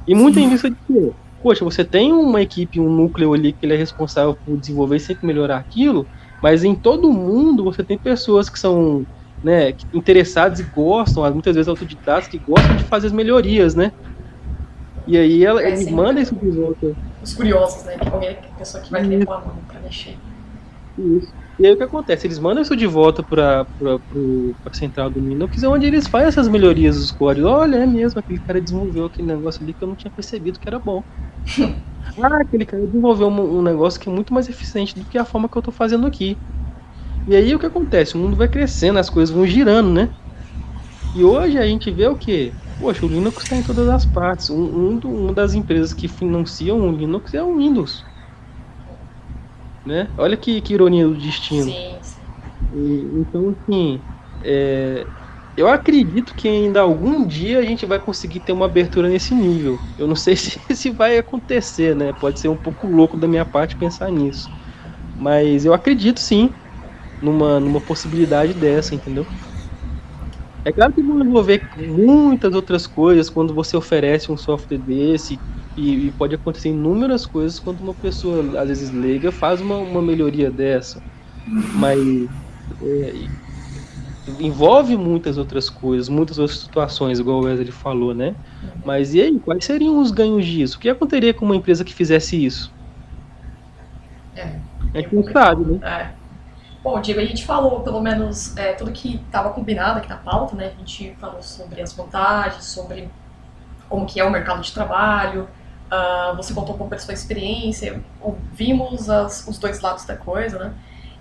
E 0.08 0.14
muito 0.16 0.36
Sim. 0.36 0.46
em 0.46 0.50
vista 0.50 0.70
de 0.70 0.78
quê? 0.88 1.12
Poxa, 1.44 1.66
você 1.66 1.86
tem 1.86 2.14
uma 2.14 2.42
equipe, 2.42 2.80
um 2.80 2.92
núcleo 2.92 3.34
ali 3.34 3.54
que 3.54 3.66
ele 3.66 3.76
é 3.76 3.78
responsável 3.78 4.38
por 4.46 4.60
desenvolver 4.60 4.98
e 4.98 5.02
sempre 5.02 5.28
melhorar 5.28 5.60
aquilo, 5.60 6.08
mas 6.42 6.64
em 6.64 6.76
todo 6.76 7.12
mundo 7.14 7.66
você 7.66 7.84
tem 7.84 8.00
pessoas 8.00 8.50
que 8.50 8.60
são 8.60 9.06
né, 9.44 9.74
interessadas 9.94 10.60
e 10.62 10.64
gostam, 10.64 11.30
muitas 11.34 11.56
vezes 11.56 11.68
autodidatas, 11.68 12.30
que 12.30 12.40
gostam 12.40 12.78
de 12.78 12.86
fazer 12.86 13.08
as 13.08 13.14
melhorias, 13.14 13.76
né? 13.76 13.92
E 15.06 15.18
aí 15.18 15.44
ela, 15.44 15.62
é, 15.62 15.74
ele 15.74 15.92
manda 15.92 16.22
isso 16.22 16.36
para 16.36 16.48
os 16.48 16.58
outros. 16.58 16.96
os 17.22 17.34
curiosos, 17.34 17.84
né? 17.84 17.98
Alguém, 18.12 18.38
pessoa 18.58 18.82
que 18.82 18.90
vai 18.92 19.04
querer 19.04 19.26
pôr 19.26 19.34
a 19.34 19.40
mão 19.42 19.64
pra 19.66 19.82
mexer. 19.82 20.18
Isso. 20.98 21.43
E 21.60 21.68
aí 21.68 21.74
o 21.74 21.78
que 21.78 21.84
acontece? 21.84 22.26
Eles 22.26 22.40
mandam 22.40 22.64
isso 22.64 22.76
de 22.76 22.88
volta 22.88 23.24
para 23.24 23.68
a 24.66 24.74
central 24.74 25.10
do 25.10 25.20
Linux, 25.20 25.62
onde 25.64 25.86
eles 25.86 26.08
fazem 26.08 26.28
essas 26.28 26.48
melhorias 26.48 26.98
dos 26.98 27.12
códigos. 27.12 27.50
Olha, 27.50 27.78
é 27.78 27.86
mesmo, 27.86 28.20
aquele 28.20 28.40
cara 28.40 28.60
desenvolveu 28.62 29.06
aquele 29.06 29.28
negócio 29.28 29.64
ali 29.64 29.74
que 29.74 29.84
eu 29.84 29.88
não 29.88 29.96
tinha 29.96 30.12
percebido 30.12 30.60
que 30.60 30.68
era 30.68 30.80
bom. 30.80 31.04
ah, 32.18 32.42
aquele 32.42 32.66
cara 32.66 32.86
desenvolveu 32.86 33.28
um, 33.28 33.60
um, 33.60 33.62
negócio 33.62 34.00
que 34.00 34.10
é 34.10 34.12
muito 34.12 34.34
mais 34.34 34.50
eficiente 34.50 34.98
do 34.98 35.06
que 35.06 35.18
a 35.18 35.26
forma 35.26 35.48
que 35.48 35.56
eu 35.58 35.60
estou 35.60 35.74
fazendo 35.74 36.08
aqui. 36.08 36.38
E 37.28 37.36
aí 37.36 37.54
o 37.56 37.60
que 37.60 37.66
acontece? 37.66 38.16
O 38.16 38.18
mundo 38.20 38.36
vai 38.36 38.48
crescendo, 38.48 39.00
as 39.00 39.10
coisas 39.10 39.34
vão 39.34 39.46
girando, 39.46 39.90
né? 39.92 40.10
E 41.16 41.24
hoje 41.24 41.58
a 41.58 41.66
gente 41.66 41.92
vê 41.92 42.08
o 42.08 42.18
que? 42.18 42.52
Poxa, 42.78 43.06
o 43.06 43.10
Linux 43.10 43.44
está 43.44 43.56
em 43.56 43.64
todas 43.64 43.88
as 43.88 44.06
partes. 44.06 44.50
Um, 44.50 44.98
um, 44.98 45.00
uma 45.06 45.34
das 45.34 45.54
empresas 45.54 45.94
que 45.94 46.08
financiam 46.08 46.90
o 46.90 46.92
Linux 46.92 47.34
é 47.34 47.44
o 47.44 47.58
Windows. 47.58 48.04
Né? 49.86 50.14
Olha 50.18 50.38
que, 50.38 50.62
que 50.62 50.74
ironia 50.74 51.08
do 51.08 51.18
destino. 51.18 51.72
Sim, 51.72 52.02
sim. 52.04 52.24
E, 52.72 53.20
então, 53.22 53.50
assim, 53.50 54.06
é, 54.44 55.12
eu 55.58 55.68
acredito 55.70 56.36
que 56.36 56.48
ainda 56.48 56.82
algum 56.82 57.26
dia 57.28 57.60
a 57.60 57.64
gente 57.64 57.86
vai 57.86 58.00
conseguir 58.00 58.42
ter 58.42 58.54
uma 58.54 58.66
abertura 58.66 59.10
nesse 59.10 59.36
nível. 59.36 59.84
Eu 59.98 60.08
não 60.08 60.16
sei 60.16 60.36
se, 60.38 60.62
se 60.76 60.92
vai 60.92 61.18
acontecer, 61.18 61.96
né? 61.96 62.14
Pode 62.14 62.40
ser 62.40 62.50
um 62.50 62.58
pouco 62.58 62.88
louco 62.88 63.18
da 63.18 63.28
minha 63.28 63.46
parte 63.46 63.78
pensar 63.78 64.12
nisso. 64.12 64.50
Mas 65.16 65.66
eu 65.66 65.74
acredito 65.74 66.20
sim 66.20 66.58
numa, 67.22 67.60
numa 67.60 67.82
possibilidade 67.84 68.54
dessa, 68.54 68.96
entendeu? 68.96 69.28
É 70.66 70.72
claro 70.72 70.94
que 70.94 71.04
vão 71.04 71.20
envolver 71.22 71.68
muitas 71.76 72.54
outras 72.56 72.88
coisas 72.88 73.30
quando 73.30 73.54
você 73.54 73.76
oferece 73.76 74.32
um 74.32 74.38
software 74.38 74.78
desse 74.78 75.44
e, 75.76 76.08
e, 76.08 76.12
pode 76.12 76.36
acontecer 76.36 76.70
inúmeras 76.70 77.26
coisas 77.26 77.60
quando 77.60 77.80
uma 77.82 77.94
pessoa, 77.94 78.60
às 78.60 78.68
vezes 78.68 78.92
leiga, 78.92 79.32
faz 79.32 79.62
uma, 79.62 79.78
uma 79.78 80.02
melhoria 80.02 80.52
dessa. 80.52 81.02
Mas 81.76 82.30
é, 82.82 83.14
envolve 84.40 84.96
muitas 84.96 85.38
outras 85.38 85.70
coisas, 85.70 86.08
muitas 86.08 86.40
outras 86.40 86.60
situações, 86.60 87.20
igual 87.20 87.40
o 87.40 87.44
Wesley 87.44 87.72
falou, 87.72 88.14
né? 88.14 88.36
Mas 88.86 89.14
e 89.14 89.22
aí, 89.22 89.40
quais 89.40 89.66
seriam 89.66 90.00
os 90.00 90.12
ganhos 90.12 90.46
disso? 90.46 90.78
O 90.78 90.80
que 90.80 90.90
aconteceria 90.90 91.34
com 91.34 91.46
uma 91.46 91.56
empresa 91.56 91.84
que 91.84 91.94
fizesse 91.94 92.44
isso? 92.44 92.72
É, 94.36 94.60
é 94.94 95.04
que 95.04 95.16
não 95.16 95.24
sabe, 95.24 95.66
né? 95.66 95.80
É. 95.82 96.24
Bom, 96.84 97.00
Diego, 97.00 97.22
a 97.22 97.26
gente 97.26 97.46
falou 97.46 97.80
pelo 97.80 98.02
menos 98.02 98.56
é, 98.58 98.74
tudo 98.74 98.92
que 98.92 99.16
estava 99.16 99.52
combinado 99.52 100.00
aqui 100.00 100.10
na 100.10 100.18
pauta, 100.18 100.56
né? 100.56 100.68
A 100.76 100.80
gente 100.80 101.16
falou 101.20 101.42
sobre 101.42 101.82
as 101.82 101.94
vantagens, 101.94 102.66
sobre 102.66 103.10
como 103.88 104.06
que 104.06 104.20
é 104.20 104.24
o 104.26 104.32
mercado 104.32 104.62
de 104.62 104.72
trabalho, 104.74 105.48
Uh, 105.94 106.36
você 106.36 106.54
contou 106.54 106.74
um 106.74 106.78
pouco 106.78 106.92
da 106.92 106.98
sua 106.98 107.14
experiência, 107.14 108.02
ouvimos 108.20 109.10
as, 109.10 109.48
os 109.48 109.60
dois 109.60 109.80
lados 109.82 110.06
da 110.06 110.16
coisa, 110.16 110.58
né? 110.58 110.74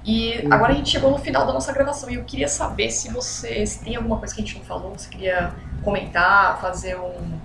E 0.04 0.40
uhum. 0.40 0.52
agora 0.52 0.72
a 0.72 0.76
gente 0.76 0.88
chegou 0.88 1.10
no 1.10 1.18
final 1.18 1.46
da 1.46 1.52
nossa 1.52 1.72
gravação 1.72 2.08
e 2.08 2.14
eu 2.14 2.24
queria 2.24 2.48
saber 2.48 2.90
se 2.90 3.12
você 3.12 3.66
se 3.66 3.84
tem 3.84 3.96
alguma 3.96 4.16
coisa 4.16 4.34
que 4.34 4.40
a 4.40 4.44
gente 4.44 4.58
não 4.58 4.64
falou, 4.64 4.92
você 4.96 5.10
queria 5.10 5.52
comentar, 5.82 6.58
fazer 6.60 6.96
um, 6.96 7.38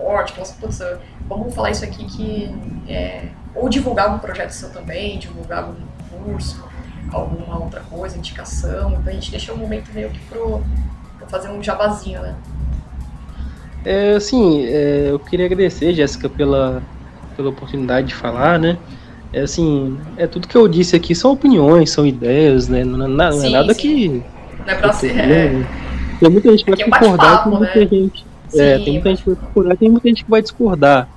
aporte, 0.00 0.32
falar 0.32 1.00
vamos 1.28 1.54
falar 1.54 1.70
isso 1.70 1.84
aqui 1.84 2.04
que 2.04 2.82
é, 2.88 3.28
ou 3.54 3.68
divulgar 3.68 4.06
algum 4.06 4.18
projeto 4.18 4.50
seu 4.50 4.70
também, 4.70 5.18
divulgar 5.18 5.64
algum 5.64 5.76
curso, 6.24 6.64
alguma 7.12 7.58
outra 7.58 7.80
coisa, 7.80 8.16
indicação. 8.16 8.92
Então 8.92 9.06
a 9.06 9.12
gente 9.12 9.30
deixou 9.30 9.54
um 9.54 9.58
momento 9.58 9.92
meio 9.92 10.10
que 10.10 10.20
pro, 10.20 10.64
pro 11.18 11.28
fazer 11.28 11.48
um 11.50 11.62
jabazinho, 11.62 12.22
né? 12.22 12.34
É, 13.84 14.12
assim, 14.12 14.64
é, 14.66 15.08
eu 15.10 15.18
queria 15.18 15.46
agradecer, 15.46 15.94
Jéssica, 15.94 16.28
pela, 16.28 16.82
pela 17.36 17.48
oportunidade 17.48 18.08
de 18.08 18.14
falar, 18.14 18.58
né? 18.58 18.76
É 19.32 19.40
assim, 19.40 19.98
é 20.16 20.26
tudo 20.26 20.48
que 20.48 20.56
eu 20.56 20.66
disse 20.66 20.96
aqui 20.96 21.14
são 21.14 21.32
opiniões, 21.32 21.90
são 21.90 22.06
ideias, 22.06 22.68
né? 22.68 22.84
Não, 22.84 23.08
não, 23.08 23.32
sim, 23.32 23.46
é 23.46 23.50
nada 23.50 23.72
sim. 23.74 23.80
que. 23.80 24.08
Não 24.66 24.72
é 24.72 24.74
pra 24.74 24.92
ser. 24.92 25.16
É... 25.16 25.66
Tem 26.18 26.28
muita 26.28 26.50
gente 26.50 26.64
que 26.64 26.70
vai 26.70 26.80
é 26.80 26.84
concordar, 26.84 27.44
tem 27.44 27.52
muita 27.52 27.78
né? 27.78 27.86
gente. 27.86 28.26
Sim, 28.48 28.60
é, 28.60 28.78
tem 28.78 28.92
muita 28.94 29.08
gente 29.10 29.22
que 29.22 29.30
vai 29.30 29.36
concordar, 29.36 29.76
tem 29.76 29.88
muita 29.88 30.08
gente 30.08 30.24
que 30.24 30.30
vai 30.30 30.42
discordar. 30.42 31.08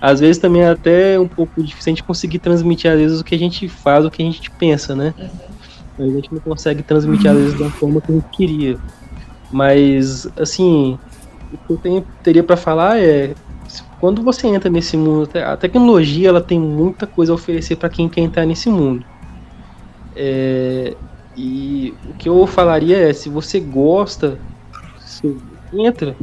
Às 0.00 0.20
vezes 0.20 0.38
também 0.38 0.62
é 0.62 0.70
até 0.70 1.18
um 1.18 1.28
pouco 1.28 1.62
difícil 1.62 1.90
a 1.92 1.94
gente 1.94 2.04
conseguir 2.04 2.38
transmitir, 2.38 2.90
às 2.90 2.98
vezes, 2.98 3.20
o 3.20 3.24
que 3.24 3.34
a 3.34 3.38
gente 3.38 3.68
faz, 3.68 4.04
o 4.04 4.10
que 4.10 4.22
a 4.22 4.24
gente 4.24 4.50
pensa, 4.52 4.94
né? 4.94 5.12
Uhum. 5.98 6.06
A 6.06 6.14
gente 6.14 6.32
não 6.32 6.40
consegue 6.40 6.82
transmitir, 6.82 7.30
às 7.30 7.36
vezes, 7.36 7.58
da 7.58 7.68
forma 7.70 8.00
que 8.00 8.10
a 8.10 8.14
gente 8.14 8.28
queria. 8.30 8.78
Mas, 9.50 10.28
assim, 10.38 10.98
o 11.52 11.58
que 11.58 11.72
eu 11.72 11.76
tenho, 11.76 12.06
teria 12.22 12.42
para 12.42 12.56
falar 12.56 12.98
é 12.98 13.34
quando 14.00 14.22
você 14.22 14.46
entra 14.46 14.70
nesse 14.70 14.96
mundo, 14.96 15.28
a 15.36 15.56
tecnologia 15.56 16.28
ela 16.28 16.40
tem 16.40 16.58
muita 16.58 17.06
coisa 17.06 17.32
a 17.32 17.34
oferecer 17.34 17.76
para 17.76 17.88
quem 17.88 18.08
quer 18.08 18.20
entrar 18.20 18.46
nesse 18.46 18.70
mundo. 18.70 19.04
É, 20.14 20.96
e 21.36 21.94
o 22.08 22.14
que 22.14 22.28
eu 22.28 22.46
falaria 22.46 22.96
é, 22.96 23.12
se 23.12 23.28
você 23.28 23.58
gosta, 23.58 24.38
você 24.98 25.36
entra, 25.72 26.16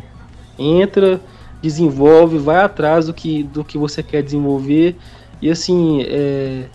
entra, 0.58 1.20
desenvolve, 1.62 2.38
vai 2.38 2.64
atrás 2.64 3.08
do 3.08 3.14
que, 3.14 3.44
do 3.44 3.64
que 3.64 3.78
você 3.78 4.02
quer 4.02 4.24
desenvolver 4.24 4.96
e 5.42 5.50
assim, 5.50 6.02
é, 6.04 6.66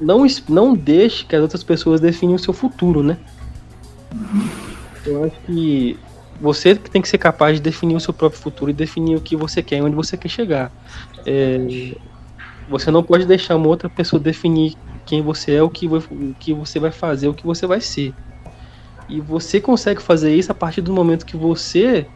não, 0.00 0.26
não 0.48 0.74
deixe 0.74 1.24
que 1.24 1.34
as 1.34 1.42
outras 1.42 1.64
pessoas 1.64 2.00
definem 2.00 2.34
o 2.34 2.38
seu 2.38 2.52
futuro, 2.52 3.02
né? 3.02 3.16
Eu 5.06 5.24
acho 5.24 5.36
que 5.46 5.98
você 6.40 6.76
tem 6.76 7.02
que 7.02 7.08
ser 7.08 7.18
capaz 7.18 7.56
de 7.56 7.62
definir 7.62 7.96
o 7.96 8.00
seu 8.00 8.14
próprio 8.14 8.40
futuro 8.42 8.70
e 8.70 8.74
definir 8.74 9.16
o 9.16 9.22
que 9.22 9.36
você 9.36 9.62
quer 9.62 9.82
onde 9.82 9.96
você 9.96 10.18
quer 10.18 10.30
chegar. 10.30 10.72
É, 11.26 11.58
você 12.66 12.90
não 12.90 13.02
pode 13.04 13.26
deixar 13.26 13.56
uma 13.56 13.68
outra 13.68 13.90
pessoa 13.90 14.20
definir 14.22 14.74
quem 15.04 15.22
você 15.22 15.54
é, 15.56 15.62
o 15.62 15.70
que, 15.70 15.86
o 15.88 16.34
que 16.36 16.54
você 16.54 16.78
vai 16.78 16.92
fazer, 16.92 17.28
o 17.28 17.34
que 17.34 17.44
você 17.46 17.66
vai 17.66 17.80
ser. 17.80 18.16
E 19.08 19.20
você 19.20 19.60
consegue 19.60 20.02
fazer 20.02 20.34
isso 20.36 20.52
a 20.52 20.54
partir 20.54 20.82
do 20.82 20.92
momento 20.92 21.26
que 21.26 21.36
você 21.36 22.10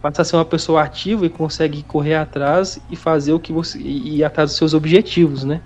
passa 0.00 0.22
a 0.22 0.24
ser 0.24 0.36
uma 0.36 0.44
pessoa 0.44 0.82
ativa 0.82 1.26
e 1.26 1.30
consegue 1.30 1.84
correr 1.84 2.14
atrás 2.14 2.78
e 2.88 2.96
fazer 2.96 3.32
o 3.32 3.40
que 3.40 3.52
você 3.52 3.78
e 3.78 4.18
ir 4.18 4.24
atrás 4.24 4.50
dos 4.50 4.58
seus 4.58 4.74
objetivos, 4.74 5.44
né? 5.44 5.62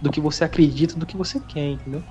Do 0.00 0.10
que 0.10 0.20
você 0.20 0.44
acredita, 0.44 0.98
do 0.98 1.06
que 1.06 1.16
você 1.16 1.40
quer, 1.40 1.66
entendeu? 1.68 2.04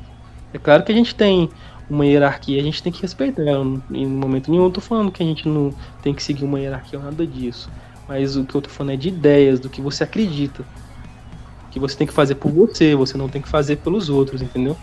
É 0.53 0.60
claro 0.60 0.84
que 0.86 0.91
a 0.91 0.95
gente 0.95 1.16
tem 1.16 1.49
uma 1.89 2.05
hierarquia, 2.05 2.59
a 2.59 2.63
gente 2.63 2.83
tem 2.83 2.91
que 2.91 3.01
respeitar. 3.01 3.41
Eu, 3.43 3.81
em 3.91 4.05
momento 4.05 4.51
nenhum 4.51 4.65
eu 4.65 4.71
tô 4.71 4.81
falando 4.81 5.11
que 5.11 5.23
a 5.23 5.25
gente 5.25 5.47
não 5.47 5.73
tem 6.01 6.13
que 6.13 6.21
seguir 6.21 6.43
uma 6.43 6.59
hierarquia 6.59 6.99
ou 6.99 7.05
nada 7.05 7.25
disso. 7.25 7.69
Mas 8.07 8.35
o 8.35 8.45
que 8.45 8.55
eu 8.55 8.61
tô 8.61 8.69
falando 8.69 8.93
é 8.93 8.97
de 8.97 9.09
ideias, 9.09 9.59
do 9.59 9.69
que 9.69 9.81
você 9.81 10.03
acredita. 10.03 10.63
Que 11.71 11.79
você 11.79 11.95
tem 11.97 12.07
que 12.07 12.13
fazer 12.13 12.35
por 12.35 12.51
você, 12.51 12.95
você 12.95 13.17
não 13.17 13.29
tem 13.29 13.41
que 13.41 13.49
fazer 13.49 13.77
pelos 13.77 14.09
outros, 14.09 14.41
entendeu? 14.41 14.75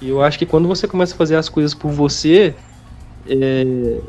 E 0.00 0.08
eu 0.08 0.22
acho 0.22 0.38
que 0.38 0.46
quando 0.46 0.66
você 0.66 0.86
começa 0.86 1.14
a 1.14 1.16
fazer 1.16 1.36
as 1.36 1.48
coisas 1.48 1.72
por 1.72 1.90
você, 1.90 2.54
é, 3.28 4.00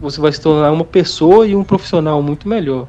você 0.00 0.20
vai 0.20 0.32
se 0.32 0.40
tornar 0.40 0.70
uma 0.72 0.84
pessoa 0.84 1.46
e 1.46 1.54
um 1.54 1.64
profissional 1.64 2.22
muito 2.22 2.48
melhor. 2.48 2.86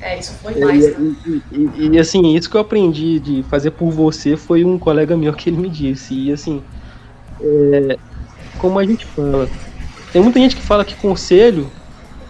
É, 0.00 0.18
isso 0.18 0.32
foi 0.34 0.54
mais. 0.58 0.86
E, 0.86 1.16
e, 1.26 1.42
e, 1.52 1.88
e, 1.92 1.98
assim, 1.98 2.34
isso 2.34 2.48
que 2.48 2.56
eu 2.56 2.60
aprendi 2.60 3.20
de 3.20 3.42
fazer 3.44 3.72
por 3.72 3.90
você 3.90 4.36
foi 4.36 4.64
um 4.64 4.78
colega 4.78 5.16
meu 5.16 5.32
que 5.32 5.50
ele 5.50 5.58
me 5.58 5.68
disse. 5.68 6.14
E 6.14 6.32
assim, 6.32 6.62
é, 7.40 7.98
como 8.58 8.78
a 8.78 8.84
gente 8.84 9.04
fala, 9.04 9.48
tem 10.12 10.22
muita 10.22 10.38
gente 10.38 10.56
que 10.56 10.62
fala 10.62 10.84
que 10.84 10.94
conselho, 10.94 11.70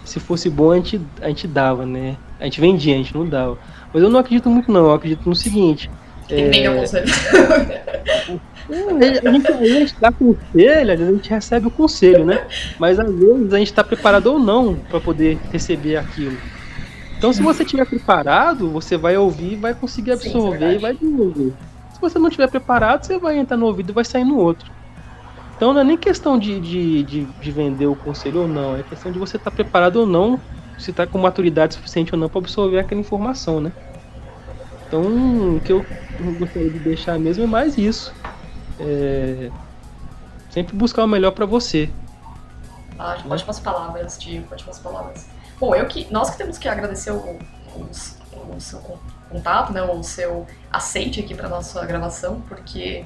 se 0.03 0.19
fosse 0.19 0.49
bom, 0.49 0.71
a 0.71 0.75
gente, 0.75 1.01
a 1.21 1.27
gente 1.29 1.47
dava, 1.47 1.85
né? 1.85 2.17
A 2.39 2.43
gente 2.43 2.59
vendia, 2.59 2.93
a 2.93 2.97
gente 2.97 3.15
não 3.15 3.25
dava. 3.25 3.57
Mas 3.93 4.03
eu 4.03 4.09
não 4.09 4.19
acredito 4.19 4.49
muito, 4.49 4.71
não. 4.71 4.87
Eu 4.87 4.93
acredito 4.93 5.27
no 5.27 5.35
seguinte. 5.35 5.89
Tem 6.27 6.65
é, 6.65 6.75
conselho. 6.75 7.07
É, 8.69 9.27
a, 9.27 9.31
gente, 9.33 9.51
a 9.51 9.65
gente 9.65 9.95
dá 9.99 10.11
conselho, 10.13 10.91
às 10.93 10.99
vezes 10.99 11.09
a 11.09 11.15
gente 11.17 11.29
recebe 11.29 11.67
o 11.67 11.71
conselho, 11.71 12.23
né? 12.23 12.45
Mas 12.79 12.99
às 12.99 13.13
vezes 13.13 13.53
a 13.53 13.57
gente 13.57 13.67
está 13.67 13.83
preparado 13.83 14.27
ou 14.27 14.39
não 14.39 14.75
para 14.75 15.01
poder 15.01 15.37
receber 15.51 15.97
aquilo. 15.97 16.37
Então, 17.21 17.31
se 17.31 17.43
você 17.43 17.61
estiver 17.61 17.85
preparado, 17.85 18.67
você 18.71 18.97
vai 18.97 19.15
ouvir, 19.15 19.55
vai 19.55 19.75
conseguir 19.75 20.13
absorver 20.13 20.57
Sim, 20.57 20.65
é 20.65 20.73
e 20.73 20.77
vai 20.79 20.95
desenvolver. 20.95 21.53
Se 21.93 22.01
você 22.01 22.17
não 22.17 22.29
estiver 22.29 22.49
preparado, 22.49 23.03
você 23.03 23.19
vai 23.19 23.37
entrar 23.37 23.55
no 23.57 23.67
ouvido 23.67 23.91
e 23.91 23.93
vai 23.93 24.03
sair 24.03 24.23
no 24.23 24.39
outro. 24.39 24.71
Então, 25.55 25.71
não 25.71 25.81
é 25.81 25.83
nem 25.83 25.95
questão 25.95 26.35
de, 26.35 26.59
de, 26.59 27.03
de, 27.03 27.25
de 27.25 27.51
vender 27.51 27.85
o 27.85 27.95
conselho 27.95 28.41
ou 28.41 28.47
não, 28.47 28.75
é 28.75 28.81
questão 28.81 29.11
de 29.11 29.19
você 29.19 29.37
estar 29.37 29.51
tá 29.51 29.55
preparado 29.55 29.97
ou 29.97 30.07
não, 30.07 30.41
se 30.79 30.89
está 30.89 31.05
com 31.05 31.19
maturidade 31.19 31.75
suficiente 31.75 32.11
ou 32.11 32.19
não 32.19 32.27
para 32.27 32.39
absorver 32.39 32.79
aquela 32.79 32.99
informação, 32.99 33.61
né? 33.61 33.71
Então, 34.87 35.03
o 35.57 35.61
que 35.63 35.71
eu 35.71 35.85
gostaria 36.39 36.71
de 36.71 36.79
deixar 36.79 37.19
mesmo 37.19 37.43
é 37.43 37.47
mais 37.47 37.77
isso. 37.77 38.11
É... 38.79 39.51
Sempre 40.49 40.75
buscar 40.75 41.03
o 41.03 41.07
melhor 41.07 41.33
para 41.33 41.45
você. 41.45 41.87
Ah, 42.97 43.15
ótimas 43.29 43.59
palavras, 43.59 44.17
Tio, 44.17 44.43
ótimas 44.51 44.79
palavras. 44.79 45.40
Bom, 45.61 45.75
eu 45.75 45.85
que, 45.85 46.11
nós 46.11 46.31
que 46.31 46.37
temos 46.39 46.57
que 46.57 46.67
agradecer 46.67 47.11
o, 47.11 47.37
o, 47.75 47.87
o 48.55 48.59
seu 48.59 48.79
contato, 49.29 49.71
né, 49.71 49.83
o 49.83 50.01
seu 50.01 50.47
aceite 50.73 51.19
aqui 51.19 51.35
para 51.35 51.47
nossa 51.47 51.85
gravação, 51.85 52.41
porque 52.49 53.05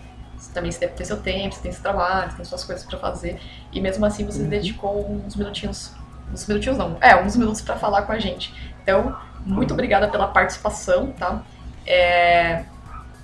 também 0.53 0.72
você 0.72 0.80
deve 0.80 0.93
ter 0.93 1.03
seu 1.03 1.22
tempo, 1.22 1.53
você 1.53 1.62
tem 1.62 1.74
seu 1.74 1.82
trabalho, 1.82 2.32
você 2.32 2.38
tem 2.38 2.45
suas 2.45 2.64
coisas 2.64 2.86
para 2.86 2.97
fazer, 2.97 3.41
e 3.74 3.82
mesmo 3.82 4.06
assim 4.06 4.26
você 4.26 4.41
uhum. 4.41 4.47
dedicou 4.47 5.06
uns 5.06 5.36
minutinhos 5.36 5.91
uns 6.32 6.47
minutinhos 6.47 6.78
não, 6.78 6.97
é, 7.01 7.22
uns 7.22 7.36
minutos 7.36 7.62
para 7.62 7.76
falar 7.76 8.03
com 8.03 8.14
a 8.14 8.20
gente. 8.20 8.53
Então, 8.82 9.14
muito 9.45 9.74
obrigada 9.74 10.08
pela 10.08 10.28
participação, 10.28 11.12
tá? 11.12 11.43
É, 11.86 12.64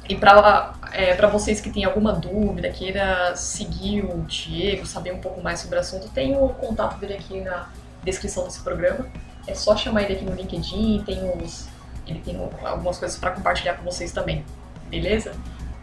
e 0.10 0.16
para 0.18 0.74
é, 0.92 1.16
pra 1.16 1.30
vocês 1.30 1.62
que 1.62 1.70
têm 1.70 1.86
alguma 1.86 2.12
dúvida, 2.12 2.70
queira 2.70 3.34
seguir 3.38 4.04
o 4.04 4.24
Diego, 4.24 4.86
saber 4.86 5.14
um 5.14 5.22
pouco 5.22 5.42
mais 5.42 5.62
sobre 5.62 5.78
o 5.78 5.80
assunto, 5.80 6.10
tem 6.10 6.36
o 6.36 6.50
contato 6.50 7.00
dele 7.00 7.14
aqui 7.14 7.40
na 7.40 7.70
descrição 8.04 8.44
desse 8.44 8.62
programa. 8.62 9.08
É 9.48 9.56
só 9.56 9.76
chamar 9.76 10.04
ele 10.04 10.14
aqui 10.14 10.26
no 10.26 10.34
LinkedIn, 10.34 11.04
tem 11.06 11.20
os, 11.36 11.68
ele 12.08 12.20
tem 12.20 12.38
algumas 12.64 13.00
coisas 13.00 13.18
para 13.18 13.32
compartilhar 13.32 13.74
com 13.76 13.84
vocês 13.84 14.12
também. 14.12 14.46
Beleza? 14.90 15.34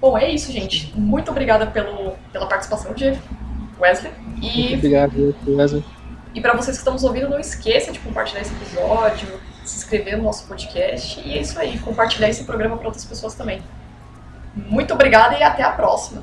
Bom, 0.00 0.16
é 0.16 0.30
isso, 0.30 0.52
gente. 0.52 0.92
Muito 0.96 1.30
obrigada 1.30 1.66
pelo, 1.66 2.16
pela 2.32 2.46
participação, 2.46 2.92
Diego. 2.94 3.20
Wesley. 3.80 4.12
E, 4.40 4.60
Muito 4.60 4.74
obrigado, 4.74 5.34
Wesley. 5.46 5.84
E 6.34 6.40
para 6.40 6.54
vocês 6.54 6.76
que 6.76 6.80
estão 6.80 6.92
nos 6.92 7.04
ouvindo, 7.04 7.28
não 7.28 7.38
esqueça 7.38 7.90
de 7.90 7.98
compartilhar 7.98 8.42
esse 8.42 8.52
episódio, 8.52 9.28
se 9.64 9.78
inscrever 9.78 10.16
no 10.16 10.24
nosso 10.24 10.46
podcast. 10.46 11.20
E 11.20 11.36
é 11.36 11.40
isso 11.40 11.58
aí, 11.58 11.78
compartilhar 11.78 12.28
esse 12.28 12.44
programa 12.44 12.76
para 12.76 12.86
outras 12.86 13.04
pessoas 13.04 13.34
também. 13.34 13.62
Muito 14.54 14.92
obrigada 14.94 15.36
e 15.36 15.42
até 15.42 15.62
a 15.62 15.70
próxima. 15.70 16.22